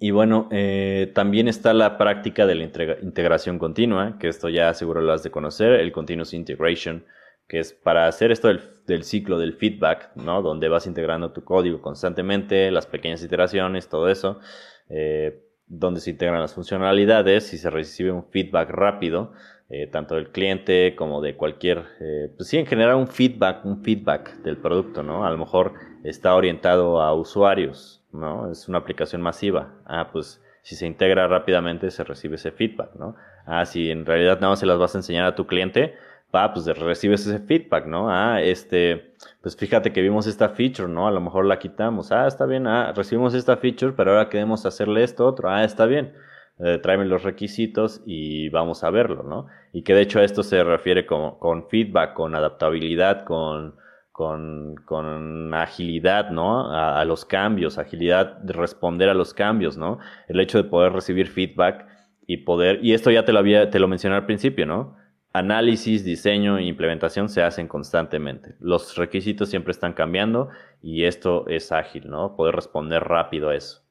Y 0.00 0.10
bueno, 0.10 0.48
eh, 0.50 1.12
también 1.14 1.48
está 1.48 1.74
la 1.74 1.98
práctica 1.98 2.46
de 2.46 2.54
la 2.54 2.64
integración 3.02 3.58
continua, 3.58 4.18
que 4.18 4.28
esto 4.28 4.48
ya 4.48 4.72
seguro 4.74 5.00
lo 5.00 5.12
has 5.12 5.22
de 5.22 5.30
conocer, 5.30 5.72
el 5.72 5.92
Continuous 5.92 6.32
Integration, 6.32 7.04
que 7.46 7.60
es 7.60 7.72
para 7.72 8.08
hacer 8.08 8.32
esto 8.32 8.48
del, 8.48 9.04
ciclo 9.04 9.38
del 9.38 9.54
feedback, 9.54 10.10
¿no? 10.16 10.42
Donde 10.42 10.68
vas 10.68 10.86
integrando 10.86 11.32
tu 11.32 11.44
código 11.44 11.80
constantemente, 11.80 12.70
las 12.70 12.86
pequeñas 12.86 13.22
iteraciones, 13.22 13.88
todo 13.88 14.08
eso, 14.08 14.40
eh, 14.88 15.42
donde 15.66 16.00
se 16.00 16.10
integran 16.10 16.40
las 16.40 16.54
funcionalidades 16.54 17.52
y 17.52 17.58
se 17.58 17.70
recibe 17.70 18.12
un 18.12 18.24
feedback 18.24 18.70
rápido 18.70 19.32
eh, 19.68 19.88
tanto 19.88 20.14
del 20.14 20.30
cliente 20.30 20.94
como 20.94 21.20
de 21.20 21.34
cualquier, 21.34 21.84
eh, 22.00 22.30
pues 22.36 22.48
sí, 22.48 22.56
en 22.56 22.66
general 22.66 22.96
un 22.96 23.08
feedback, 23.08 23.64
un 23.64 23.82
feedback 23.82 24.36
del 24.42 24.56
producto, 24.58 25.02
¿no? 25.02 25.26
A 25.26 25.30
lo 25.30 25.38
mejor 25.38 25.74
está 26.04 26.34
orientado 26.36 27.02
a 27.02 27.12
usuarios, 27.14 28.00
¿no? 28.12 28.50
Es 28.50 28.68
una 28.68 28.78
aplicación 28.78 29.22
masiva. 29.22 29.74
Ah, 29.84 30.10
pues 30.12 30.40
si 30.62 30.76
se 30.76 30.86
integra 30.86 31.26
rápidamente 31.26 31.90
se 31.90 32.04
recibe 32.04 32.36
ese 32.36 32.52
feedback, 32.52 32.94
¿no? 32.94 33.16
Ah, 33.44 33.66
si 33.66 33.90
en 33.90 34.06
realidad 34.06 34.36
nada 34.36 34.50
más 34.50 34.60
se 34.60 34.66
las 34.66 34.78
vas 34.78 34.94
a 34.94 34.98
enseñar 34.98 35.24
a 35.26 35.34
tu 35.34 35.48
cliente, 35.48 35.96
va, 36.32 36.52
pues 36.52 36.66
recibes 36.66 37.26
ese 37.26 37.40
feedback, 37.40 37.86
¿no? 37.86 38.08
Ah, 38.08 38.40
este, 38.40 39.14
pues 39.42 39.56
fíjate 39.56 39.92
que 39.92 40.00
vimos 40.00 40.28
esta 40.28 40.50
feature, 40.50 40.88
¿no? 40.88 41.08
A 41.08 41.10
lo 41.10 41.20
mejor 41.20 41.44
la 41.44 41.58
quitamos. 41.58 42.12
Ah, 42.12 42.28
está 42.28 42.46
bien, 42.46 42.68
ah, 42.68 42.92
recibimos 42.94 43.34
esta 43.34 43.56
feature, 43.56 43.94
pero 43.96 44.12
ahora 44.12 44.28
queremos 44.28 44.64
hacerle 44.64 45.02
esto 45.02 45.26
otro. 45.26 45.50
Ah, 45.50 45.64
está 45.64 45.86
bien 45.86 46.12
eh, 46.58 46.78
tráeme 46.82 47.04
los 47.04 47.22
requisitos 47.22 48.02
y 48.06 48.48
vamos 48.48 48.82
a 48.82 48.90
verlo, 48.90 49.22
¿no? 49.22 49.46
Y 49.72 49.82
que 49.82 49.94
de 49.94 50.00
hecho 50.00 50.20
a 50.20 50.24
esto 50.24 50.42
se 50.42 50.64
refiere 50.64 51.04
con, 51.04 51.68
feedback, 51.68 52.14
con 52.14 52.34
adaptabilidad, 52.34 53.24
con, 53.24 53.76
con, 54.10 54.76
con 54.86 55.52
agilidad, 55.52 56.30
¿no? 56.30 56.72
A, 56.72 57.04
los 57.04 57.26
cambios, 57.26 57.76
agilidad 57.76 58.38
de 58.38 58.54
responder 58.54 59.10
a 59.10 59.14
los 59.14 59.34
cambios, 59.34 59.76
¿no? 59.76 59.98
El 60.28 60.40
hecho 60.40 60.56
de 60.56 60.68
poder 60.68 60.94
recibir 60.94 61.28
feedback 61.28 61.86
y 62.26 62.38
poder, 62.38 62.82
y 62.82 62.94
esto 62.94 63.10
ya 63.10 63.26
te 63.26 63.32
lo 63.34 63.38
había, 63.38 63.70
te 63.70 63.78
lo 63.78 63.86
mencioné 63.86 64.16
al 64.16 64.24
principio, 64.24 64.64
¿no? 64.64 64.96
Análisis, 65.34 66.06
diseño 66.06 66.56
e 66.56 66.64
implementación 66.64 67.28
se 67.28 67.42
hacen 67.42 67.68
constantemente. 67.68 68.54
Los 68.60 68.96
requisitos 68.96 69.50
siempre 69.50 69.72
están 69.72 69.92
cambiando 69.92 70.48
y 70.80 71.04
esto 71.04 71.46
es 71.48 71.70
ágil, 71.70 72.08
¿no? 72.08 72.34
Poder 72.34 72.54
responder 72.54 73.04
rápido 73.04 73.50
a 73.50 73.54
eso. 73.54 73.85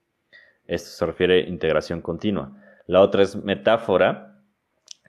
Esto 0.67 0.89
se 0.89 1.05
refiere 1.05 1.35
a 1.43 1.49
integración 1.49 2.01
continua. 2.01 2.51
La 2.87 3.01
otra 3.01 3.23
es 3.23 3.35
metáfora, 3.35 4.35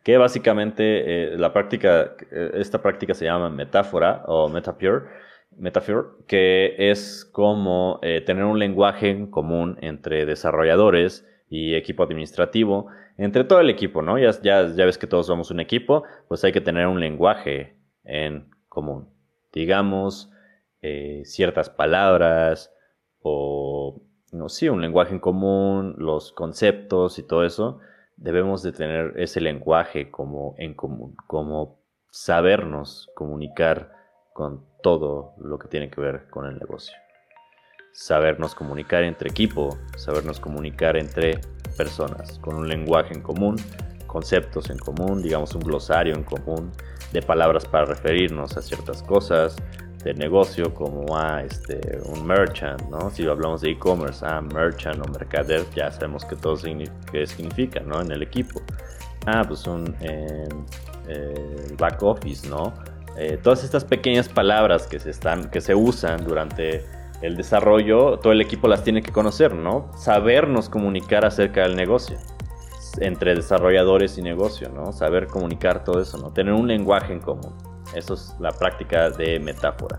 que 0.06 0.18
básicamente 0.18 1.32
eh, 1.32 1.36
la 1.36 1.52
práctica, 1.52 2.14
eh, 2.30 2.52
esta 2.54 2.80
práctica 2.80 3.12
se 3.12 3.24
llama 3.24 3.50
metáfora 3.50 4.22
o 4.26 4.48
metapure, 4.48 5.06
que 6.28 6.76
es 6.78 7.28
como 7.32 7.98
eh, 8.02 8.20
tener 8.20 8.44
un 8.44 8.58
lenguaje 8.58 9.28
común 9.30 9.76
entre 9.80 10.24
desarrolladores 10.24 11.26
y 11.50 11.74
equipo 11.74 12.04
administrativo, 12.04 12.86
entre 13.18 13.42
todo 13.42 13.58
el 13.58 13.68
equipo, 13.68 14.00
¿no? 14.00 14.16
Ya, 14.16 14.30
ya, 14.42 14.68
ya 14.68 14.84
ves 14.84 14.96
que 14.96 15.08
todos 15.08 15.26
somos 15.26 15.50
un 15.50 15.58
equipo, 15.58 16.04
pues 16.28 16.44
hay 16.44 16.52
que 16.52 16.60
tener 16.60 16.86
un 16.86 17.00
lenguaje 17.00 17.76
en 18.04 18.48
común. 18.68 19.08
Digamos, 19.52 20.30
ciertas 21.24 21.68
palabras 21.68 22.72
o 23.22 24.05
no, 24.32 24.48
sí, 24.48 24.68
un 24.68 24.82
lenguaje 24.82 25.12
en 25.12 25.20
común, 25.20 25.94
los 25.98 26.32
conceptos 26.32 27.18
y 27.18 27.22
todo 27.22 27.44
eso, 27.44 27.78
debemos 28.16 28.62
de 28.62 28.72
tener 28.72 29.12
ese 29.16 29.40
lenguaje 29.40 30.10
como 30.10 30.54
en 30.58 30.74
común, 30.74 31.16
como 31.26 31.78
sabernos 32.10 33.10
comunicar 33.14 33.92
con 34.32 34.64
todo 34.82 35.34
lo 35.38 35.58
que 35.58 35.68
tiene 35.68 35.90
que 35.90 36.00
ver 36.00 36.28
con 36.30 36.46
el 36.46 36.58
negocio. 36.58 36.96
Sabernos 37.92 38.54
comunicar 38.54 39.02
entre 39.04 39.30
equipo, 39.30 39.78
sabernos 39.96 40.40
comunicar 40.40 40.96
entre 40.96 41.40
personas, 41.76 42.38
con 42.38 42.56
un 42.56 42.68
lenguaje 42.68 43.14
en 43.14 43.22
común, 43.22 43.56
conceptos 44.06 44.70
en 44.70 44.78
común, 44.78 45.22
digamos 45.22 45.54
un 45.54 45.62
glosario 45.62 46.14
en 46.14 46.24
común, 46.24 46.72
de 47.12 47.22
palabras 47.22 47.66
para 47.66 47.86
referirnos 47.86 48.56
a 48.56 48.62
ciertas 48.62 49.02
cosas, 49.02 49.56
de 50.06 50.14
negocio 50.14 50.72
como 50.72 51.16
a 51.16 51.42
este, 51.42 52.00
un 52.04 52.24
merchant, 52.24 52.80
¿no? 52.90 53.10
Si 53.10 53.26
hablamos 53.26 53.60
de 53.62 53.72
e-commerce, 53.72 54.24
ah, 54.24 54.40
merchant 54.40 55.04
o 55.04 55.10
mercader, 55.10 55.64
ya 55.74 55.90
sabemos 55.90 56.24
que 56.24 56.36
todo 56.36 56.56
qué 57.10 57.26
significa, 57.26 57.80
¿no? 57.80 58.00
En 58.00 58.12
el 58.12 58.22
equipo. 58.22 58.60
Ah, 59.26 59.42
pues 59.44 59.66
un 59.66 59.96
eh, 60.00 60.48
back 61.76 62.00
office, 62.04 62.48
¿no? 62.48 62.72
Eh, 63.18 63.36
todas 63.42 63.64
estas 63.64 63.84
pequeñas 63.84 64.28
palabras 64.28 64.86
que 64.86 65.00
se, 65.00 65.10
están, 65.10 65.50
que 65.50 65.60
se 65.60 65.74
usan 65.74 66.24
durante 66.24 66.84
el 67.20 67.36
desarrollo, 67.36 68.20
todo 68.20 68.32
el 68.32 68.40
equipo 68.40 68.68
las 68.68 68.84
tiene 68.84 69.02
que 69.02 69.10
conocer, 69.10 69.54
¿no? 69.56 69.90
Sabernos 69.96 70.68
comunicar 70.68 71.24
acerca 71.24 71.62
del 71.62 71.74
negocio 71.74 72.16
entre 73.00 73.34
desarrolladores 73.34 74.18
y 74.18 74.22
negocio, 74.22 74.68
¿no? 74.68 74.92
Saber 74.92 75.26
comunicar 75.26 75.82
todo 75.82 76.00
eso, 76.00 76.16
¿no? 76.18 76.32
Tener 76.32 76.54
un 76.54 76.68
lenguaje 76.68 77.12
en 77.12 77.18
común. 77.18 77.52
Eso 77.94 78.14
es 78.14 78.34
la 78.40 78.52
práctica 78.52 79.10
de 79.10 79.38
metáfora. 79.38 79.98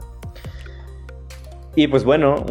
Y 1.78 1.88
pues 1.88 2.04
bueno, 2.04 2.44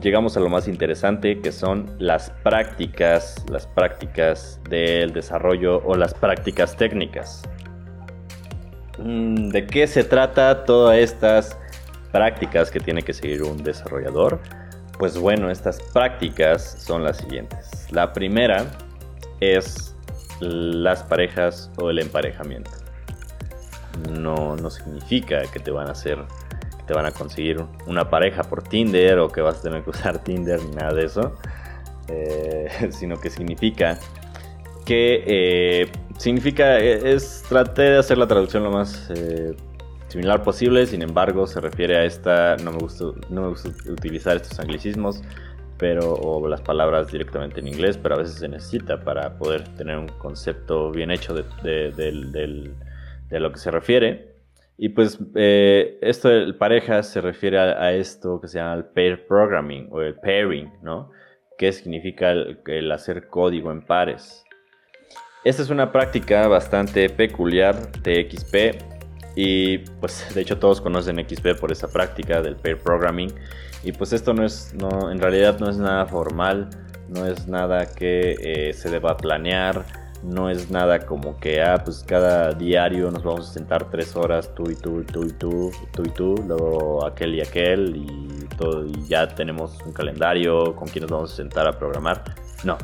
llegamos 0.00 0.38
a 0.38 0.40
lo 0.40 0.48
más 0.48 0.68
interesante 0.68 1.38
que 1.42 1.52
son 1.52 1.94
las 1.98 2.30
prácticas, 2.42 3.44
las 3.50 3.66
prácticas 3.66 4.58
del 4.70 5.12
desarrollo 5.12 5.82
o 5.84 5.94
las 5.94 6.14
prácticas 6.14 6.74
técnicas. 6.74 7.42
Mm, 8.96 9.50
¿De 9.50 9.66
qué 9.66 9.86
se 9.86 10.02
trata 10.02 10.64
todas 10.64 10.96
estas 10.96 11.58
prácticas 12.10 12.70
que 12.70 12.80
tiene 12.80 13.02
que 13.02 13.12
seguir 13.12 13.42
un 13.42 13.62
desarrollador? 13.62 14.40
Pues 14.98 15.18
bueno, 15.18 15.50
estas 15.50 15.78
prácticas 15.92 16.82
son 16.82 17.04
las 17.04 17.18
siguientes. 17.18 17.86
La 17.90 18.14
primera 18.14 18.64
es 19.40 19.94
las 20.40 21.02
parejas 21.02 21.70
o 21.76 21.90
el 21.90 21.98
emparejamiento 21.98 22.77
no, 23.98 24.56
no 24.56 24.70
significa 24.70 25.42
que 25.52 25.60
te 25.60 25.70
van 25.70 25.88
a 25.88 25.92
hacer, 25.92 26.18
que 26.76 26.82
te 26.86 26.94
van 26.94 27.06
a 27.06 27.10
conseguir 27.12 27.64
una 27.86 28.08
pareja 28.08 28.42
por 28.42 28.62
Tinder 28.62 29.18
o 29.18 29.28
que 29.28 29.40
vas 29.40 29.58
a 29.58 29.62
tener 29.62 29.82
que 29.82 29.90
usar 29.90 30.18
Tinder 30.24 30.62
ni 30.62 30.76
nada 30.76 30.94
de 30.94 31.04
eso, 31.04 31.34
eh, 32.08 32.68
sino 32.90 33.20
que 33.20 33.30
significa 33.30 33.98
que 34.84 35.22
eh, 35.26 35.92
significa 36.16 36.78
eh, 36.78 37.12
es 37.12 37.44
traté 37.48 37.82
de 37.82 37.98
hacer 37.98 38.16
la 38.16 38.26
traducción 38.26 38.64
lo 38.64 38.70
más 38.70 39.12
similar 40.08 40.42
posible, 40.42 40.86
sin 40.86 41.02
embargo 41.02 41.46
se 41.46 41.60
refiere 41.60 41.96
a 41.98 42.04
esta, 42.04 42.56
no 42.56 42.72
me 42.72 42.78
gusta, 42.78 43.04
no 43.28 43.42
me 43.42 43.48
gusta 43.48 43.68
utilizar 43.90 44.36
estos 44.36 44.58
anglicismos, 44.58 45.22
pero, 45.78 46.14
o 46.14 46.46
las 46.48 46.60
palabras 46.60 47.10
directamente 47.10 47.60
en 47.60 47.68
inglés, 47.68 47.98
pero 48.02 48.16
a 48.16 48.18
veces 48.18 48.36
se 48.36 48.48
necesita 48.48 49.00
para 49.00 49.38
poder 49.38 49.62
tener 49.76 49.96
un 49.96 50.08
concepto 50.08 50.90
bien 50.90 51.10
hecho 51.10 51.34
de, 51.34 51.44
de, 51.62 52.72
lo 53.30 53.52
que 53.52 53.58
se 53.58 53.70
refiere. 53.70 54.38
Y 54.76 54.90
pues 54.90 55.18
eh, 55.34 55.98
esto 56.02 56.28
del 56.28 56.56
pareja 56.56 57.02
se 57.02 57.20
refiere 57.20 57.58
a, 57.58 57.92
esto 57.92 58.40
que 58.40 58.46
se 58.46 58.58
llama 58.58 58.74
el 58.74 58.84
pair 58.84 59.26
programming 59.26 59.88
o 59.90 60.00
el 60.00 60.14
pairing, 60.14 60.72
¿no? 60.82 61.10
Que 61.58 61.72
significa 61.72 62.30
el, 62.30 62.92
hacer 62.92 63.26
código 63.26 63.72
en 63.72 63.82
pares. 63.82 64.44
Esta 65.44 65.62
es 65.62 65.70
una 65.70 65.90
práctica 65.90 66.46
bastante 66.46 67.10
peculiar 67.10 67.90
de 68.02 68.28
XP 68.30 68.80
y 69.34 69.78
pues 70.00 70.24
de 70.34 70.42
hecho 70.42 70.58
todos 70.58 70.80
conocen 70.80 71.18
XP 71.28 71.58
por 71.58 71.72
esa 71.72 71.88
práctica 71.88 72.40
del 72.40 72.54
pair 72.54 72.78
programming 72.78 73.32
y 73.82 73.90
pues 73.92 74.12
esto 74.12 74.32
no 74.32 74.44
es, 74.44 74.74
no, 74.74 75.10
en 75.10 75.20
realidad 75.20 75.58
no 75.58 75.68
es 75.68 75.76
nada 75.76 76.06
formal, 76.06 76.70
no 77.08 77.26
es 77.26 77.48
nada 77.48 77.86
que 77.86 78.36
eh, 78.40 78.72
se 78.74 78.90
deba 78.90 79.16
planear, 79.16 79.84
no 80.22 80.50
es 80.50 80.70
nada 80.70 81.06
como 81.06 81.38
que, 81.38 81.62
ah, 81.62 81.82
pues 81.84 82.04
cada 82.06 82.52
diario 82.52 83.10
nos 83.10 83.22
vamos 83.22 83.50
a 83.50 83.52
sentar 83.52 83.90
tres 83.90 84.16
horas, 84.16 84.52
tú 84.54 84.70
y 84.70 84.74
tú, 84.74 85.04
tú 85.04 85.24
y 85.24 85.32
tú, 85.32 85.70
tú 85.92 86.02
y 86.04 86.10
tú, 86.10 86.34
luego 86.46 87.06
aquel 87.06 87.34
y 87.36 87.40
aquel, 87.40 87.96
y 87.96 88.48
todo, 88.56 88.84
y 88.84 89.06
ya 89.06 89.28
tenemos 89.28 89.78
un 89.84 89.92
calendario 89.92 90.74
con 90.74 90.88
quien 90.88 91.02
nos 91.02 91.10
vamos 91.10 91.32
a 91.32 91.36
sentar 91.36 91.68
a 91.68 91.78
programar. 91.78 92.24
No, 92.64 92.76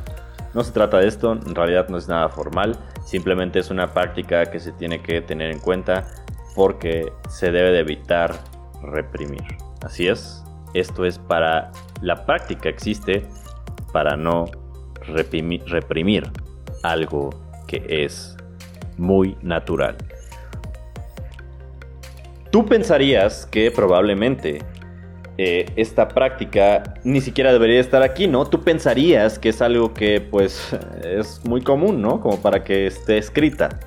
no 0.54 0.62
se 0.62 0.72
trata 0.72 0.98
de 0.98 1.08
esto, 1.08 1.32
en 1.32 1.54
realidad 1.54 1.88
no 1.88 1.98
es 1.98 2.08
nada 2.08 2.28
formal, 2.28 2.76
simplemente 3.04 3.58
es 3.58 3.70
una 3.70 3.92
práctica 3.92 4.46
que 4.46 4.60
se 4.60 4.72
tiene 4.72 5.02
que 5.02 5.20
tener 5.20 5.50
en 5.50 5.58
cuenta 5.58 6.06
porque 6.54 7.12
se 7.28 7.50
debe 7.50 7.72
de 7.72 7.80
evitar 7.80 8.32
reprimir. 8.82 9.42
Así 9.82 10.06
es, 10.06 10.44
esto 10.72 11.04
es 11.04 11.18
para 11.18 11.72
la 12.00 12.24
práctica 12.24 12.68
existe 12.68 13.26
para 13.92 14.16
no 14.16 14.46
reprimir, 15.06 16.24
algo 16.84 17.30
que 17.66 17.84
es 17.88 18.36
muy 18.96 19.36
natural. 19.42 19.96
Tú 22.52 22.64
pensarías 22.66 23.46
que 23.46 23.72
probablemente 23.72 24.62
eh, 25.36 25.66
esta 25.74 26.06
práctica 26.06 26.94
ni 27.02 27.20
siquiera 27.20 27.52
debería 27.52 27.80
estar 27.80 28.02
aquí, 28.02 28.28
¿no? 28.28 28.44
Tú 28.44 28.62
pensarías 28.62 29.40
que 29.40 29.48
es 29.48 29.60
algo 29.60 29.92
que 29.92 30.20
pues 30.20 30.76
es 31.02 31.44
muy 31.44 31.62
común, 31.62 32.00
¿no? 32.00 32.20
Como 32.20 32.40
para 32.40 32.62
que 32.62 32.86
esté 32.86 33.18
escrita. 33.18 33.80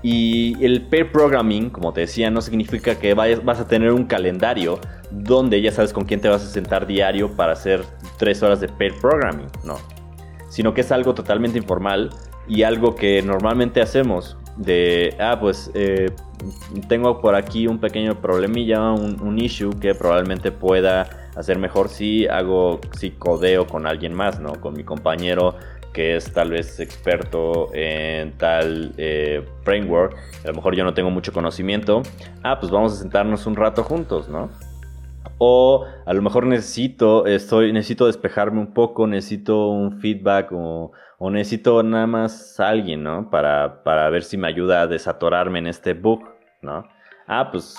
Y 0.00 0.64
el 0.64 0.82
pair 0.82 1.10
programming, 1.10 1.70
como 1.70 1.92
te 1.92 2.02
decía, 2.02 2.30
no 2.30 2.40
significa 2.40 2.94
que 2.94 3.14
vayas, 3.14 3.44
vas 3.44 3.58
a 3.58 3.66
tener 3.66 3.90
un 3.90 4.04
calendario 4.04 4.78
donde 5.10 5.60
ya 5.60 5.72
sabes 5.72 5.92
con 5.92 6.04
quién 6.04 6.20
te 6.20 6.28
vas 6.28 6.44
a 6.44 6.46
sentar 6.46 6.86
diario 6.86 7.34
para 7.34 7.54
hacer 7.54 7.82
tres 8.16 8.40
horas 8.44 8.60
de 8.60 8.68
pair 8.68 8.94
programming, 9.00 9.48
no. 9.64 9.97
Sino 10.48 10.74
que 10.74 10.80
es 10.80 10.92
algo 10.92 11.14
totalmente 11.14 11.58
informal 11.58 12.10
y 12.46 12.62
algo 12.62 12.94
que 12.94 13.22
normalmente 13.22 13.80
hacemos 13.80 14.36
de, 14.56 15.14
ah, 15.20 15.38
pues 15.40 15.70
eh, 15.74 16.10
tengo 16.88 17.20
por 17.20 17.34
aquí 17.34 17.66
un 17.66 17.78
pequeño 17.78 18.20
problemilla, 18.20 18.90
un, 18.92 19.20
un, 19.20 19.38
issue 19.38 19.70
que 19.78 19.94
probablemente 19.94 20.50
pueda 20.50 21.08
hacer 21.36 21.58
mejor 21.58 21.88
si 21.88 22.26
hago, 22.26 22.80
si 22.96 23.10
codeo 23.10 23.66
con 23.66 23.86
alguien 23.86 24.14
más, 24.14 24.40
¿no? 24.40 24.54
Con 24.60 24.74
mi 24.74 24.82
compañero 24.82 25.54
que 25.92 26.16
es 26.16 26.32
tal 26.32 26.50
vez 26.50 26.80
experto 26.80 27.74
en 27.74 28.36
tal 28.38 28.92
eh, 28.98 29.44
framework, 29.62 30.14
a 30.44 30.48
lo 30.48 30.54
mejor 30.54 30.76
yo 30.76 30.84
no 30.84 30.94
tengo 30.94 31.10
mucho 31.10 31.32
conocimiento, 31.32 32.02
ah, 32.42 32.58
pues 32.60 32.70
vamos 32.70 32.92
a 32.92 32.96
sentarnos 32.96 33.46
un 33.46 33.56
rato 33.56 33.82
juntos, 33.82 34.28
¿no? 34.28 34.50
O 35.38 35.84
a 36.04 36.12
lo 36.12 36.22
mejor 36.22 36.46
necesito, 36.46 37.26
estoy, 37.26 37.72
necesito 37.72 38.06
despejarme 38.06 38.60
un 38.60 38.74
poco, 38.74 39.06
necesito 39.06 39.68
un 39.68 40.00
feedback 40.00 40.50
o, 40.52 40.90
necesito 41.30 41.82
nada 41.82 42.06
más 42.06 42.58
alguien, 42.58 43.04
¿no? 43.04 43.30
Para, 43.30 43.82
para, 43.84 44.10
ver 44.10 44.24
si 44.24 44.36
me 44.36 44.48
ayuda 44.48 44.82
a 44.82 44.86
desatorarme 44.86 45.60
en 45.60 45.68
este 45.68 45.94
bug, 45.94 46.24
¿no? 46.62 46.88
Ah, 47.26 47.50
pues, 47.50 47.76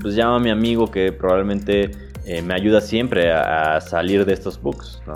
pues 0.00 0.14
llama 0.14 0.36
a 0.36 0.40
mi 0.40 0.50
amigo 0.50 0.90
que 0.90 1.12
probablemente 1.12 1.90
eh, 2.24 2.42
me 2.42 2.54
ayuda 2.54 2.80
siempre 2.80 3.32
a, 3.32 3.76
a, 3.76 3.80
salir 3.80 4.24
de 4.24 4.32
estos 4.32 4.60
bugs, 4.60 5.02
¿no? 5.06 5.14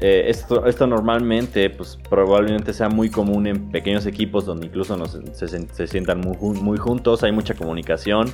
Eh, 0.00 0.24
esto, 0.28 0.66
esto 0.66 0.86
normalmente, 0.86 1.70
pues 1.70 1.98
probablemente 2.10 2.74
sea 2.74 2.90
muy 2.90 3.08
común 3.08 3.46
en 3.46 3.70
pequeños 3.70 4.04
equipos 4.04 4.44
donde 4.44 4.66
incluso 4.66 4.94
se, 5.06 5.86
sientan 5.86 6.20
muy, 6.20 6.76
juntos, 6.76 7.22
hay 7.22 7.32
mucha 7.32 7.54
comunicación, 7.54 8.28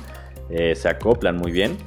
eh, 0.49 0.75
se 0.75 0.89
acoplan 0.89 1.37
muy 1.37 1.51
bien. 1.51 1.77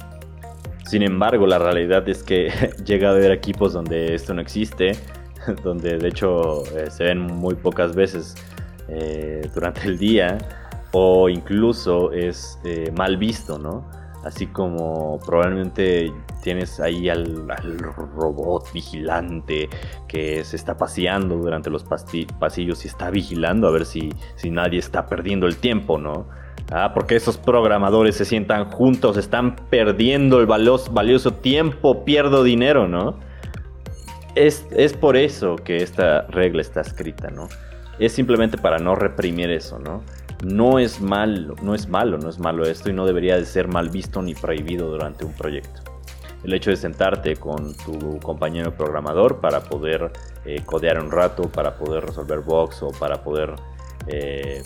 Sin 0.87 1.03
embargo, 1.03 1.45
la 1.45 1.59
realidad 1.59 2.07
es 2.07 2.23
que 2.23 2.49
llega 2.85 3.09
a 3.09 3.11
haber 3.11 3.31
equipos 3.31 3.73
donde 3.73 4.15
esto 4.15 4.33
no 4.33 4.41
existe, 4.41 4.93
donde 5.63 5.97
de 5.97 6.07
hecho 6.07 6.63
eh, 6.77 6.89
se 6.89 7.03
ven 7.03 7.19
muy 7.19 7.55
pocas 7.55 7.93
veces 7.95 8.35
durante 9.53 9.81
el 9.85 9.97
día 9.97 10.37
o 10.93 11.27
incluso 11.27 12.13
es 12.13 12.57
mal 12.95 13.17
visto, 13.17 13.59
¿no? 13.59 13.85
Así 14.23 14.47
como 14.47 15.19
probablemente 15.25 16.11
tienes 16.41 16.79
ahí 16.79 17.09
al, 17.09 17.47
robot 18.15 18.71
vigilante 18.73 19.69
que 20.07 20.45
se 20.45 20.55
está 20.55 20.77
paseando 20.77 21.35
durante 21.35 21.69
los 21.69 21.83
pasillos 21.83 22.85
y 22.85 22.87
está 22.87 23.09
vigilando 23.09 23.67
a 23.67 23.71
ver 23.71 23.85
si 23.85 24.13
nadie 24.49 24.79
está 24.79 25.05
perdiendo 25.05 25.47
el 25.47 25.57
tiempo, 25.57 25.97
¿no? 25.97 26.27
Ah, 26.71 26.91
porque 26.93 27.15
esos 27.15 27.37
programadores 27.37 28.15
se 28.15 28.25
sientan 28.25 28.65
juntos, 28.65 29.15
están 29.17 29.55
perdiendo 29.69 30.39
el 30.39 30.45
valioso, 30.45 31.31
tiempo, 31.31 32.03
pierdo 32.03 32.43
dinero, 32.43 32.87
¿no? 32.87 33.19
Es, 34.35 34.67
es, 34.71 34.93
por 34.93 35.15
eso 35.15 35.55
que 35.55 35.77
esta 35.77 36.23
regla 36.23 36.61
está 36.61 36.81
escrita, 36.81 37.29
¿no? 37.29 37.47
Es 37.99 38.11
simplemente 38.11 38.57
para 38.57 38.77
no 38.79 38.95
reprimir 38.95 39.49
eso, 39.49 39.79
¿no? 39.79 40.03
no 40.43 40.79
es 40.79 41.01
malo, 41.01 41.55
no 41.61 41.73
es 41.73 41.87
malo, 41.87 42.17
no 42.17 42.29
es 42.29 42.39
malo 42.39 42.63
esto 42.63 42.89
y 42.89 42.93
no 42.93 43.05
debería 43.05 43.37
de 43.37 43.45
ser 43.45 43.67
mal 43.67 43.89
visto 43.89 44.21
ni 44.21 44.35
prohibido 44.35 44.89
durante 44.89 45.25
un 45.25 45.33
proyecto. 45.33 45.81
El 46.43 46.53
hecho 46.53 46.69
de 46.69 46.75
sentarte 46.75 47.35
con 47.35 47.75
tu 47.75 48.19
compañero 48.19 48.71
programador 48.75 49.41
para 49.41 49.61
poder 49.61 50.11
eh, 50.45 50.61
codear 50.63 50.99
un 50.99 51.11
rato, 51.11 51.49
para 51.49 51.75
poder 51.75 52.05
resolver 52.05 52.39
bugs 52.39 52.83
o 52.83 52.91
para 52.91 53.23
poder... 53.23 53.55
Eh, 54.07 54.61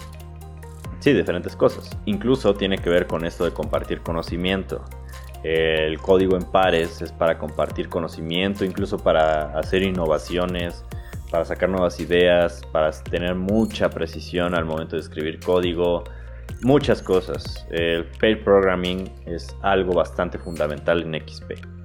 sí, 1.02 1.14
diferentes 1.14 1.56
cosas. 1.56 1.90
Incluso 2.06 2.54
tiene 2.54 2.78
que 2.78 2.90
ver 2.90 3.08
con 3.08 3.26
esto 3.26 3.44
de 3.44 3.52
compartir 3.52 4.02
conocimiento. 4.02 4.86
El 5.44 5.98
código 6.00 6.38
en 6.38 6.44
pares 6.44 7.02
es 7.02 7.12
para 7.12 7.38
compartir 7.38 7.90
conocimiento, 7.90 8.64
incluso 8.64 8.98
para 8.98 9.58
hacer 9.58 9.84
innovaciones, 9.84 10.86
para 11.32 11.44
sacar 11.46 11.70
nuevas 11.70 12.00
ideas, 12.00 12.62
para 12.72 12.92
tener 12.92 13.36
mucha 13.36 13.90
precisión 13.90 14.54
al 14.54 14.66
momento 14.66 14.96
de 14.96 15.02
escribir 15.02 15.40
código, 15.40 16.04
muchas 16.62 17.02
cosas. 17.02 17.66
El 17.72 18.06
pair 18.20 18.44
programming 18.44 19.12
es 19.26 19.56
algo 19.62 19.94
bastante 19.94 20.38
fundamental 20.38 21.02
en 21.02 21.28
XP. 21.28 21.81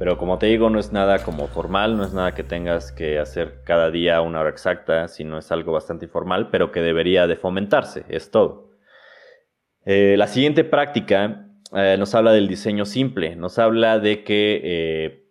Pero 0.00 0.16
como 0.16 0.38
te 0.38 0.46
digo, 0.46 0.70
no 0.70 0.80
es 0.80 0.92
nada 0.92 1.22
como 1.22 1.46
formal, 1.46 1.98
no 1.98 2.04
es 2.04 2.14
nada 2.14 2.32
que 2.34 2.42
tengas 2.42 2.90
que 2.90 3.18
hacer 3.18 3.60
cada 3.64 3.90
día 3.90 4.22
una 4.22 4.40
hora 4.40 4.48
exacta, 4.48 5.08
sino 5.08 5.36
es 5.36 5.52
algo 5.52 5.72
bastante 5.72 6.06
informal, 6.06 6.48
pero 6.48 6.72
que 6.72 6.80
debería 6.80 7.26
de 7.26 7.36
fomentarse, 7.36 8.06
es 8.08 8.30
todo. 8.30 8.70
Eh, 9.84 10.14
la 10.16 10.26
siguiente 10.26 10.64
práctica 10.64 11.50
eh, 11.74 11.96
nos 11.98 12.14
habla 12.14 12.32
del 12.32 12.48
diseño 12.48 12.86
simple, 12.86 13.36
nos 13.36 13.58
habla 13.58 13.98
de 13.98 14.24
que 14.24 14.62
eh, 14.64 15.26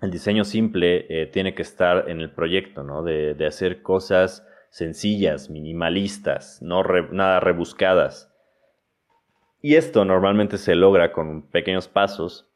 el 0.00 0.10
diseño 0.10 0.46
simple 0.46 1.28
tiene 1.30 1.54
que 1.54 1.60
estar 1.60 2.08
en 2.08 2.22
el 2.22 2.30
proyecto, 2.30 2.84
¿no? 2.84 3.02
De, 3.02 3.36
hacer 3.46 3.82
cosas 3.82 4.42
sencillas, 4.70 5.50
minimalistas, 5.50 6.62
no 6.62 6.82
nada 7.12 7.40
rebuscadas. 7.40 8.34
Y 9.60 9.74
esto 9.74 10.06
normalmente 10.06 10.56
se 10.56 10.76
logra 10.76 11.12
con 11.12 11.50
pequeños 11.50 11.88
pasos 11.88 12.47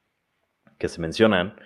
que 0.79 0.89
se 0.89 1.01
mencionan, 1.01 1.57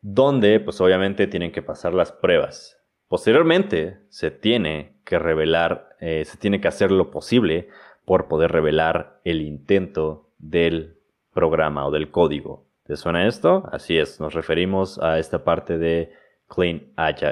donde 0.00 0.60
pues 0.60 0.80
obviamente 0.80 1.26
tienen 1.26 1.52
que 1.52 1.62
pasar 1.62 1.94
las 1.94 2.12
pruebas. 2.12 2.78
Posteriormente 3.08 4.00
se 4.10 4.30
tiene 4.30 5.00
que 5.04 5.18
revelar, 5.18 5.96
eh, 6.00 6.24
se 6.24 6.36
tiene 6.36 6.60
que 6.60 6.68
hacer 6.68 6.90
lo 6.90 7.10
posible 7.10 7.68
por 8.04 8.28
poder 8.28 8.52
revelar 8.52 9.20
el 9.24 9.42
intento 9.42 10.30
del 10.38 10.98
programa 11.32 11.86
o 11.86 11.90
del 11.90 12.10
código 12.10 12.68
¿Te 12.88 12.96
suena 12.96 13.28
esto? 13.28 13.68
Así 13.70 13.98
es, 13.98 14.18
nos 14.18 14.32
referimos 14.32 14.98
a 14.98 15.18
esta 15.18 15.44
parte 15.44 15.76
de 15.76 16.10
Clean, 16.48 16.80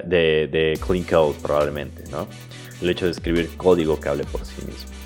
de, 0.05 0.49
de 0.53 0.79
clean 0.87 1.03
Code 1.03 1.35
probablemente, 1.41 2.05
¿no? 2.11 2.29
El 2.83 2.91
hecho 2.91 3.07
de 3.07 3.12
escribir 3.12 3.57
código 3.57 3.99
que 3.99 4.11
hable 4.11 4.24
por 4.24 4.45
sí 4.45 4.61
mismo. 4.66 5.05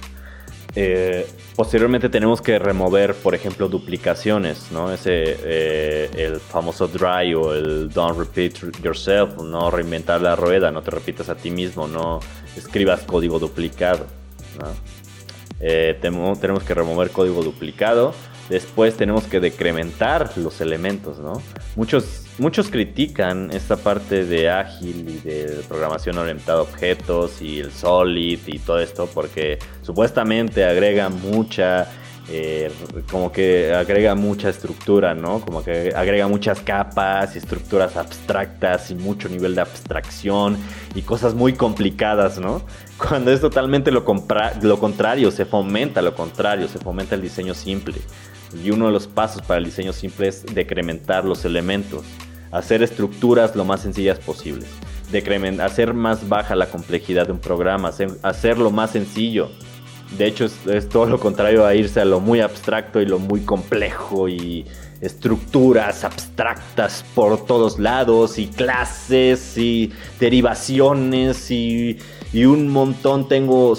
Eh, 0.75 1.27
posteriormente 1.57 2.09
tenemos 2.09 2.41
que 2.41 2.59
remover, 2.59 3.15
por 3.15 3.35
ejemplo, 3.35 3.69
duplicaciones, 3.69 4.71
¿no? 4.71 4.93
Ese, 4.93 5.37
eh, 5.43 6.11
el 6.17 6.41
famoso 6.41 6.87
dry 6.87 7.35
o 7.35 7.53
el 7.53 7.89
don't 7.91 8.19
repeat 8.19 8.83
yourself, 8.83 9.37
no 9.43 9.71
reinventar 9.71 10.21
la 10.21 10.37
rueda, 10.37 10.71
no 10.71 10.83
te 10.83 10.91
repitas 10.91 11.29
a 11.29 11.35
ti 11.35 11.51
mismo, 11.51 11.89
no 11.89 12.21
escribas 12.57 13.03
código 13.03 13.39
duplicado. 13.39 14.07
Eh, 15.61 15.99
tenemos 16.01 16.39
que 16.65 16.75
remover 16.75 17.11
código 17.11 17.43
duplicado 17.43 18.15
después 18.51 18.97
tenemos 18.97 19.25
que 19.25 19.41
decrementar 19.41 20.37
los 20.37 20.61
elementos, 20.61 21.21
¿no? 21.21 21.41
Muchos, 21.77 22.25
muchos 22.39 22.69
critican 22.69 23.51
esta 23.53 23.77
parte 23.77 24.25
de 24.25 24.51
ágil 24.51 25.09
y 25.09 25.19
de 25.27 25.63
programación 25.69 26.19
orientada 26.19 26.59
a 26.59 26.63
objetos 26.63 27.41
y 27.41 27.61
el 27.61 27.71
solid 27.71 28.41
y 28.47 28.59
todo 28.59 28.81
esto 28.81 29.09
porque 29.15 29.59
supuestamente 29.83 30.65
agrega 30.65 31.09
mucha 31.09 31.89
eh, 32.33 32.71
como 33.11 33.33
que 33.33 33.75
agrega 33.75 34.15
mucha 34.15 34.51
estructura, 34.51 35.15
¿no? 35.15 35.41
Como 35.41 35.65
que 35.65 35.93
agrega 35.97 36.29
muchas 36.29 36.61
capas 36.61 37.35
y 37.35 37.39
estructuras 37.39 37.97
abstractas 37.97 38.93
y 38.93 38.95
mucho 38.95 39.29
nivel 39.29 39.57
de 39.57 39.63
abstracción 39.63 40.57
y 40.95 41.03
cosas 41.03 41.35
muy 41.35 41.55
complicadas, 41.55 42.39
¿no? 42.39 42.63
Cuando 42.99 43.33
es 43.33 43.41
totalmente 43.41 43.91
lo, 43.91 44.05
lo 44.63 44.79
contrario, 44.79 45.31
se 45.33 45.45
fomenta 45.45 46.03
lo 46.03 46.15
contrario, 46.15 46.69
se 46.69 46.79
fomenta 46.79 47.17
el 47.17 47.23
diseño 47.23 47.53
simple. 47.53 48.01
Y 48.55 48.71
uno 48.71 48.87
de 48.87 48.93
los 48.93 49.07
pasos 49.07 49.43
para 49.43 49.59
el 49.59 49.65
diseño 49.65 49.93
simple 49.93 50.29
es 50.29 50.45
decrementar 50.47 51.25
los 51.25 51.45
elementos, 51.45 52.03
hacer 52.51 52.83
estructuras 52.83 53.55
lo 53.55 53.65
más 53.65 53.83
sencillas 53.83 54.19
posibles, 54.19 54.69
hacer 55.61 55.95
más 55.95 56.29
baja 56.29 56.55
la 56.55 56.67
complejidad 56.67 57.27
de 57.27 57.33
un 57.33 57.39
programa, 57.41 57.93
hacerlo 58.23 58.71
más 58.71 58.91
sencillo. 58.91 59.51
De 60.17 60.27
hecho, 60.27 60.45
es, 60.45 60.89
todo 60.89 61.07
lo 61.07 61.21
contrario 61.21 61.65
a 61.65 61.75
irse 61.75 62.01
a 62.01 62.05
lo 62.05 62.19
muy 62.19 62.41
abstracto 62.41 63.01
y 63.01 63.07
lo 63.07 63.21
muy 63.21 63.43
complejo 63.43 64.29
y 64.29 64.67
estructuras 65.01 66.05
abstractas 66.05 67.05
por 67.15 67.47
todos 67.47 67.79
lados 67.79 68.39
y 68.39 68.49
clases 68.49 69.57
y 69.57 69.93
derivaciones 70.19 71.51
y 71.53 71.97
un 72.35 72.69
montón. 72.69 73.29
Tengo 73.29 73.75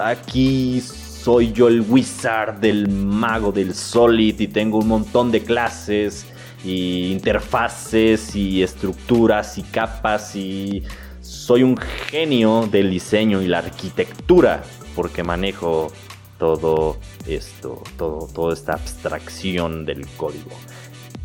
aquí 0.00 0.80
soy 1.24 1.52
yo 1.52 1.68
el 1.68 1.80
wizard 1.80 2.56
del 2.56 2.86
mago 2.86 3.50
del 3.50 3.74
solid 3.74 4.38
y 4.40 4.46
tengo 4.46 4.80
un 4.80 4.88
montón 4.88 5.32
de 5.32 5.42
clases 5.42 6.26
y 6.62 7.12
interfaces 7.12 8.36
y 8.36 8.62
estructuras 8.62 9.56
y 9.56 9.62
capas 9.62 10.36
y 10.36 10.82
soy 11.22 11.62
un 11.62 11.78
genio 11.78 12.68
del 12.70 12.90
diseño 12.90 13.40
y 13.40 13.46
la 13.46 13.60
arquitectura 13.60 14.64
porque 14.94 15.22
manejo 15.22 15.90
todo 16.38 16.98
esto, 17.26 17.82
todo, 17.96 18.28
toda 18.34 18.52
esta 18.52 18.74
abstracción 18.74 19.86
del 19.86 20.06
código. 20.18 20.50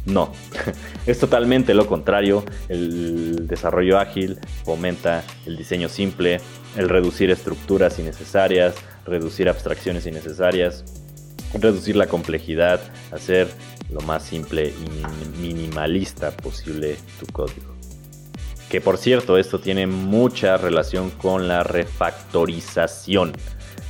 No, 0.05 0.31
es 1.05 1.19
totalmente 1.19 1.73
lo 1.73 1.87
contrario. 1.87 2.45
El 2.69 3.47
desarrollo 3.47 3.99
ágil 3.99 4.39
fomenta 4.63 5.25
el 5.45 5.57
diseño 5.57 5.89
simple, 5.89 6.39
el 6.77 6.87
reducir 6.87 7.31
estructuras 7.31 7.99
innecesarias, 7.99 8.75
reducir 9.09 9.49
abstracciones 9.49 10.05
innecesarias, 10.05 10.83
reducir 11.53 11.95
la 11.95 12.07
complejidad, 12.07 12.79
hacer 13.11 13.47
lo 13.91 14.01
más 14.01 14.23
simple 14.23 14.71
y 14.71 15.39
minimalista 15.41 16.31
posible 16.31 16.95
tu 17.19 17.25
código. 17.27 17.75
Que 18.69 18.81
por 18.81 18.97
cierto, 18.97 19.37
esto 19.37 19.59
tiene 19.59 19.87
mucha 19.87 20.57
relación 20.57 21.09
con 21.09 21.47
la 21.47 21.63
refactorización. 21.63 23.33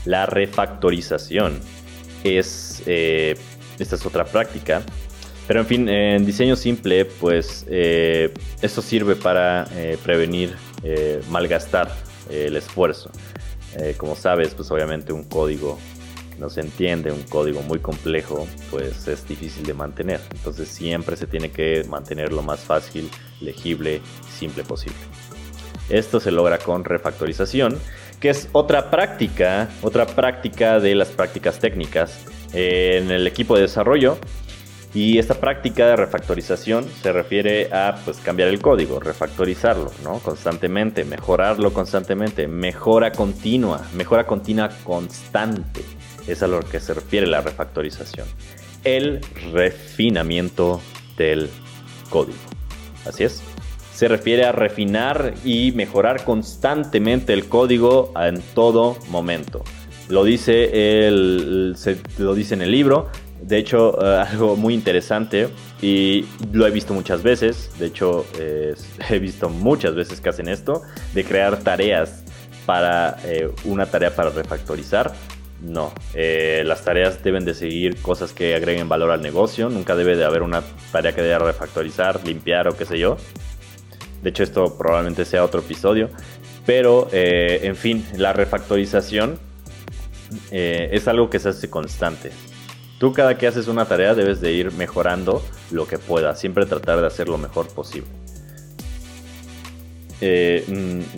La 0.06 0.26
refactorización 0.26 1.60
es, 2.24 2.82
eh, 2.86 3.36
esta 3.78 3.96
es 3.96 4.06
otra 4.06 4.24
práctica, 4.24 4.82
pero 5.48 5.60
en 5.60 5.66
fin, 5.66 5.90
en 5.90 6.26
diseño 6.26 6.56
simple, 6.56 7.04
pues 7.04 7.66
eh, 7.70 8.34
esto 8.62 8.82
sirve 8.82 9.16
para 9.16 9.68
eh, 9.74 9.98
prevenir 10.02 10.56
malgastar 11.30 11.94
el 12.30 12.56
esfuerzo. 12.56 13.12
Como 13.98 14.16
sabes, 14.16 14.54
pues 14.54 14.70
obviamente 14.72 15.14
un 15.14 15.24
código 15.24 15.78
no 16.40 16.50
se 16.50 16.62
entiende, 16.62 17.12
un 17.12 17.24
código 17.24 17.62
muy 17.62 17.80
complejo, 17.80 18.48
pues 18.72 19.08
es 19.08 19.28
difícil 19.28 19.66
de 19.66 19.74
mantener. 19.74 20.22
Entonces 20.32 20.70
siempre 20.70 21.16
se 21.18 21.28
tiene 21.28 21.52
que 21.52 21.84
mantener 21.90 22.32
lo 22.32 22.42
más 22.42 22.62
fácil, 22.62 23.10
legible, 23.42 24.02
simple 24.38 24.64
posible. 24.64 24.98
Esto 25.90 26.20
se 26.20 26.32
logra 26.32 26.60
con 26.60 26.86
refactorización 26.86 27.78
que 28.20 28.30
es 28.30 28.50
otra 28.52 28.92
práctica, 28.92 29.70
otra 29.82 30.06
práctica 30.06 30.80
de 30.80 30.94
las 30.94 31.10
prácticas 31.10 31.60
técnicas 31.60 32.20
en 32.54 33.12
el 33.12 33.26
equipo 33.28 33.56
de 33.56 33.62
desarrollo. 33.64 34.18
Y 34.94 35.20
esta 35.20 35.36
práctica 35.36 35.88
de 35.88 35.96
refactorización 35.96 36.86
se 37.04 37.12
refiere 37.12 37.72
a 37.72 38.00
pues, 38.04 38.18
cambiar 38.18 38.50
el 38.50 38.60
código, 38.60 39.00
refactorizarlo 39.00 39.92
¿no? 40.04 40.20
constantemente, 40.20 41.04
mejorarlo 41.04 41.72
constantemente, 41.74 42.48
mejora 42.48 43.12
continua, 43.12 43.86
mejora 43.94 44.26
continua 44.26 44.70
constante. 44.84 45.82
Es 46.28 46.42
a 46.42 46.48
lo 46.48 46.62
que 46.62 46.80
se 46.80 46.94
refiere 46.94 47.28
la 47.28 47.42
refactorización. 47.42 48.28
El 48.84 49.22
refinamiento 49.54 50.82
del 51.18 51.50
código. 52.10 52.38
Así 53.06 53.24
es 53.24 53.44
se 54.00 54.08
refiere 54.08 54.46
a 54.46 54.54
refinar 54.54 55.34
y 55.44 55.74
mejorar 55.74 56.24
constantemente 56.24 57.34
el 57.34 57.50
código 57.50 58.14
en 58.16 58.42
todo 58.56 58.96
momento. 59.10 59.62
Lo 60.08 60.24
dice, 60.24 61.06
el, 61.06 61.76
lo 62.18 62.34
dice 62.34 62.54
en 62.54 62.62
el 62.62 62.72
libro. 62.72 63.10
De 63.50 63.58
hecho, 63.58 63.98
eh, 64.00 64.26
algo 64.30 64.56
muy 64.56 64.76
interesante 64.76 65.50
y 65.82 66.24
lo 66.54 66.68
he 66.68 66.70
visto 66.70 66.94
muchas 66.94 67.24
veces. 67.24 67.72
De 67.80 67.88
hecho, 67.88 68.28
he 68.38 69.20
visto 69.20 69.50
muchas 69.50 69.96
veces 69.96 70.22
que 70.22 70.30
hacen 70.30 70.48
esto, 70.48 70.84
de 71.16 71.26
crear 71.26 71.58
tareas 71.58 72.24
para 72.68 73.18
eh, 73.26 73.50
una 73.66 73.88
tarea 73.88 74.16
para 74.16 74.30
refactorizar. 74.30 75.14
No, 75.64 75.92
eh, 76.14 76.62
las 76.64 76.86
tareas 76.86 77.24
deben 77.24 77.44
de 77.44 77.56
seguir 77.56 78.00
cosas 78.04 78.34
que 78.34 78.54
agreguen 78.54 78.88
valor 78.88 79.10
al 79.10 79.24
negocio. 79.24 79.68
Nunca 79.70 79.96
debe 79.96 80.16
de 80.16 80.26
haber 80.26 80.44
una 80.44 80.62
tarea 80.92 81.16
que 81.16 81.24
deba 81.24 81.40
refactorizar, 81.40 82.24
limpiar 82.24 82.68
o 82.68 82.78
qué 82.78 82.86
sé 82.86 83.00
yo. 83.00 83.18
De 84.22 84.30
hecho, 84.30 84.44
esto 84.44 84.78
probablemente 84.78 85.26
sea 85.26 85.44
otro 85.44 85.62
episodio. 85.62 86.12
Pero, 86.68 87.08
en 87.12 87.76
fin, 87.76 88.06
la 88.16 88.32
refactorización 88.32 89.40
es 90.52 91.08
algo 91.08 91.32
que 91.32 91.40
se 91.40 91.50
hace 91.50 91.68
constante. 91.68 92.32
Tú 93.00 93.14
cada 93.14 93.38
que 93.38 93.48
haces 93.48 93.68
una 93.68 93.86
tarea 93.86 94.14
debes 94.14 94.42
de 94.42 94.52
ir 94.52 94.74
mejorando 94.74 95.42
lo 95.72 95.88
que 95.88 95.98
puedas. 95.98 96.40
Siempre 96.40 96.66
tratar 96.66 97.00
de 97.00 97.08
hacer 97.08 97.30
lo 97.30 97.38
mejor 97.38 97.68
posible. 97.70 98.10
Eh, 100.22 100.66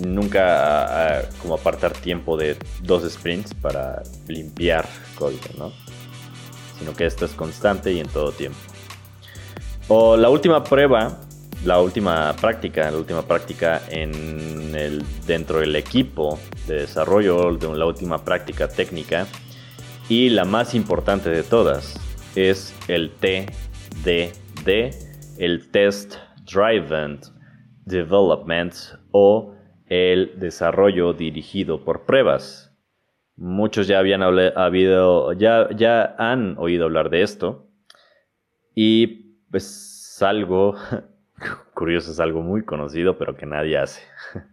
nunca 0.06 1.28
como 1.42 1.56
apartar 1.56 1.94
tiempo 1.94 2.38
de 2.38 2.56
dos 2.84 3.12
sprints 3.12 3.56
para 3.56 4.04
limpiar 4.28 4.88
código, 5.16 5.42
¿no? 5.58 5.74
Sino 6.78 6.94
que 6.94 7.08
esto 7.08 7.26
es 7.26 7.32
constante 7.32 7.92
y 7.92 8.00
en 8.00 8.08
todo 8.08 8.32
tiempo. 8.32 8.60
O 9.88 10.16
la 10.16 10.30
última 10.30 10.64
prueba 10.64 11.20
la 11.66 11.80
última 11.80 12.36
práctica, 12.36 12.90
la 12.90 12.98
última 12.98 13.22
práctica 13.22 13.84
en 13.90 14.74
el, 14.76 15.04
dentro 15.28 15.60
del 15.60 15.76
equipo 15.76 16.40
de 16.68 16.82
desarrollo, 16.82 17.56
de 17.56 17.78
la 17.78 17.86
última 17.86 18.24
práctica 18.24 18.68
técnica 18.68 19.28
y 20.12 20.30
la 20.30 20.44
más 20.44 20.76
importante 20.76 21.30
de 21.30 21.42
todas 21.42 21.96
es 22.36 22.76
el 22.90 23.12
TDD, 23.12 24.94
el 25.38 25.72
Test 25.72 26.16
Driven 26.54 27.22
Development 27.86 28.74
o 29.12 29.56
el 29.86 30.38
desarrollo 30.38 31.14
dirigido 31.14 31.86
por 31.86 32.06
pruebas. 32.06 32.78
Muchos 33.38 33.88
ya 33.88 34.00
habían 34.00 34.22
habido, 34.22 35.32
ya, 35.32 35.70
ya 35.74 36.14
han 36.18 36.58
oído 36.58 36.84
hablar 36.88 37.10
de 37.10 37.22
esto 37.22 37.70
y 38.76 39.38
pues 39.50 40.22
algo 40.22 40.76
curioso 41.74 42.12
es 42.12 42.20
algo 42.20 42.42
muy 42.42 42.66
conocido, 42.66 43.18
pero 43.18 43.38
que 43.38 43.46
nadie 43.46 43.78
hace. 43.78 44.02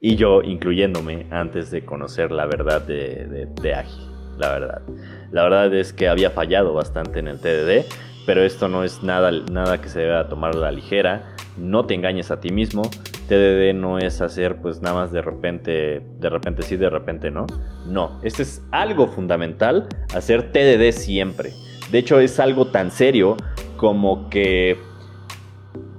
y 0.00 0.14
yo, 0.14 0.40
incluyéndome, 0.42 1.26
antes 1.32 1.72
de 1.72 1.84
conocer 1.84 2.30
la 2.30 2.46
verdad 2.46 2.80
de, 2.80 3.48
de, 3.60 3.74
Agi, 3.74 4.13
la 4.38 4.50
verdad. 4.50 4.82
La 5.30 5.42
verdad 5.42 5.74
es 5.74 5.92
que 5.92 6.08
había 6.08 6.30
fallado 6.30 6.72
bastante 6.72 7.18
en 7.18 7.28
el 7.28 7.38
TDD, 7.38 7.86
pero 8.26 8.42
esto 8.42 8.68
no 8.68 8.84
es 8.84 9.02
nada, 9.02 9.30
nada 9.30 9.80
que 9.80 9.88
se 9.88 10.00
deba 10.00 10.28
tomar 10.28 10.54
a 10.54 10.58
la 10.58 10.72
ligera. 10.72 11.34
No 11.56 11.86
te 11.86 11.94
engañes 11.94 12.30
a 12.30 12.40
ti 12.40 12.50
mismo. 12.50 12.82
TDD 13.28 13.74
no 13.74 13.98
es 13.98 14.20
hacer 14.20 14.60
pues 14.60 14.82
nada 14.82 14.96
más 14.96 15.12
de 15.12 15.22
repente, 15.22 16.02
de 16.18 16.28
repente 16.28 16.62
sí, 16.62 16.76
de 16.76 16.90
repente 16.90 17.30
no. 17.30 17.46
No, 17.86 18.20
este 18.22 18.42
es 18.42 18.62
algo 18.70 19.06
fundamental, 19.06 19.88
hacer 20.14 20.52
TDD 20.52 20.92
siempre. 20.92 21.52
De 21.90 21.98
hecho 21.98 22.20
es 22.20 22.38
algo 22.40 22.66
tan 22.66 22.90
serio 22.90 23.36
como 23.76 24.28
que 24.28 24.78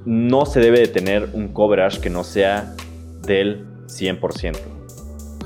no 0.06 0.46
se 0.46 0.60
debe 0.60 0.80
de 0.80 0.88
tener 0.88 1.30
un 1.34 1.50
coverage 1.50 2.00
que 2.00 2.10
no 2.10 2.24
sea 2.24 2.76
del 3.26 3.66
100%. 3.88 4.58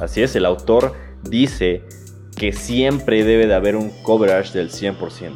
Así 0.02 0.22
es, 0.22 0.36
el 0.36 0.46
autor 0.46 0.94
dice 1.24 1.84
que 2.38 2.52
siempre 2.52 3.24
debe 3.24 3.48
de 3.48 3.54
haber 3.54 3.76
un 3.76 3.90
coverage 4.04 4.58
del 4.58 4.70
100%. 4.70 5.34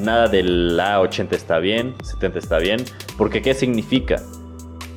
Nada 0.00 0.28
del 0.28 0.78
A80 0.78 1.32
está 1.32 1.58
bien, 1.58 1.94
70 2.02 2.38
está 2.38 2.58
bien, 2.58 2.84
porque 3.16 3.40
¿qué 3.40 3.54
significa? 3.54 4.16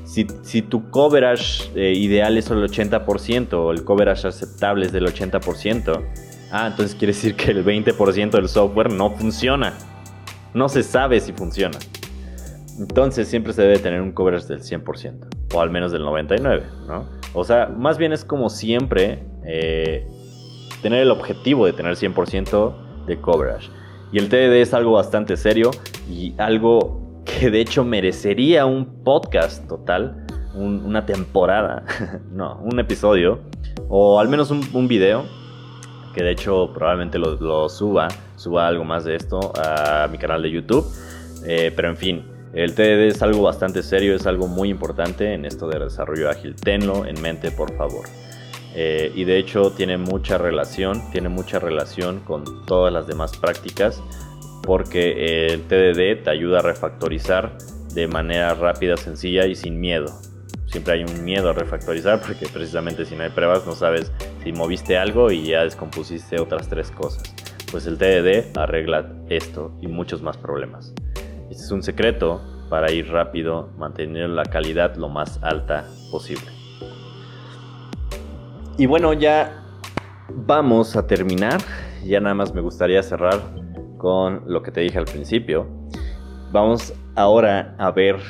Si, 0.05 0.61
tu 0.63 0.89
coverage 0.89 1.69
eh, 1.75 1.93
ideal 1.93 2.37
es 2.37 2.49
el 2.49 2.63
80% 2.63 3.53
o 3.53 3.71
el 3.71 3.85
coverage 3.85 4.27
aceptable 4.27 4.87
es 4.87 4.91
del 4.91 5.05
80%, 5.05 6.03
Ah, 6.51 6.67
entonces 6.67 6.95
quiere 6.95 7.13
decir 7.13 7.35
que 7.35 7.51
el 7.51 7.63
20% 7.63 8.31
del 8.31 8.49
software 8.49 8.91
no 8.91 9.11
funciona. 9.11 9.73
No 10.53 10.67
se 10.67 10.81
sabe 10.81 11.19
si 11.19 11.31
funciona. 11.31 11.77
Entonces 12.79 13.27
siempre 13.27 13.53
se 13.53 13.61
debe 13.61 13.77
tener 13.77 14.01
un 14.01 14.11
coverage 14.13 14.47
del 14.47 14.61
100%, 14.61 15.27
o 15.53 15.61
al 15.61 15.69
menos 15.69 15.91
del 15.91 16.03
99%, 16.03 16.87
¿no? 16.87 17.09
O 17.33 17.43
sea, 17.43 17.67
más 17.67 17.97
bien 17.97 18.13
es 18.13 18.23
como 18.25 18.49
siempre 18.49 19.23
eh, 19.45 20.07
tener 20.81 21.01
el 21.01 21.11
objetivo 21.11 21.65
de 21.65 21.73
tener 21.73 21.95
100% 21.95 23.05
de 23.05 23.19
coverage. 23.19 23.69
Y 24.11 24.17
el 24.17 24.29
TDD 24.29 24.61
es 24.61 24.73
algo 24.73 24.93
bastante 24.93 25.37
serio 25.37 25.71
y 26.09 26.33
algo 26.37 27.23
que 27.25 27.51
de 27.51 27.61
hecho 27.61 27.83
merecería 27.83 28.65
un 28.65 29.03
podcast 29.03 29.67
total, 29.67 30.25
una 30.55 31.05
temporada, 31.05 31.83
no, 32.31 32.59
un 32.63 32.79
episodio, 32.79 33.39
o 33.87 34.19
al 34.19 34.27
menos 34.27 34.51
un, 34.51 34.87
video, 34.87 35.25
que 36.13 36.23
de 36.23 36.31
hecho 36.31 36.71
probablemente 36.73 37.19
lo, 37.19 37.69
suba, 37.69 38.07
suba 38.35 38.67
algo 38.67 38.83
más 38.83 39.05
de 39.05 39.15
esto 39.15 39.53
a 39.55 40.07
mi 40.07 40.17
canal 40.17 40.41
de 40.41 40.51
YouTube. 40.51 40.85
Eh, 41.45 41.71
pero 41.75 41.89
en 41.89 41.97
fin, 41.97 42.25
el 42.53 42.73
TDD 42.73 43.07
es 43.07 43.21
algo 43.21 43.43
bastante 43.43 43.83
serio, 43.83 44.15
es 44.15 44.25
algo 44.25 44.47
muy 44.47 44.69
importante 44.69 45.33
en 45.33 45.45
esto 45.45 45.67
de 45.67 45.79
desarrollo 45.79 46.29
ágil. 46.29 46.55
Tenlo 46.55 47.05
en 47.05 47.21
mente, 47.21 47.51
por 47.51 47.75
favor. 47.75 48.05
Eh, 48.75 49.11
y 49.15 49.23
de 49.23 49.37
hecho 49.37 49.71
tiene 49.71 49.97
mucha 49.97 50.37
relación, 50.37 51.09
tiene 51.11 51.29
mucha 51.29 51.59
relación 51.59 52.19
con 52.19 52.65
todas 52.65 52.93
las 52.93 53.07
demás 53.07 53.35
prácticas 53.37 54.01
porque 54.63 55.47
el 55.47 55.63
TDD 55.63 56.23
te 56.23 56.29
ayuda 56.29 56.59
a 56.59 56.61
refactorizar 56.61 57.57
de 57.93 58.07
manera 58.07 58.53
rápida, 58.53 58.97
sencilla 58.97 59.47
y 59.47 59.55
sin 59.55 59.79
miedo. 59.79 60.07
Siempre 60.67 60.93
hay 60.93 61.03
un 61.03 61.23
miedo 61.23 61.49
a 61.49 61.53
refactorizar 61.53 62.21
porque 62.21 62.47
precisamente 62.47 63.05
si 63.05 63.15
no 63.15 63.23
hay 63.23 63.31
pruebas 63.31 63.65
no 63.65 63.73
sabes 63.73 64.11
si 64.43 64.51
moviste 64.51 64.97
algo 64.97 65.31
y 65.31 65.47
ya 65.47 65.63
descompusiste 65.63 66.39
otras 66.39 66.69
tres 66.69 66.91
cosas. 66.91 67.23
Pues 67.71 67.87
el 67.87 67.97
TDD 67.97 68.55
arregla 68.57 69.11
esto 69.29 69.75
y 69.81 69.87
muchos 69.87 70.21
más 70.21 70.37
problemas. 70.37 70.93
Este 71.49 71.63
es 71.63 71.71
un 71.71 71.81
secreto 71.81 72.41
para 72.69 72.91
ir 72.91 73.07
rápido, 73.09 73.69
mantener 73.77 74.29
la 74.29 74.43
calidad 74.43 74.95
lo 74.95 75.09
más 75.09 75.39
alta 75.41 75.87
posible. 76.11 76.58
Y 78.79 78.85
bueno, 78.85 79.11
ya 79.11 79.61
vamos 80.33 80.95
a 80.95 81.05
terminar. 81.05 81.59
Ya 82.05 82.21
nada 82.21 82.33
más 82.33 82.53
me 82.53 82.61
gustaría 82.61 83.03
cerrar 83.03 83.41
con 83.97 84.43
lo 84.47 84.63
que 84.63 84.71
te 84.71 84.79
dije 84.79 84.97
al 84.97 85.03
principio. 85.03 85.67
Vamos 86.53 86.93
ahora 87.15 87.75
a 87.77 87.91
ver, 87.91 88.21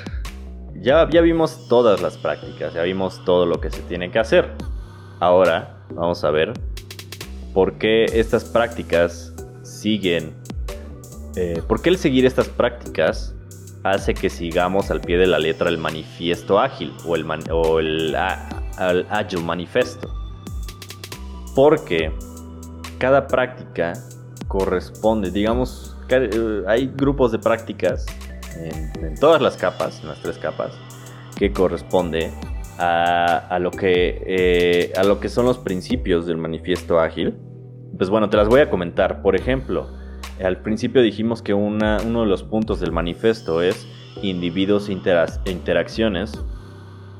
ya, 0.74 1.08
ya 1.08 1.22
vimos 1.22 1.68
todas 1.70 2.02
las 2.02 2.18
prácticas, 2.18 2.74
ya 2.74 2.82
vimos 2.82 3.24
todo 3.26 3.46
lo 3.46 3.62
que 3.62 3.70
se 3.70 3.84
tiene 3.84 4.10
que 4.10 4.18
hacer. 4.18 4.56
Ahora 5.20 5.86
vamos 5.94 6.24
a 6.24 6.32
ver 6.32 6.54
por 7.54 7.78
qué 7.78 8.06
estas 8.06 8.44
prácticas 8.46 9.32
siguen 9.62 10.34
eh, 11.36 11.62
¿Por 11.68 11.80
qué 11.84 11.90
el 11.90 12.00
seguir 12.00 12.26
estas 12.26 12.50
prácticas 12.50 13.36
hace 13.84 14.16
que 14.16 14.32
sigamos 14.32 14.90
al 14.90 15.00
pie 15.00 15.20
de 15.20 15.28
la 15.28 15.38
letra 15.38 15.70
el 15.70 15.78
manifiesto 15.78 16.60
ágil 16.60 16.92
o 17.06 17.16
el, 17.16 17.28
el 17.80 18.16
Agile 19.10 19.44
Manifesto? 19.44 20.19
Porque 21.60 22.14
cada 23.00 23.28
práctica 23.28 23.92
corresponde, 24.48 25.30
digamos, 25.30 25.98
eh, 26.08 26.64
hay 26.66 26.88
grupos 26.96 27.34
de 27.34 27.40
prácticas 27.40 28.06
en, 28.56 29.16
todas 29.16 29.42
las 29.42 29.58
capas, 29.58 30.00
en 30.02 30.08
las 30.08 30.22
tres 30.22 30.38
capas, 30.38 30.72
que 31.36 31.52
corresponde 31.52 32.32
a, 32.78 33.60
lo 33.60 33.72
que, 33.72 34.24
eh, 34.26 34.94
a 34.96 35.04
lo 35.04 35.20
que 35.20 35.28
son 35.28 35.48
los 35.48 35.58
principios 35.58 36.26
del 36.26 36.38
manifiesto 36.38 36.98
ágil. 36.98 37.36
Pues 37.98 38.10
bueno, 38.10 38.30
te 38.30 38.38
las 38.38 38.48
voy 38.48 38.62
a 38.62 38.70
comentar. 38.70 39.22
Por 39.22 39.36
ejemplo, 39.36 39.90
al 40.42 40.62
principio 40.62 41.02
dijimos 41.02 41.42
que 41.42 41.54
uno 41.54 41.98
de 41.98 42.26
los 42.26 42.42
puntos 42.44 42.80
del 42.80 42.94
manifiesto 42.94 43.62
es 43.62 43.86
individuos 44.22 44.88
e 44.88 45.52
interacciones 45.52 46.42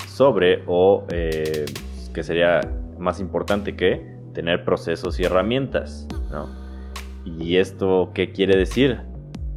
sobre 0.08 0.62
o 0.66 1.04
eh, 1.10 1.66
que 2.14 2.22
sería 2.22 2.62
más 2.98 3.20
importante 3.20 3.76
que 3.76 4.18
tener 4.32 4.64
procesos 4.64 5.18
y 5.20 5.24
herramientas, 5.24 6.06
¿Y 7.24 7.56
esto 7.56 8.12
qué 8.14 8.32
quiere 8.32 8.56
decir? 8.56 9.00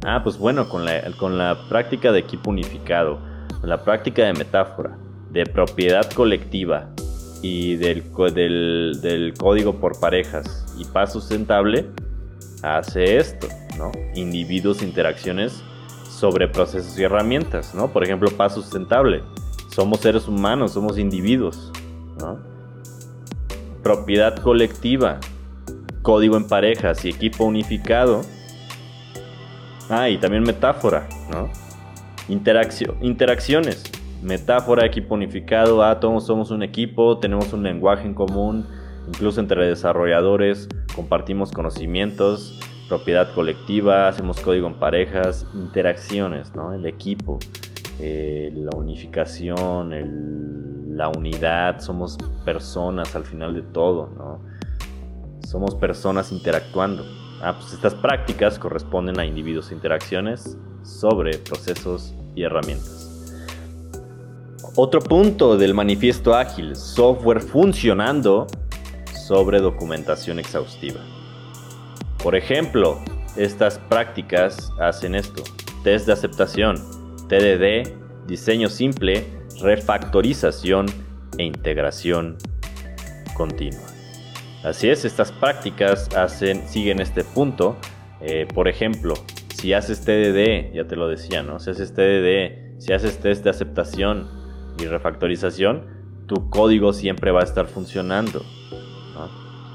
Ah, 0.04 0.20
pues 0.22 0.36
bueno, 0.36 0.68
con 0.68 0.84
la, 0.84 1.02
con 1.18 1.38
la 1.38 1.66
práctica 1.68 2.12
de 2.12 2.20
equipo 2.20 2.50
unificado, 2.50 3.18
la 3.62 3.82
práctica 3.82 4.24
de 4.24 4.34
metáfora, 4.34 4.98
de 5.30 5.46
propiedad 5.46 6.10
colectiva 6.12 6.90
y 7.42 7.76
del, 7.76 8.04
del, 8.34 8.98
del 9.00 9.34
código 9.34 9.80
por 9.80 9.98
parejas 9.98 10.66
y 10.78 10.84
paz 10.84 11.12
sustentable, 11.14 11.86
hace 12.62 13.16
esto, 13.16 13.48
¿no? 13.78 13.92
Individuos, 14.14 14.82
interacciones 14.82 15.62
sobre 16.08 16.48
procesos 16.48 16.98
y 16.98 17.02
herramientas, 17.02 17.74
¿no? 17.74 17.92
Por 17.92 18.04
ejemplo, 18.04 18.30
paz 18.30 18.54
sustentable. 18.54 19.22
Somos 19.70 20.00
seres 20.00 20.28
humanos, 20.28 20.72
somos 20.72 20.98
individuos, 20.98 21.72
¿no? 22.20 22.53
Propiedad 23.84 24.36
colectiva, 24.38 25.20
código 26.00 26.38
en 26.38 26.48
parejas 26.48 27.04
y 27.04 27.10
equipo 27.10 27.44
unificado. 27.44 28.22
Ah, 29.90 30.08
y 30.08 30.16
también 30.16 30.42
metáfora, 30.42 31.06
¿no? 31.30 31.50
Interacción, 32.28 32.96
interacciones, 33.02 33.84
metáfora, 34.22 34.86
equipo 34.86 35.14
unificado, 35.14 35.84
ah, 35.84 36.00
todos 36.00 36.26
somos 36.26 36.50
un 36.50 36.62
equipo, 36.62 37.18
tenemos 37.18 37.52
un 37.52 37.62
lenguaje 37.62 38.06
en 38.06 38.14
común, 38.14 38.66
incluso 39.06 39.38
entre 39.40 39.66
desarrolladores, 39.66 40.66
compartimos 40.96 41.52
conocimientos, 41.52 42.58
propiedad 42.88 43.34
colectiva, 43.34 44.08
hacemos 44.08 44.40
código 44.40 44.66
en 44.66 44.74
parejas, 44.74 45.46
interacciones, 45.52 46.54
¿no? 46.54 46.72
El 46.72 46.86
equipo, 46.86 47.38
eh, 48.00 48.52
la 48.54 48.76
unificación, 48.76 49.92
la 50.96 51.08
unidad, 51.08 51.80
somos 51.80 52.16
personas 52.44 53.14
al 53.14 53.24
final 53.24 53.54
de 53.54 53.62
todo, 53.62 54.08
¿no? 54.16 54.40
Somos 55.46 55.74
personas 55.74 56.32
interactuando. 56.32 57.04
Ah, 57.42 57.54
pues 57.58 57.72
estas 57.72 57.94
prácticas 57.94 58.58
corresponden 58.58 59.18
a 59.20 59.26
individuos 59.26 59.70
e 59.70 59.74
interacciones 59.74 60.56
sobre 60.82 61.38
procesos 61.38 62.14
y 62.34 62.42
herramientas. 62.42 63.04
Otro 64.76 65.00
punto 65.00 65.56
del 65.56 65.74
manifiesto 65.74 66.34
ágil, 66.34 66.74
software 66.74 67.40
funcionando 67.40 68.46
sobre 69.26 69.60
documentación 69.60 70.38
exhaustiva. 70.38 71.00
Por 72.22 72.34
ejemplo, 72.34 72.98
estas 73.36 73.78
prácticas 73.78 74.72
hacen 74.80 75.14
esto. 75.14 75.42
Test 75.82 76.06
de 76.06 76.12
aceptación, 76.12 76.76
TDD, 77.28 78.26
diseño 78.26 78.68
simple, 78.68 79.24
refactorización 79.60 80.86
e 81.38 81.44
integración 81.44 82.36
continua. 83.34 83.86
Así 84.62 84.88
es, 84.88 85.04
estas 85.04 85.30
prácticas 85.32 86.08
siguen 86.66 87.00
este 87.00 87.22
punto. 87.22 87.76
Eh, 88.20 88.46
por 88.54 88.68
ejemplo, 88.68 89.14
si 89.54 89.74
haces 89.74 90.04
TDD, 90.04 90.74
ya 90.74 90.86
te 90.86 90.96
lo 90.96 91.08
decía, 91.08 91.42
¿no? 91.42 91.60
Si 91.60 91.70
haces 91.70 91.92
TDD, 91.92 92.80
si 92.80 92.92
haces 92.92 93.18
test 93.18 93.44
de 93.44 93.50
aceptación 93.50 94.28
y 94.78 94.86
refactorización, 94.86 95.86
tu 96.26 96.48
código 96.50 96.92
siempre 96.92 97.30
va 97.30 97.40
a 97.40 97.44
estar 97.44 97.66
funcionando. 97.66 98.42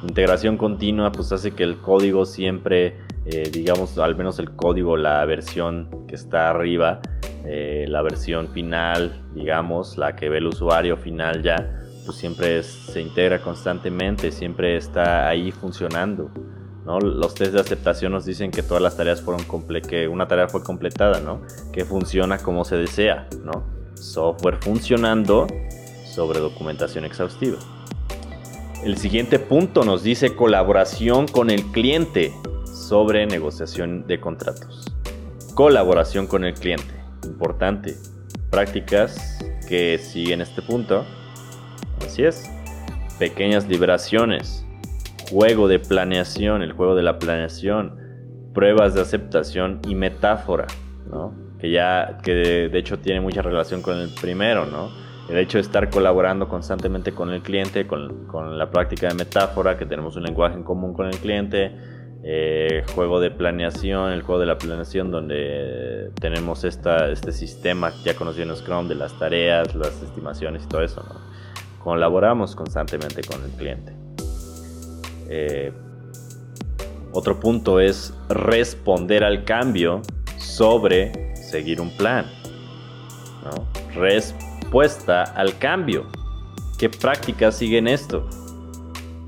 Integración 0.04 0.58
continua 0.58 1.12
pues 1.12 1.32
hace 1.32 1.52
que 1.52 1.64
el 1.64 1.78
código 1.82 2.26
siempre, 2.26 2.96
eh, 3.32 3.50
digamos, 3.52 3.98
al 4.00 4.16
menos 4.16 4.40
el 4.40 4.56
código, 4.56 4.98
la 4.98 5.24
versión 5.26 6.06
que 6.08 6.16
está 6.16 6.50
arriba, 6.50 7.00
eh, 7.46 7.86
la 7.88 8.02
versión 8.02 8.48
final, 8.50 9.22
digamos, 9.36 9.98
la 9.98 10.16
que 10.16 10.30
ve 10.30 10.40
el 10.40 10.48
usuario 10.48 10.98
final 10.98 11.44
ya, 11.44 11.82
pues 12.06 12.18
siempre 12.18 12.64
se 12.64 13.02
integra 13.02 13.40
constantemente, 13.40 14.32
siempre 14.32 14.78
está 14.78 15.28
ahí 15.28 15.52
funcionando. 15.52 16.32
¿no? 16.86 17.00
Los 17.00 17.36
test 17.36 17.54
de 17.54 17.60
aceptación 17.60 18.12
nos 18.12 18.26
dicen 18.26 18.50
que 18.50 18.64
todas 18.64 18.82
las 18.82 18.98
tareas 18.98 19.22
fueron 19.22 19.46
que 19.82 20.08
una 20.08 20.28
tarea 20.28 20.48
fue 20.48 20.64
completada, 20.64 21.20
¿no? 21.20 21.42
Que 21.72 21.86
funciona 21.86 22.40
como 22.40 22.66
se 22.66 22.78
desea, 22.78 23.28
¿no? 23.44 23.64
Software 23.94 24.58
funcionando 24.60 25.46
sobre 26.06 26.40
documentación 26.40 27.06
exhaustiva. 27.06 27.60
El 28.84 28.98
siguiente 28.98 29.38
punto 29.38 29.84
nos 29.84 30.02
dice 30.02 30.36
colaboración 30.36 31.28
con 31.28 31.52
el 31.52 31.64
cliente 31.66 32.34
sobre 32.90 33.28
negociación 33.28 34.08
de 34.08 34.20
contratos. 34.20 34.84
Colaboración 35.54 36.26
con 36.26 36.44
el 36.44 36.56
cliente. 36.56 36.92
Importante. 37.24 37.94
Prácticas 38.50 39.38
que 39.68 40.00
siguen 40.00 40.42
este 40.42 40.64
punto. 40.64 41.06
Así 42.04 42.24
es. 42.24 42.50
Pequeñas 43.20 43.68
liberaciones. 43.68 44.66
Juego 45.30 45.68
de 45.68 45.78
planeación, 45.78 46.64
el 46.64 46.72
juego 46.72 46.96
de 46.96 47.04
la 47.04 47.20
planeación. 47.20 47.96
Pruebas 48.56 48.96
de 48.96 49.02
aceptación 49.02 49.82
y 49.88 49.94
metáfora, 49.94 50.66
¿no? 51.12 51.36
Que 51.60 51.70
ya, 51.70 52.18
que 52.24 52.34
de 52.34 52.80
hecho 52.80 52.98
tiene 52.98 53.22
mucha 53.22 53.44
relación 53.44 53.84
con 53.84 54.00
el 54.00 54.10
primero, 54.20 54.66
¿no? 54.66 54.90
el 55.30 55.38
hecho 55.38 55.60
de 55.60 55.62
estar 55.62 55.92
colaborando 55.92 56.50
constantemente 56.50 57.12
con 57.12 57.30
el 57.30 57.44
cliente, 57.44 57.86
con, 57.86 58.26
con 58.26 58.58
la 58.58 58.72
práctica 58.72 59.10
de 59.10 59.14
metáfora, 59.14 59.78
que 59.78 59.86
tenemos 59.86 60.16
un 60.16 60.24
lenguaje 60.24 60.56
en 60.56 60.64
común 60.64 60.92
con 60.92 61.06
el 61.06 61.18
cliente, 61.18 61.72
eh, 62.24 62.84
juego 62.94 63.20
de 63.20 63.32
planeación, 63.32 64.12
el 64.12 64.22
juego 64.24 64.42
de 64.42 64.46
la 64.48 64.58
planeación 64.58 65.10
donde 65.10 66.12
tenemos 66.20 66.64
este 66.66 67.32
sistema 67.32 67.94
ya 68.04 68.14
conocido 68.14 68.50
en 68.50 68.56
Scrum 68.58 68.88
de 68.88 68.96
las 68.96 69.18
tareas, 69.18 69.74
las 69.76 70.02
estimaciones 70.02 70.64
y 70.66 70.68
todo 70.68 70.82
eso. 70.82 71.04
Colaboramos 71.84 72.56
constantemente 72.56 73.22
con 73.22 73.44
el 73.44 73.52
cliente. 73.52 73.94
Eh, 75.30 75.72
otro 77.12 77.40
punto 77.40 77.80
es 77.80 78.14
responder 78.28 79.24
al 79.24 79.46
cambio 79.46 80.02
sobre 80.38 81.36
seguir 81.36 81.80
un 81.80 81.96
plan. 81.96 82.26
Respuesta 83.96 85.24
al 85.24 85.58
cambio. 85.58 86.06
¿Qué 86.78 86.90
prácticas 86.90 87.58
siguen 87.58 87.88
esto? 87.88 88.28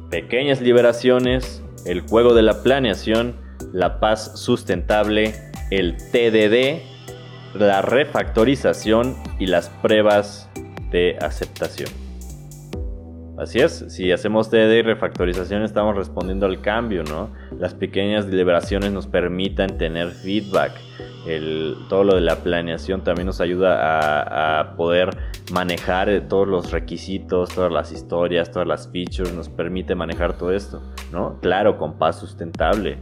Pequeñas 0.09 0.61
liberaciones, 0.61 1.60
el 1.85 2.01
juego 2.01 2.33
de 2.33 2.41
la 2.41 2.63
planeación, 2.63 3.35
la 3.73 3.99
paz 3.99 4.39
sustentable, 4.39 5.33
el 5.69 5.97
TDD, 5.97 6.81
la 7.59 7.81
refactorización 7.81 9.15
y 9.39 9.47
las 9.47 9.69
pruebas 9.69 10.49
de 10.91 11.17
aceptación. 11.21 11.89
Así 13.37 13.59
es, 13.59 13.85
si 13.87 14.11
hacemos 14.11 14.49
TDD 14.49 14.71
y 14.73 14.81
refactorización 14.83 15.63
estamos 15.63 15.95
respondiendo 15.95 16.45
al 16.45 16.61
cambio, 16.61 17.03
¿no? 17.03 17.31
Las 17.57 17.73
pequeñas 17.73 18.27
deliberaciones 18.27 18.91
nos 18.91 19.07
permitan 19.07 19.77
tener 19.79 20.11
feedback. 20.11 20.73
Todo 21.89 22.03
lo 22.03 22.15
de 22.15 22.21
la 22.21 22.37
planeación 22.37 23.03
también 23.03 23.27
nos 23.27 23.41
ayuda 23.41 24.59
a, 24.59 24.75
poder 24.75 25.09
manejar 25.51 26.27
todos 26.27 26.47
los 26.47 26.71
requisitos, 26.71 27.49
todas 27.49 27.71
las 27.71 27.91
historias, 27.91 28.51
todas 28.51 28.67
las 28.67 28.89
features, 28.91 29.33
nos 29.33 29.49
permite 29.49 29.95
manejar 29.95 30.37
todo 30.37 30.51
esto, 30.51 30.81
¿no? 31.11 31.39
Claro, 31.41 31.77
con 31.77 31.97
paz 31.97 32.19
sustentable, 32.19 32.97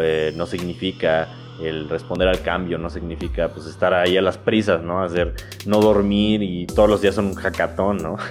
eh, 0.00 0.32
no 0.36 0.46
significa 0.46 1.28
el 1.60 1.88
responder 1.88 2.28
al 2.28 2.40
cambio, 2.42 2.78
no 2.78 2.90
significa 2.90 3.48
pues 3.48 3.66
estar 3.66 3.94
ahí 3.94 4.16
a 4.16 4.22
las 4.22 4.38
prisas, 4.38 4.82
¿no? 4.82 5.02
Hacer, 5.02 5.34
no 5.66 5.80
dormir 5.80 6.42
y 6.42 6.66
todos 6.66 6.88
los 6.88 7.00
días 7.00 7.14
son 7.14 7.26
un 7.26 7.34
hackathon, 7.34 7.98
¿no? 7.98 8.16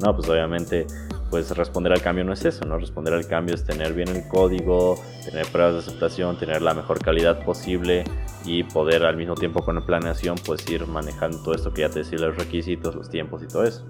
No, 0.00 0.14
pues 0.14 0.28
obviamente, 0.28 0.86
pues 1.28 1.50
responder 1.56 1.92
al 1.92 2.00
cambio 2.00 2.24
no 2.24 2.32
es 2.32 2.44
eso, 2.44 2.64
¿no? 2.64 2.78
Responder 2.78 3.14
al 3.14 3.26
cambio 3.26 3.54
es 3.54 3.64
tener 3.64 3.94
bien 3.94 4.08
el 4.08 4.28
código, 4.28 5.02
tener 5.24 5.46
pruebas 5.46 5.74
de 5.74 5.78
aceptación, 5.80 6.38
tener 6.38 6.62
la 6.62 6.72
mejor 6.72 7.00
calidad 7.00 7.44
posible 7.44 8.04
y 8.44 8.62
poder 8.62 9.04
al 9.04 9.16
mismo 9.16 9.34
tiempo 9.34 9.64
con 9.64 9.74
la 9.74 9.84
planeación, 9.84 10.36
pues 10.46 10.68
ir 10.70 10.86
manejando 10.86 11.42
todo 11.42 11.54
esto 11.54 11.74
que 11.74 11.82
ya 11.82 11.90
te 11.90 12.00
decía, 12.00 12.18
los 12.18 12.36
requisitos, 12.36 12.94
los 12.94 13.10
tiempos 13.10 13.42
y 13.42 13.48
todo 13.48 13.64
eso. 13.64 13.84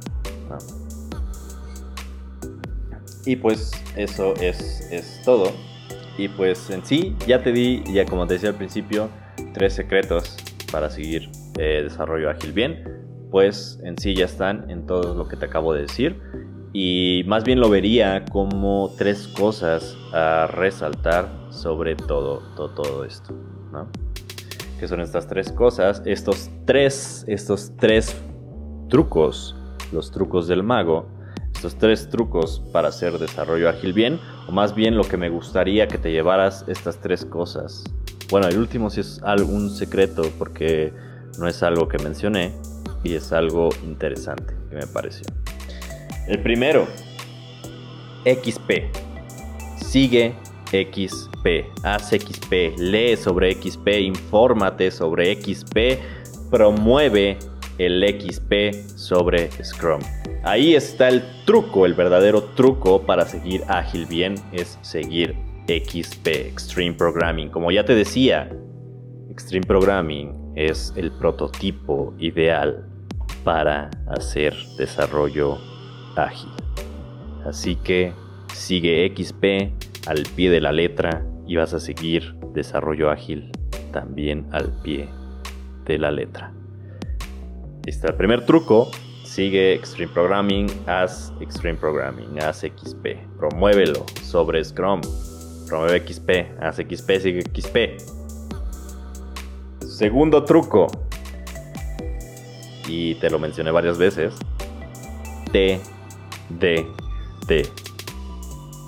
Y 3.27 3.37
pues 3.37 3.73
eso 3.95 4.33
es, 4.41 4.91
es 4.91 5.21
todo. 5.25 5.53
Y 6.17 6.29
pues 6.29 6.71
en 6.71 6.85
sí, 6.87 7.15
ya 7.27 7.43
te 7.43 7.53
di, 7.53 7.85
ya 7.93 8.07
como 8.07 8.27
te 8.27 8.35
decía 8.35 8.49
al 8.49 8.57
principio, 8.57 9.11
tres 9.53 9.75
secretos 9.75 10.37
para 10.73 10.89
seguir 10.89 11.31
eh, 11.59 11.83
desarrollo 11.85 12.31
ágil 12.31 12.53
bien 12.53 13.08
pues 13.31 13.81
en 13.85 13.99
sí 13.99 14.15
ya 14.15 14.25
están 14.25 14.71
en 14.71 14.87
todo 14.87 15.15
lo 15.15 15.29
que 15.29 15.37
te 15.37 15.47
acabo 15.47 15.73
de 15.73 15.83
decir. 15.83 16.21
Y 16.73 17.25
más 17.27 17.45
bien 17.45 17.61
lo 17.61 17.71
vería 17.71 18.25
como 18.27 18.93
tres 18.97 19.27
cosas 19.29 19.97
a 20.13 20.47
resaltar 20.47 21.29
sobre 21.51 21.97
todo, 21.97 22.43
todo, 22.57 22.71
todo 22.71 23.05
esto. 23.05 23.35
¿no? 23.73 23.89
Que 24.79 24.87
son 24.87 25.01
estas 25.01 25.27
tres 25.27 25.51
cosas, 25.51 26.03
estos 26.05 26.51
tres, 26.67 27.25
estos 27.27 27.73
tres 27.77 28.17
trucos, 28.89 29.57
los 29.93 30.11
trucos 30.11 30.47
del 30.47 30.63
mago, 30.63 31.09
estos 31.55 31.77
tres 31.77 32.09
trucos 32.09 32.63
para 32.73 32.89
hacer 32.89 33.19
desarrollo 33.19 33.69
ágil 33.69 33.93
bien, 33.93 34.21
o 34.47 34.53
más 34.53 34.75
bien 34.75 34.97
lo 34.97 35.03
que 35.03 35.17
me 35.17 35.29
gustaría 35.29 35.89
que 35.89 35.99
te 35.99 36.13
llevaras 36.13 36.65
estas 36.69 37.01
tres 37.01 37.25
cosas. 37.25 37.83
Bueno, 38.31 38.47
el 38.47 38.59
último 38.59 38.91
sí 38.91 39.01
es 39.01 39.21
algún 39.25 39.71
secreto 39.71 40.23
porque 40.39 40.93
no 41.39 41.49
es 41.49 41.63
algo 41.63 41.89
que 41.89 41.99
mencioné, 41.99 42.53
y 43.05 43.15
es 43.15 43.33
algo 43.33 43.69
interesante 43.85 44.55
que 44.71 44.77
me 44.77 44.87
pareció. 44.87 45.27
El 46.27 46.43
primero, 46.43 46.87
XP. 48.25 48.95
Sigue 49.77 50.35
XP, 50.71 51.65
haz 51.83 52.11
XP, 52.11 52.79
lee 52.79 53.17
sobre 53.17 53.55
XP, 53.55 53.89
infórmate 54.01 54.91
sobre 54.91 55.35
XP, 55.35 55.99
promueve 56.51 57.39
el 57.79 58.05
XP 58.05 58.97
sobre 58.97 59.51
Scrum. 59.65 60.01
Ahí 60.45 60.75
está 60.75 61.09
el 61.09 61.23
truco, 61.47 61.87
el 61.87 61.95
verdadero 61.95 62.43
truco 62.43 63.03
para 63.03 63.25
seguir 63.25 63.63
ágil 63.69 64.07
bien 64.07 64.35
es 64.53 64.79
seguir 64.83 65.35
XP, 65.67 66.27
Extreme 66.27 66.95
Programming. 66.95 67.49
Como 67.49 67.71
ya 67.71 67.85
te 67.85 67.95
decía, 67.95 68.51
Extreme 69.31 69.67
Programming 69.67 70.38
es 70.59 70.93
el 70.97 71.13
prototipo 71.13 72.15
ideal 72.19 72.85
para 73.45 73.91
hacer 74.09 74.55
desarrollo 74.77 75.57
ágil. 76.17 76.51
Así 77.47 77.77
que 77.77 78.13
sigue 78.53 79.13
XP 79.17 79.73
al 80.09 80.25
pie 80.35 80.51
de 80.51 80.61
la 80.61 80.73
letra 80.73 81.25
y 81.47 81.55
vas 81.55 81.75
a 81.75 81.81
seguir 81.81 82.35
desarrollo 82.55 83.09
ágil 83.09 83.53
también 83.93 84.49
al 84.51 84.73
pie 84.83 85.09
de 85.85 85.99
la 85.99 86.11
letra. 86.11 86.53
Este 87.87 88.09
el 88.09 88.15
primer 88.15 88.45
truco. 88.45 88.91
Sigue 89.25 89.75
Extreme 89.75 90.13
Programming, 90.13 90.67
haz 90.87 91.33
Extreme 91.41 91.79
Programming, 91.79 92.43
haz 92.43 92.63
XP. 92.63 93.19
Promuévelo 93.37 94.05
sobre 94.23 94.65
Scrum. 94.65 95.01
Promueve 95.69 96.01
XP, 96.01 96.61
haz 96.61 96.77
XP, 96.77 97.11
sigue 97.21 97.43
XP. 97.43 98.18
Segundo 99.99 100.45
truco 100.45 100.87
y 102.87 103.17
te 103.17 103.29
lo 103.31 103.41
mencioné 103.41 103.73
varias 103.73 103.99
veces. 103.99 104.33
T, 105.51 105.81
D, 106.51 106.87
D. 107.49 107.67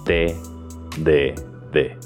T, 0.07 0.37
D, 0.99 1.35
D. 1.73 1.97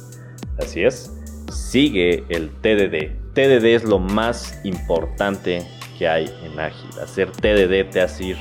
Así 0.59 0.85
es. 0.85 1.15
Sigue 1.53 2.25
el 2.31 2.49
TDD. 2.49 3.35
TDD 3.35 3.75
es 3.75 3.85
lo 3.85 3.99
más 3.99 4.59
importante 4.65 5.67
que 5.99 6.09
hay 6.09 6.25
en 6.43 6.59
Ágil. 6.59 6.89
Hacer 6.99 7.31
TDD 7.31 7.91
te 7.91 8.01
hace 8.01 8.25
ir 8.25 8.39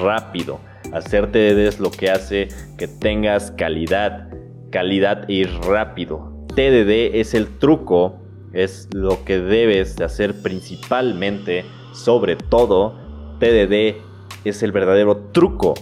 rápido. 0.00 0.60
Hacer 0.92 1.32
TDD 1.32 1.66
es 1.66 1.80
lo 1.80 1.90
que 1.90 2.10
hace 2.10 2.46
que 2.78 2.86
tengas 2.86 3.50
calidad. 3.50 4.28
Calidad 4.70 5.28
e 5.28 5.32
ir 5.32 5.50
rápido. 5.62 6.46
TDD 6.54 7.16
es 7.18 7.34
el 7.34 7.58
truco, 7.58 8.20
es 8.54 8.88
lo 8.92 9.24
que 9.24 9.40
debes 9.40 9.96
de 9.96 10.04
hacer 10.04 10.40
principalmente 10.42 11.64
sobre 11.92 12.36
todo, 12.36 12.94
TDD 13.38 13.96
es 14.44 14.62
el 14.62 14.72
verdadero 14.72 15.16
truco 15.32 15.74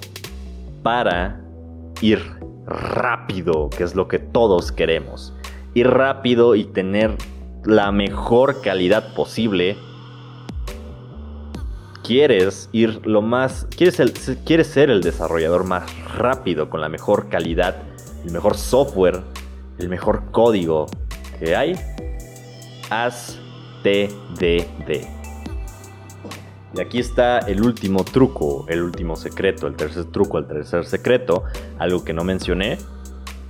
para 0.82 1.40
ir 2.00 2.20
rápido, 2.66 3.70
que 3.70 3.84
es 3.84 3.94
lo 3.94 4.08
que 4.08 4.18
todos 4.18 4.72
queremos. 4.72 5.34
Ir 5.74 5.88
rápido 5.88 6.54
y 6.54 6.64
tener 6.64 7.16
la 7.64 7.92
mejor 7.92 8.60
calidad 8.60 9.14
posible. 9.14 9.76
Quieres 12.04 12.68
ir 12.72 13.06
lo 13.06 13.22
más. 13.22 13.66
Quieres, 13.76 14.36
quieres 14.44 14.66
ser 14.66 14.90
el 14.90 15.02
desarrollador 15.02 15.64
más 15.64 15.90
rápido, 16.16 16.68
con 16.68 16.80
la 16.80 16.88
mejor 16.88 17.28
calidad, 17.28 17.76
el 18.24 18.32
mejor 18.32 18.56
software, 18.56 19.22
el 19.78 19.88
mejor 19.88 20.30
código 20.30 20.86
que 21.38 21.56
hay. 21.56 21.74
Haz 22.94 23.40
TDD. 23.82 25.08
Y 26.74 26.80
aquí 26.80 26.98
está 26.98 27.38
el 27.38 27.62
último 27.62 28.04
truco, 28.04 28.66
el 28.68 28.82
último 28.82 29.16
secreto, 29.16 29.66
el 29.66 29.76
tercer 29.76 30.04
truco, 30.12 30.36
el 30.36 30.46
tercer 30.46 30.84
secreto, 30.84 31.44
algo 31.78 32.04
que 32.04 32.12
no 32.12 32.22
mencioné 32.22 32.76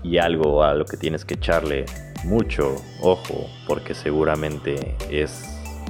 y 0.05 0.19
algo 0.19 0.63
a 0.63 0.75
lo 0.75 0.85
que 0.85 0.97
tienes 0.97 1.25
que 1.25 1.35
echarle 1.35 1.87
mucho 2.23 2.77
ojo 3.01 3.49
porque 3.67 3.95
seguramente 3.95 4.97
es 5.11 5.43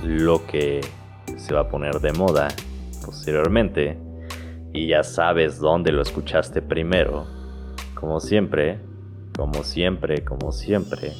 lo 0.02 0.46
que 0.46 0.80
se 1.36 1.52
va 1.52 1.60
a 1.60 1.68
poner 1.68 2.00
de 2.00 2.14
moda 2.14 2.48
posteriormente 3.04 3.98
y 4.72 4.86
ya 4.86 5.02
sabes 5.02 5.58
dónde 5.58 5.92
lo 5.92 6.00
escuchaste 6.00 6.62
primero. 6.62 7.26
Como 7.92 8.18
siempre, 8.18 8.78
como 9.36 9.62
siempre, 9.62 10.24
como 10.24 10.52
siempre, 10.52 11.12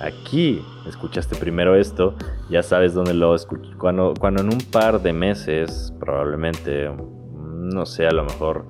aquí 0.00 0.64
escuchaste 0.86 1.36
primero 1.36 1.76
esto, 1.76 2.14
ya 2.50 2.62
sabes 2.62 2.94
dónde 2.94 3.14
lo 3.14 3.34
escuchas. 3.34 3.74
Cuando, 3.76 4.14
cuando 4.18 4.42
en 4.42 4.52
un 4.52 4.60
par 4.60 5.00
de 5.02 5.12
meses, 5.12 5.92
probablemente, 5.98 6.90
no 7.34 7.86
sé, 7.86 8.06
a 8.06 8.12
lo 8.12 8.24
mejor, 8.24 8.66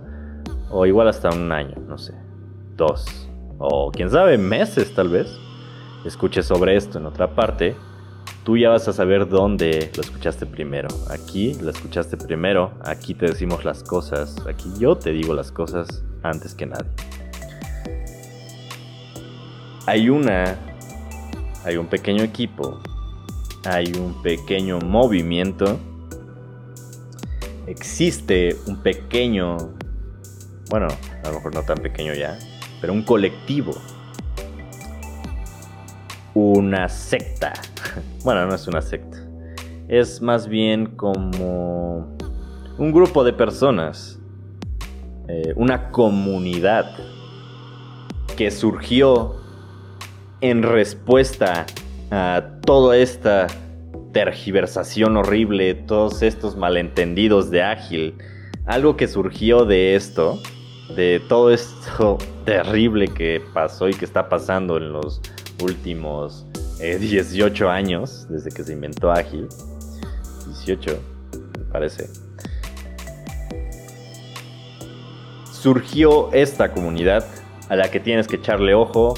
o 0.70 0.86
igual 0.86 1.08
hasta 1.08 1.30
un 1.30 1.50
año, 1.52 1.76
no 1.86 1.98
sé, 1.98 2.14
dos, 2.76 3.28
o 3.58 3.90
quién 3.90 4.10
sabe, 4.10 4.38
meses 4.38 4.94
tal 4.94 5.08
vez, 5.08 5.38
escuches 6.04 6.46
sobre 6.46 6.76
esto 6.76 6.98
en 6.98 7.06
otra 7.06 7.34
parte, 7.34 7.76
tú 8.44 8.56
ya 8.56 8.68
vas 8.68 8.86
a 8.88 8.92
saber 8.92 9.28
dónde 9.28 9.90
lo 9.96 10.02
escuchaste 10.02 10.46
primero. 10.46 10.88
Aquí 11.10 11.54
lo 11.54 11.70
escuchaste 11.70 12.16
primero, 12.16 12.72
aquí 12.84 13.14
te 13.14 13.26
decimos 13.26 13.64
las 13.64 13.82
cosas, 13.82 14.36
aquí 14.46 14.70
yo 14.78 14.96
te 14.96 15.10
digo 15.10 15.34
las 15.34 15.50
cosas 15.50 16.04
antes 16.22 16.54
que 16.54 16.66
nadie. 16.66 16.90
Hay 19.86 20.08
una, 20.08 20.56
hay 21.64 21.76
un 21.76 21.86
pequeño 21.86 22.22
equipo, 22.22 22.80
hay 23.64 23.92
un 23.98 24.22
pequeño 24.22 24.78
movimiento, 24.80 25.78
existe 27.66 28.56
un 28.66 28.82
pequeño, 28.82 29.56
bueno, 30.70 30.88
a 31.22 31.28
lo 31.28 31.34
mejor 31.34 31.54
no 31.54 31.62
tan 31.62 31.78
pequeño 31.78 32.14
ya, 32.14 32.38
pero 32.80 32.92
un 32.92 33.02
colectivo 33.02 33.72
una 36.34 36.88
secta. 36.88 37.52
Bueno, 38.24 38.46
no 38.46 38.54
es 38.54 38.66
una 38.66 38.80
secta. 38.80 39.18
Es 39.86 40.22
más 40.22 40.48
bien 40.48 40.96
como 40.96 42.16
un 42.78 42.90
grupo 42.90 43.22
de 43.22 43.34
personas, 43.34 44.18
eh, 45.28 45.52
una 45.56 45.90
comunidad 45.90 46.90
que 48.34 48.50
surgió 48.50 49.36
en 50.44 50.62
respuesta 50.62 51.64
a 52.10 52.42
toda 52.66 52.98
esta 52.98 53.46
tergiversación 54.12 55.16
horrible, 55.16 55.74
todos 55.74 56.20
estos 56.20 56.54
malentendidos 56.54 57.50
de 57.50 57.62
Ágil. 57.62 58.18
Algo 58.66 58.94
que 58.94 59.08
surgió 59.08 59.64
de 59.64 59.96
esto, 59.96 60.38
de 60.96 61.22
todo 61.30 61.50
esto 61.50 62.18
terrible 62.44 63.08
que 63.08 63.40
pasó 63.54 63.88
y 63.88 63.94
que 63.94 64.04
está 64.04 64.28
pasando 64.28 64.76
en 64.76 64.92
los 64.92 65.22
últimos 65.62 66.44
18 66.78 67.64
eh, 67.64 67.70
años, 67.70 68.26
desde 68.28 68.50
que 68.50 68.64
se 68.64 68.74
inventó 68.74 69.10
Ágil. 69.10 69.48
18, 70.46 71.00
me 71.58 71.64
parece. 71.72 72.10
Surgió 75.50 76.30
esta 76.34 76.70
comunidad 76.70 77.24
a 77.70 77.76
la 77.76 77.90
que 77.90 77.98
tienes 77.98 78.26
que 78.26 78.36
echarle 78.36 78.74
ojo, 78.74 79.14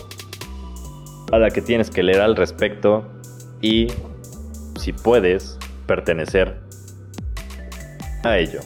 a 1.32 1.38
la 1.38 1.50
que 1.50 1.60
tienes 1.60 1.90
que 1.90 2.02
leer 2.02 2.20
al 2.20 2.36
respecto 2.36 3.04
y, 3.60 3.88
si 4.78 4.92
puedes, 4.92 5.58
pertenecer 5.86 6.60
a 8.24 8.38
ello. 8.38 8.60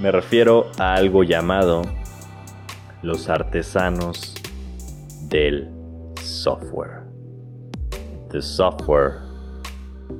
Me 0.00 0.12
refiero 0.12 0.70
a 0.78 0.94
algo 0.94 1.24
llamado 1.24 1.82
los 3.02 3.28
artesanos 3.28 4.34
del 5.28 5.68
software. 6.22 7.02
The 8.30 8.42
software 8.42 9.20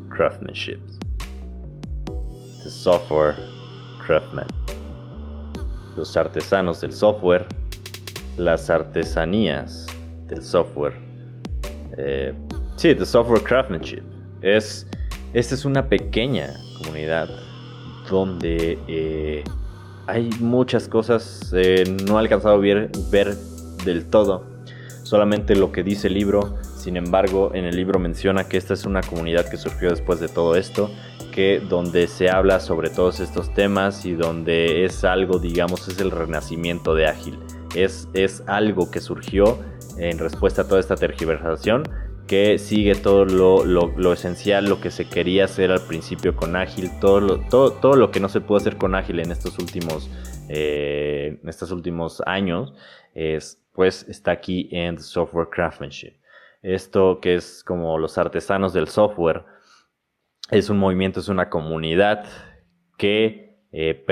craftsmanship. 0.08 0.80
The 2.64 2.70
software 2.70 3.36
craftsman. 4.04 4.46
Los 5.96 6.16
artesanos 6.16 6.80
del 6.80 6.92
software. 6.92 7.46
Las 8.36 8.70
artesanías 8.70 9.86
del 10.26 10.42
software. 10.42 11.07
Eh, 11.98 12.32
sí, 12.76 12.94
the 12.94 13.04
software 13.04 13.42
craftsmanship. 13.42 14.02
Es, 14.40 14.86
esta 15.34 15.54
es 15.54 15.64
una 15.64 15.88
pequeña 15.88 16.54
comunidad 16.78 17.28
donde 18.08 18.78
eh, 18.88 19.44
hay 20.06 20.30
muchas 20.40 20.88
cosas. 20.88 21.52
Eh, 21.54 21.84
no 22.06 22.16
he 22.16 22.20
alcanzado 22.20 22.54
a 22.54 22.58
ver, 22.58 22.90
del 23.84 24.06
todo 24.06 24.58
solamente 25.08 25.56
lo 25.56 25.72
que 25.72 25.82
dice 25.82 26.08
el 26.08 26.14
libro. 26.14 26.56
Sin 26.62 26.96
embargo, 26.96 27.50
en 27.54 27.64
el 27.64 27.74
libro 27.74 27.98
menciona 27.98 28.44
que 28.44 28.58
esta 28.58 28.74
es 28.74 28.84
una 28.84 29.00
comunidad 29.00 29.48
que 29.48 29.56
surgió 29.56 29.88
después 29.88 30.20
de 30.20 30.28
todo 30.28 30.54
esto, 30.54 30.90
que 31.32 31.60
donde 31.60 32.06
se 32.08 32.28
habla 32.28 32.60
sobre 32.60 32.90
todos 32.90 33.18
estos 33.20 33.52
temas 33.54 34.04
y 34.04 34.12
donde 34.12 34.84
es 34.84 35.04
algo, 35.04 35.38
digamos, 35.38 35.88
es 35.88 35.98
el 36.00 36.10
renacimiento 36.10 36.94
de 36.94 37.06
Ágil. 37.06 37.38
Es, 37.74 38.08
es 38.12 38.42
algo 38.46 38.90
que 38.90 39.00
surgió 39.00 39.58
en 39.98 40.18
respuesta 40.18 40.62
a 40.62 40.68
toda 40.68 40.80
esta 40.80 40.96
tergiversación 40.96 41.84
que 42.26 42.58
sigue 42.58 42.94
todo 42.94 43.24
lo, 43.24 44.12
esencial, 44.12 44.66
lo 44.66 44.80
que 44.80 44.90
se 44.90 45.08
quería 45.08 45.46
hacer 45.46 45.72
al 45.72 45.80
principio 45.80 46.36
con 46.36 46.56
Ágil, 46.56 46.90
todo 47.00 47.20
lo, 47.20 48.10
que 48.10 48.20
no 48.20 48.28
se 48.28 48.40
pudo 48.40 48.58
hacer 48.58 48.76
con 48.76 48.94
Ágil 48.94 49.20
en 49.20 49.32
estos 49.32 49.58
últimos, 49.58 50.10
eh, 50.48 51.38
en 51.42 51.48
estos 51.48 51.72
últimos 51.72 52.22
años, 52.26 52.74
es 53.14 53.64
pues 53.78 54.06
está 54.08 54.32
aquí 54.32 54.68
en 54.72 54.98
Software 54.98 55.48
Craftsmanship. 55.50 56.14
Esto 56.62 57.20
que 57.20 57.36
es 57.36 57.62
como 57.62 57.96
los 57.96 58.18
artesanos 58.18 58.72
del 58.72 58.88
software, 58.88 59.44
es 60.50 60.68
un 60.68 60.78
movimiento, 60.78 61.20
es 61.20 61.28
una 61.28 61.48
comunidad 61.48 62.24
que, 62.96 63.47
eh, 63.70 64.04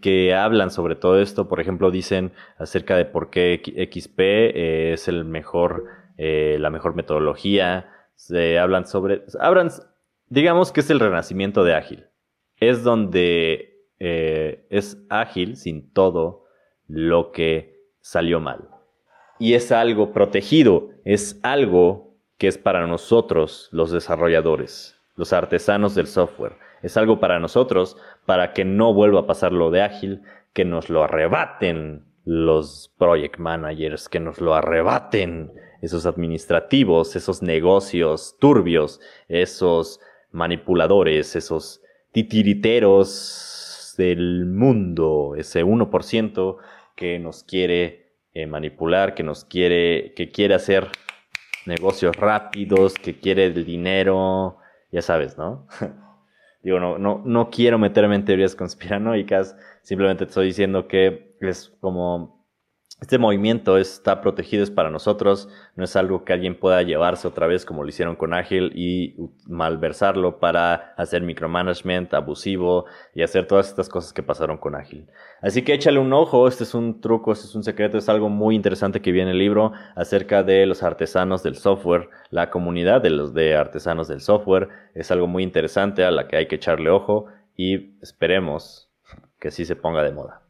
que, 0.00 0.34
hablan 0.34 0.70
sobre 0.70 0.94
todo 0.94 1.20
esto. 1.20 1.48
Por 1.48 1.60
ejemplo, 1.60 1.90
dicen 1.90 2.32
acerca 2.58 2.96
de 2.96 3.04
por 3.04 3.30
qué 3.30 3.60
XP 3.92 4.20
eh, 4.20 4.92
es 4.92 5.08
eh, 5.08 6.56
la 6.60 6.70
mejor 6.70 6.94
metodología. 6.94 7.90
Se 8.14 8.58
hablan 8.58 8.86
sobre, 8.86 9.22
hablan, 9.40 9.70
digamos 10.28 10.72
que 10.72 10.80
es 10.80 10.90
el 10.90 11.00
renacimiento 11.00 11.64
de 11.64 11.74
ágil. 11.74 12.06
Es 12.56 12.84
donde 12.84 13.66
es 13.98 14.96
ágil 15.10 15.56
sin 15.56 15.92
todo 15.92 16.44
lo 16.86 17.32
que 17.32 17.80
salió 18.00 18.40
mal. 18.40 18.68
Y 19.38 19.54
es 19.54 19.72
algo 19.72 20.12
protegido, 20.12 20.90
es 21.04 21.38
algo 21.42 22.14
que 22.38 22.48
es 22.48 22.56
para 22.56 22.86
nosotros 22.86 23.68
los 23.72 23.90
desarrolladores, 23.90 24.98
los 25.16 25.32
artesanos 25.32 25.94
del 25.94 26.06
software. 26.06 26.56
Es 26.82 26.96
algo 26.96 27.20
para 27.20 27.38
nosotros 27.38 27.96
para 28.26 28.52
que 28.52 28.64
no 28.64 28.94
vuelva 28.94 29.20
a 29.20 29.26
pasar 29.26 29.52
lo 29.52 29.70
de 29.70 29.82
ágil, 29.82 30.22
que 30.52 30.64
nos 30.64 30.88
lo 30.88 31.04
arrebaten 31.04 32.04
los 32.24 32.92
project 32.98 33.38
managers, 33.38 34.08
que 34.08 34.20
nos 34.20 34.40
lo 34.40 34.54
arrebaten 34.54 35.52
esos 35.80 36.06
administrativos, 36.06 37.16
esos 37.16 37.42
negocios 37.42 38.36
turbios, 38.38 39.00
esos 39.28 40.00
manipuladores, 40.30 41.34
esos 41.36 41.82
titiriteros 42.12 43.94
del 43.96 44.46
mundo, 44.46 45.34
ese 45.36 45.64
1% 45.64 46.56
que 46.94 47.18
nos 47.18 47.44
quiere 47.44 48.14
eh, 48.34 48.46
manipular, 48.46 49.14
que 49.14 49.22
nos 49.22 49.44
quiere, 49.44 50.12
que 50.14 50.30
quiere 50.30 50.54
hacer 50.54 50.88
negocios 51.66 52.16
rápidos, 52.16 52.94
que 52.94 53.18
quiere 53.18 53.46
el 53.46 53.64
dinero, 53.64 54.58
ya 54.92 55.02
sabes, 55.02 55.36
¿no? 55.38 55.66
Digo, 56.62 56.78
no, 56.78 56.98
no, 56.98 57.22
no 57.24 57.50
quiero 57.50 57.78
meterme 57.78 58.16
en 58.16 58.24
teorías 58.24 58.54
conspiranoicas, 58.54 59.56
simplemente 59.82 60.24
estoy 60.24 60.46
diciendo 60.46 60.88
que 60.88 61.36
es 61.40 61.70
como 61.80 62.39
este 63.00 63.16
movimiento 63.16 63.78
está 63.78 64.20
protegido, 64.20 64.62
es 64.62 64.70
para 64.70 64.90
nosotros, 64.90 65.48
no 65.74 65.84
es 65.84 65.96
algo 65.96 66.24
que 66.24 66.34
alguien 66.34 66.58
pueda 66.58 66.82
llevarse 66.82 67.26
otra 67.26 67.46
vez 67.46 67.64
como 67.64 67.82
lo 67.82 67.88
hicieron 67.88 68.14
con 68.14 68.34
Ágil 68.34 68.72
y 68.74 69.16
malversarlo 69.46 70.38
para 70.38 70.92
hacer 70.96 71.22
micromanagement 71.22 72.12
abusivo 72.12 72.84
y 73.14 73.22
hacer 73.22 73.46
todas 73.46 73.68
estas 73.68 73.88
cosas 73.88 74.12
que 74.12 74.22
pasaron 74.22 74.58
con 74.58 74.74
Ágil. 74.74 75.08
Así 75.40 75.62
que 75.62 75.72
échale 75.72 75.98
un 75.98 76.12
ojo, 76.12 76.46
este 76.46 76.64
es 76.64 76.74
un 76.74 77.00
truco, 77.00 77.32
este 77.32 77.46
es 77.46 77.54
un 77.54 77.64
secreto, 77.64 77.96
es 77.96 78.08
algo 78.10 78.28
muy 78.28 78.54
interesante 78.54 79.00
que 79.00 79.12
viene 79.12 79.30
en 79.30 79.36
el 79.36 79.38
libro 79.38 79.72
acerca 79.96 80.42
de 80.42 80.66
los 80.66 80.82
artesanos 80.82 81.42
del 81.42 81.56
software, 81.56 82.10
la 82.28 82.50
comunidad 82.50 83.00
de 83.00 83.10
los 83.10 83.32
de 83.32 83.56
artesanos 83.56 84.08
del 84.08 84.20
software, 84.20 84.68
es 84.94 85.10
algo 85.10 85.26
muy 85.26 85.42
interesante 85.42 86.04
a 86.04 86.10
la 86.10 86.28
que 86.28 86.36
hay 86.36 86.48
que 86.48 86.56
echarle 86.56 86.90
ojo 86.90 87.26
y 87.56 87.98
esperemos 88.02 88.90
que 89.38 89.50
sí 89.50 89.64
se 89.64 89.74
ponga 89.74 90.02
de 90.02 90.12
moda. 90.12 90.42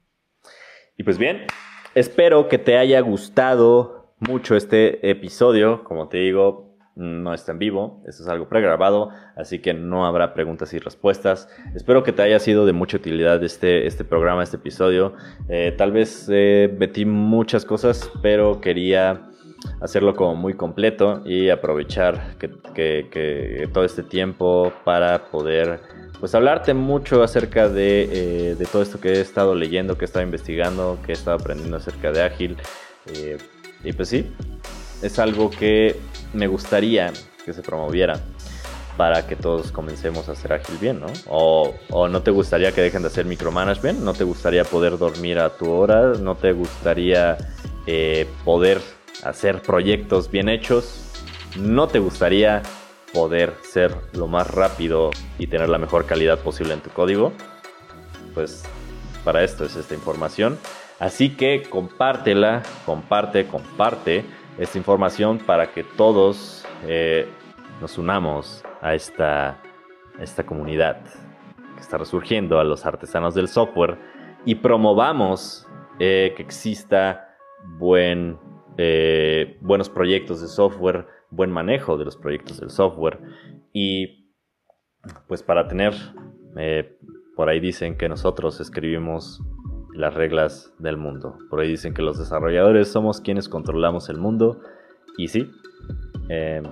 Y 0.97 1.05
pues 1.05 1.16
bien, 1.16 1.47
Espero 1.95 2.49
que 2.49 2.59
te 2.59 2.79
haya 2.79 3.01
gustado 3.01 4.15
mucho 4.21 4.55
este 4.55 5.11
episodio. 5.11 5.83
Como 5.83 6.09
te 6.09 6.19
digo, 6.19 6.77
no 6.95 7.35
está 7.35 7.51
en 7.51 7.59
vivo, 7.59 8.01
esto 8.07 8.23
es 8.23 8.29
algo 8.29 8.49
pregrabado, 8.49 9.11
así 9.35 9.59
que 9.59 9.75
no 9.75 10.07
habrá 10.07 10.33
preguntas 10.33 10.73
y 10.73 10.79
respuestas. 10.79 11.49
Espero 11.75 12.05
que 12.05 12.12
te 12.12 12.23
haya 12.23 12.39
sido 12.39 12.65
de 12.65 12.73
mucha 12.73 12.97
utilidad 12.97 13.43
este, 13.43 13.89
este 13.89 14.05
programa, 14.05 14.45
este 14.45 14.57
episodio. 14.57 15.15
Eh, 15.49 15.75
tal 15.77 15.91
vez 15.91 16.29
eh, 16.31 16.73
metí 16.79 17.05
muchas 17.05 17.65
cosas, 17.65 18.09
pero 18.23 18.61
quería 18.61 19.29
hacerlo 19.81 20.15
como 20.15 20.35
muy 20.35 20.55
completo 20.55 21.23
y 21.24 21.51
aprovechar 21.51 22.37
que 22.39 23.69
todo 23.73 23.85
este 23.85 24.03
tiempo 24.03 24.73
para 24.85 25.31
poder 25.31 25.81
pues 26.20 26.35
hablarte 26.35 26.74
mucho 26.74 27.23
acerca 27.23 27.69
de, 27.69 28.03
eh, 28.51 28.55
de, 28.55 28.66
todo 28.66 28.82
esto 28.82 29.01
que 29.01 29.09
he 29.09 29.20
estado 29.20 29.55
leyendo, 29.55 29.97
que 29.97 30.05
he 30.05 30.07
estado 30.07 30.24
investigando, 30.24 30.99
que 31.05 31.12
he 31.12 31.15
estado 31.15 31.39
aprendiendo 31.39 31.78
acerca 31.78 32.12
de 32.12 32.23
Ágil. 32.23 32.57
Eh, 33.07 33.39
y 33.82 33.93
pues 33.95 34.11
sí, 34.11 34.31
es 35.03 35.19
algo 35.19 35.51
que 35.51 35.97
me 36.35 36.47
gustaría 36.47 37.11
que 37.45 37.55
se 37.55 37.62
promoviera 37.62 38.20
para 38.99 39.27
que 39.27 39.35
todos 39.35 39.73
comencemos 39.73 40.28
a 40.28 40.32
hacer 40.32 40.53
ágil 40.53 40.77
bien, 40.78 41.01
¿no? 41.01 41.07
O, 41.27 41.73
o, 41.89 42.09
no 42.09 42.20
te 42.20 42.31
gustaría 42.31 42.73
que 42.73 42.82
dejen 42.82 43.01
de 43.01 43.09
hacer 43.09 43.24
micromanagement, 43.24 43.99
no 44.01 44.12
te 44.12 44.24
gustaría 44.24 44.62
poder 44.65 44.99
dormir 44.99 45.39
a 45.39 45.49
tu 45.49 45.70
hora, 45.70 46.12
no 46.20 46.35
te 46.35 46.53
gustaría 46.53 47.39
eh, 47.87 48.28
poder 48.45 48.82
hacer 49.25 49.63
proyectos 49.63 50.31
bien 50.31 50.49
hechos, 50.49 51.11
no 51.59 51.89
te 51.89 51.99
gustaría 51.99 52.63
poder 53.13 53.55
ser 53.63 53.95
lo 54.13 54.27
más 54.27 54.49
rápido 54.49 55.11
y 55.39 55.47
tener 55.47 55.69
la 55.69 55.79
mejor 55.79 56.07
calidad 56.07 56.39
posible 56.39 56.75
en 56.75 56.81
tu 56.81 56.91
código, 56.91 57.33
pues 58.35 58.65
para 59.25 59.43
esto 59.43 59.65
es 59.65 59.77
esta 59.77 59.95
información. 59.95 60.59
Así 60.99 61.31
que 61.31 61.63
compártela, 61.63 62.63
comparte, 62.85 63.47
comparte 63.47 64.25
esta 64.59 64.79
información 64.79 65.39
para 65.39 65.73
que 65.73 65.83
todos 65.83 66.65
eh, 66.87 67.27
nos 67.81 67.99
unamos 67.99 68.63
a 68.83 68.95
esta, 68.95 69.61
esta 70.19 70.45
comunidad 70.45 71.01
que 71.75 71.81
está 71.81 71.97
resurgiendo, 71.97 72.61
a 72.61 72.65
los 72.65 72.85
artesanos 72.85 73.35
del 73.35 73.49
software 73.49 73.99
y 74.45 74.57
promovamos 74.57 75.67
eh, 75.99 76.35
que 76.37 76.43
exista 76.43 77.37
buen, 77.65 78.39
eh, 78.82 79.59
buenos 79.61 79.90
proyectos 79.90 80.40
de 80.40 80.48
software, 80.48 81.07
buen 81.28 81.51
manejo 81.51 81.98
de 81.98 82.07
los 82.07 82.16
proyectos 82.16 82.61
del 82.61 82.70
software 82.70 83.19
y 83.74 84.32
pues 85.28 85.43
para 85.43 85.69
tener, 85.69 85.93
por 87.36 87.51
ahí 87.51 87.61
dicen 87.61 87.98
que 87.98 88.09
nosotros 88.09 88.59
escribimos 88.59 89.43
las 89.94 90.15
reglas 90.15 90.73
del 90.78 90.97
mundo. 90.97 91.36
Por 91.51 91.61
ahí 91.61 91.69
dicen 91.69 91.93
que 91.93 92.01
los 92.01 92.19
desarrolladores 92.19 92.89
somos 92.89 93.20
quienes 93.20 93.48
controlamos 93.51 94.09
el 94.09 94.16
mundo. 94.16 94.62
Y 95.19 95.28
sí, 95.28 95.51
em, 96.31 96.65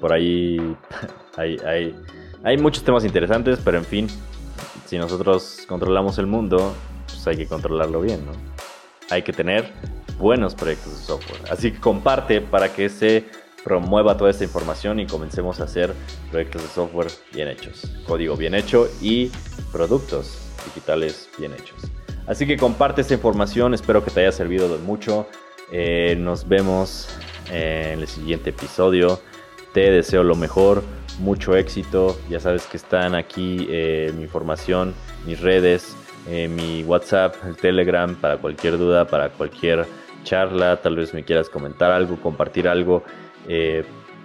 por 0.00 0.12
ahí 0.12 0.58
hay, 1.36 1.94
hay, 2.42 2.58
muchos 2.58 2.82
temas 2.82 3.04
interesantes, 3.04 3.60
pero 3.64 3.78
en 3.78 3.84
fin, 3.84 4.08
si 4.86 4.98
nosotros 4.98 5.64
controlamos 5.68 6.18
el 6.18 6.26
mundo, 6.26 6.74
pues 7.06 7.26
hay 7.28 7.36
que 7.36 7.46
controlarlo 7.46 8.00
bien. 8.00 8.20
Hay 9.10 9.22
que 9.22 9.32
tener 9.32 9.70
buenos 10.18 10.54
proyectos 10.54 10.98
de 10.98 11.04
software. 11.04 11.40
Así 11.50 11.72
que 11.72 11.80
comparte 11.80 12.40
para 12.40 12.72
que 12.72 12.88
se 12.88 13.24
promueva 13.64 14.16
toda 14.16 14.30
esta 14.30 14.44
información 14.44 15.00
y 15.00 15.06
comencemos 15.06 15.60
a 15.60 15.64
hacer 15.64 15.94
proyectos 16.30 16.62
de 16.62 16.68
software 16.68 17.08
bien 17.32 17.48
hechos, 17.48 17.90
código 18.06 18.36
bien 18.36 18.54
hecho 18.54 18.88
y 19.00 19.30
productos 19.72 20.38
digitales 20.66 21.28
bien 21.38 21.52
hechos. 21.54 21.78
Así 22.26 22.46
que 22.46 22.56
comparte 22.56 23.00
esta 23.00 23.14
información, 23.14 23.74
espero 23.74 24.04
que 24.04 24.10
te 24.10 24.20
haya 24.20 24.32
servido 24.32 24.68
de 24.68 24.82
mucho. 24.82 25.26
Eh, 25.72 26.16
nos 26.18 26.46
vemos 26.48 27.08
en 27.50 28.00
el 28.00 28.08
siguiente 28.08 28.50
episodio. 28.50 29.20
Te 29.72 29.90
deseo 29.90 30.22
lo 30.22 30.34
mejor, 30.34 30.82
mucho 31.18 31.56
éxito. 31.56 32.18
Ya 32.30 32.40
sabes 32.40 32.66
que 32.66 32.76
están 32.76 33.14
aquí 33.14 33.66
eh, 33.68 34.12
mi 34.16 34.22
información, 34.22 34.94
mis 35.26 35.40
redes, 35.40 35.96
eh, 36.28 36.48
mi 36.48 36.82
WhatsApp, 36.84 37.34
el 37.46 37.56
Telegram 37.56 38.14
para 38.14 38.38
cualquier 38.38 38.78
duda, 38.78 39.06
para 39.06 39.30
cualquier 39.30 39.86
charla. 40.24 40.82
Tal 40.82 40.96
vez 40.96 41.14
me 41.14 41.22
quieras 41.22 41.48
comentar 41.48 41.92
algo, 41.92 42.16
compartir 42.20 42.66
algo. 42.66 43.04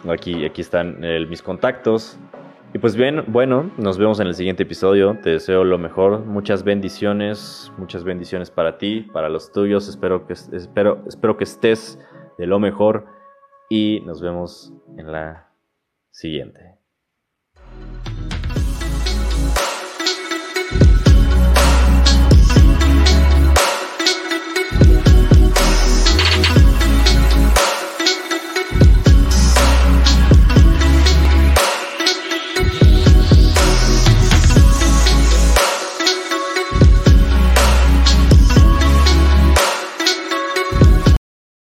aquí, 0.09 0.45
aquí 0.45 0.61
están 0.61 0.99
mis 1.29 1.43
contactos. 1.43 2.17
Y 2.71 2.77
pues 2.77 2.95
bien, 2.95 3.23
bueno, 3.27 3.71
nos 3.77 3.97
vemos 3.97 4.19
en 4.19 4.27
el 4.27 4.35
siguiente 4.35 4.61
episodio. 4.61 5.17
Te 5.23 5.31
deseo 5.31 5.63
lo 5.63 5.79
mejor, 5.79 6.19
muchas 6.25 6.63
bendiciones, 6.63 7.71
muchas 7.77 8.03
bendiciones 8.03 8.51
para 8.51 8.77
ti, 8.77 9.01
para 9.11 9.27
los 9.27 9.51
tuyos. 9.51 9.87
Espero 9.89 10.27
que 10.27 10.33
espero 10.33 11.03
espero 11.07 11.35
que 11.35 11.45
estés 11.45 11.99
de 12.37 12.45
lo 12.45 12.59
mejor 12.59 13.07
y 13.69 14.01
nos 14.05 14.21
vemos 14.21 14.71
en 14.97 15.11
la 15.11 15.51
siguiente. 16.11 16.79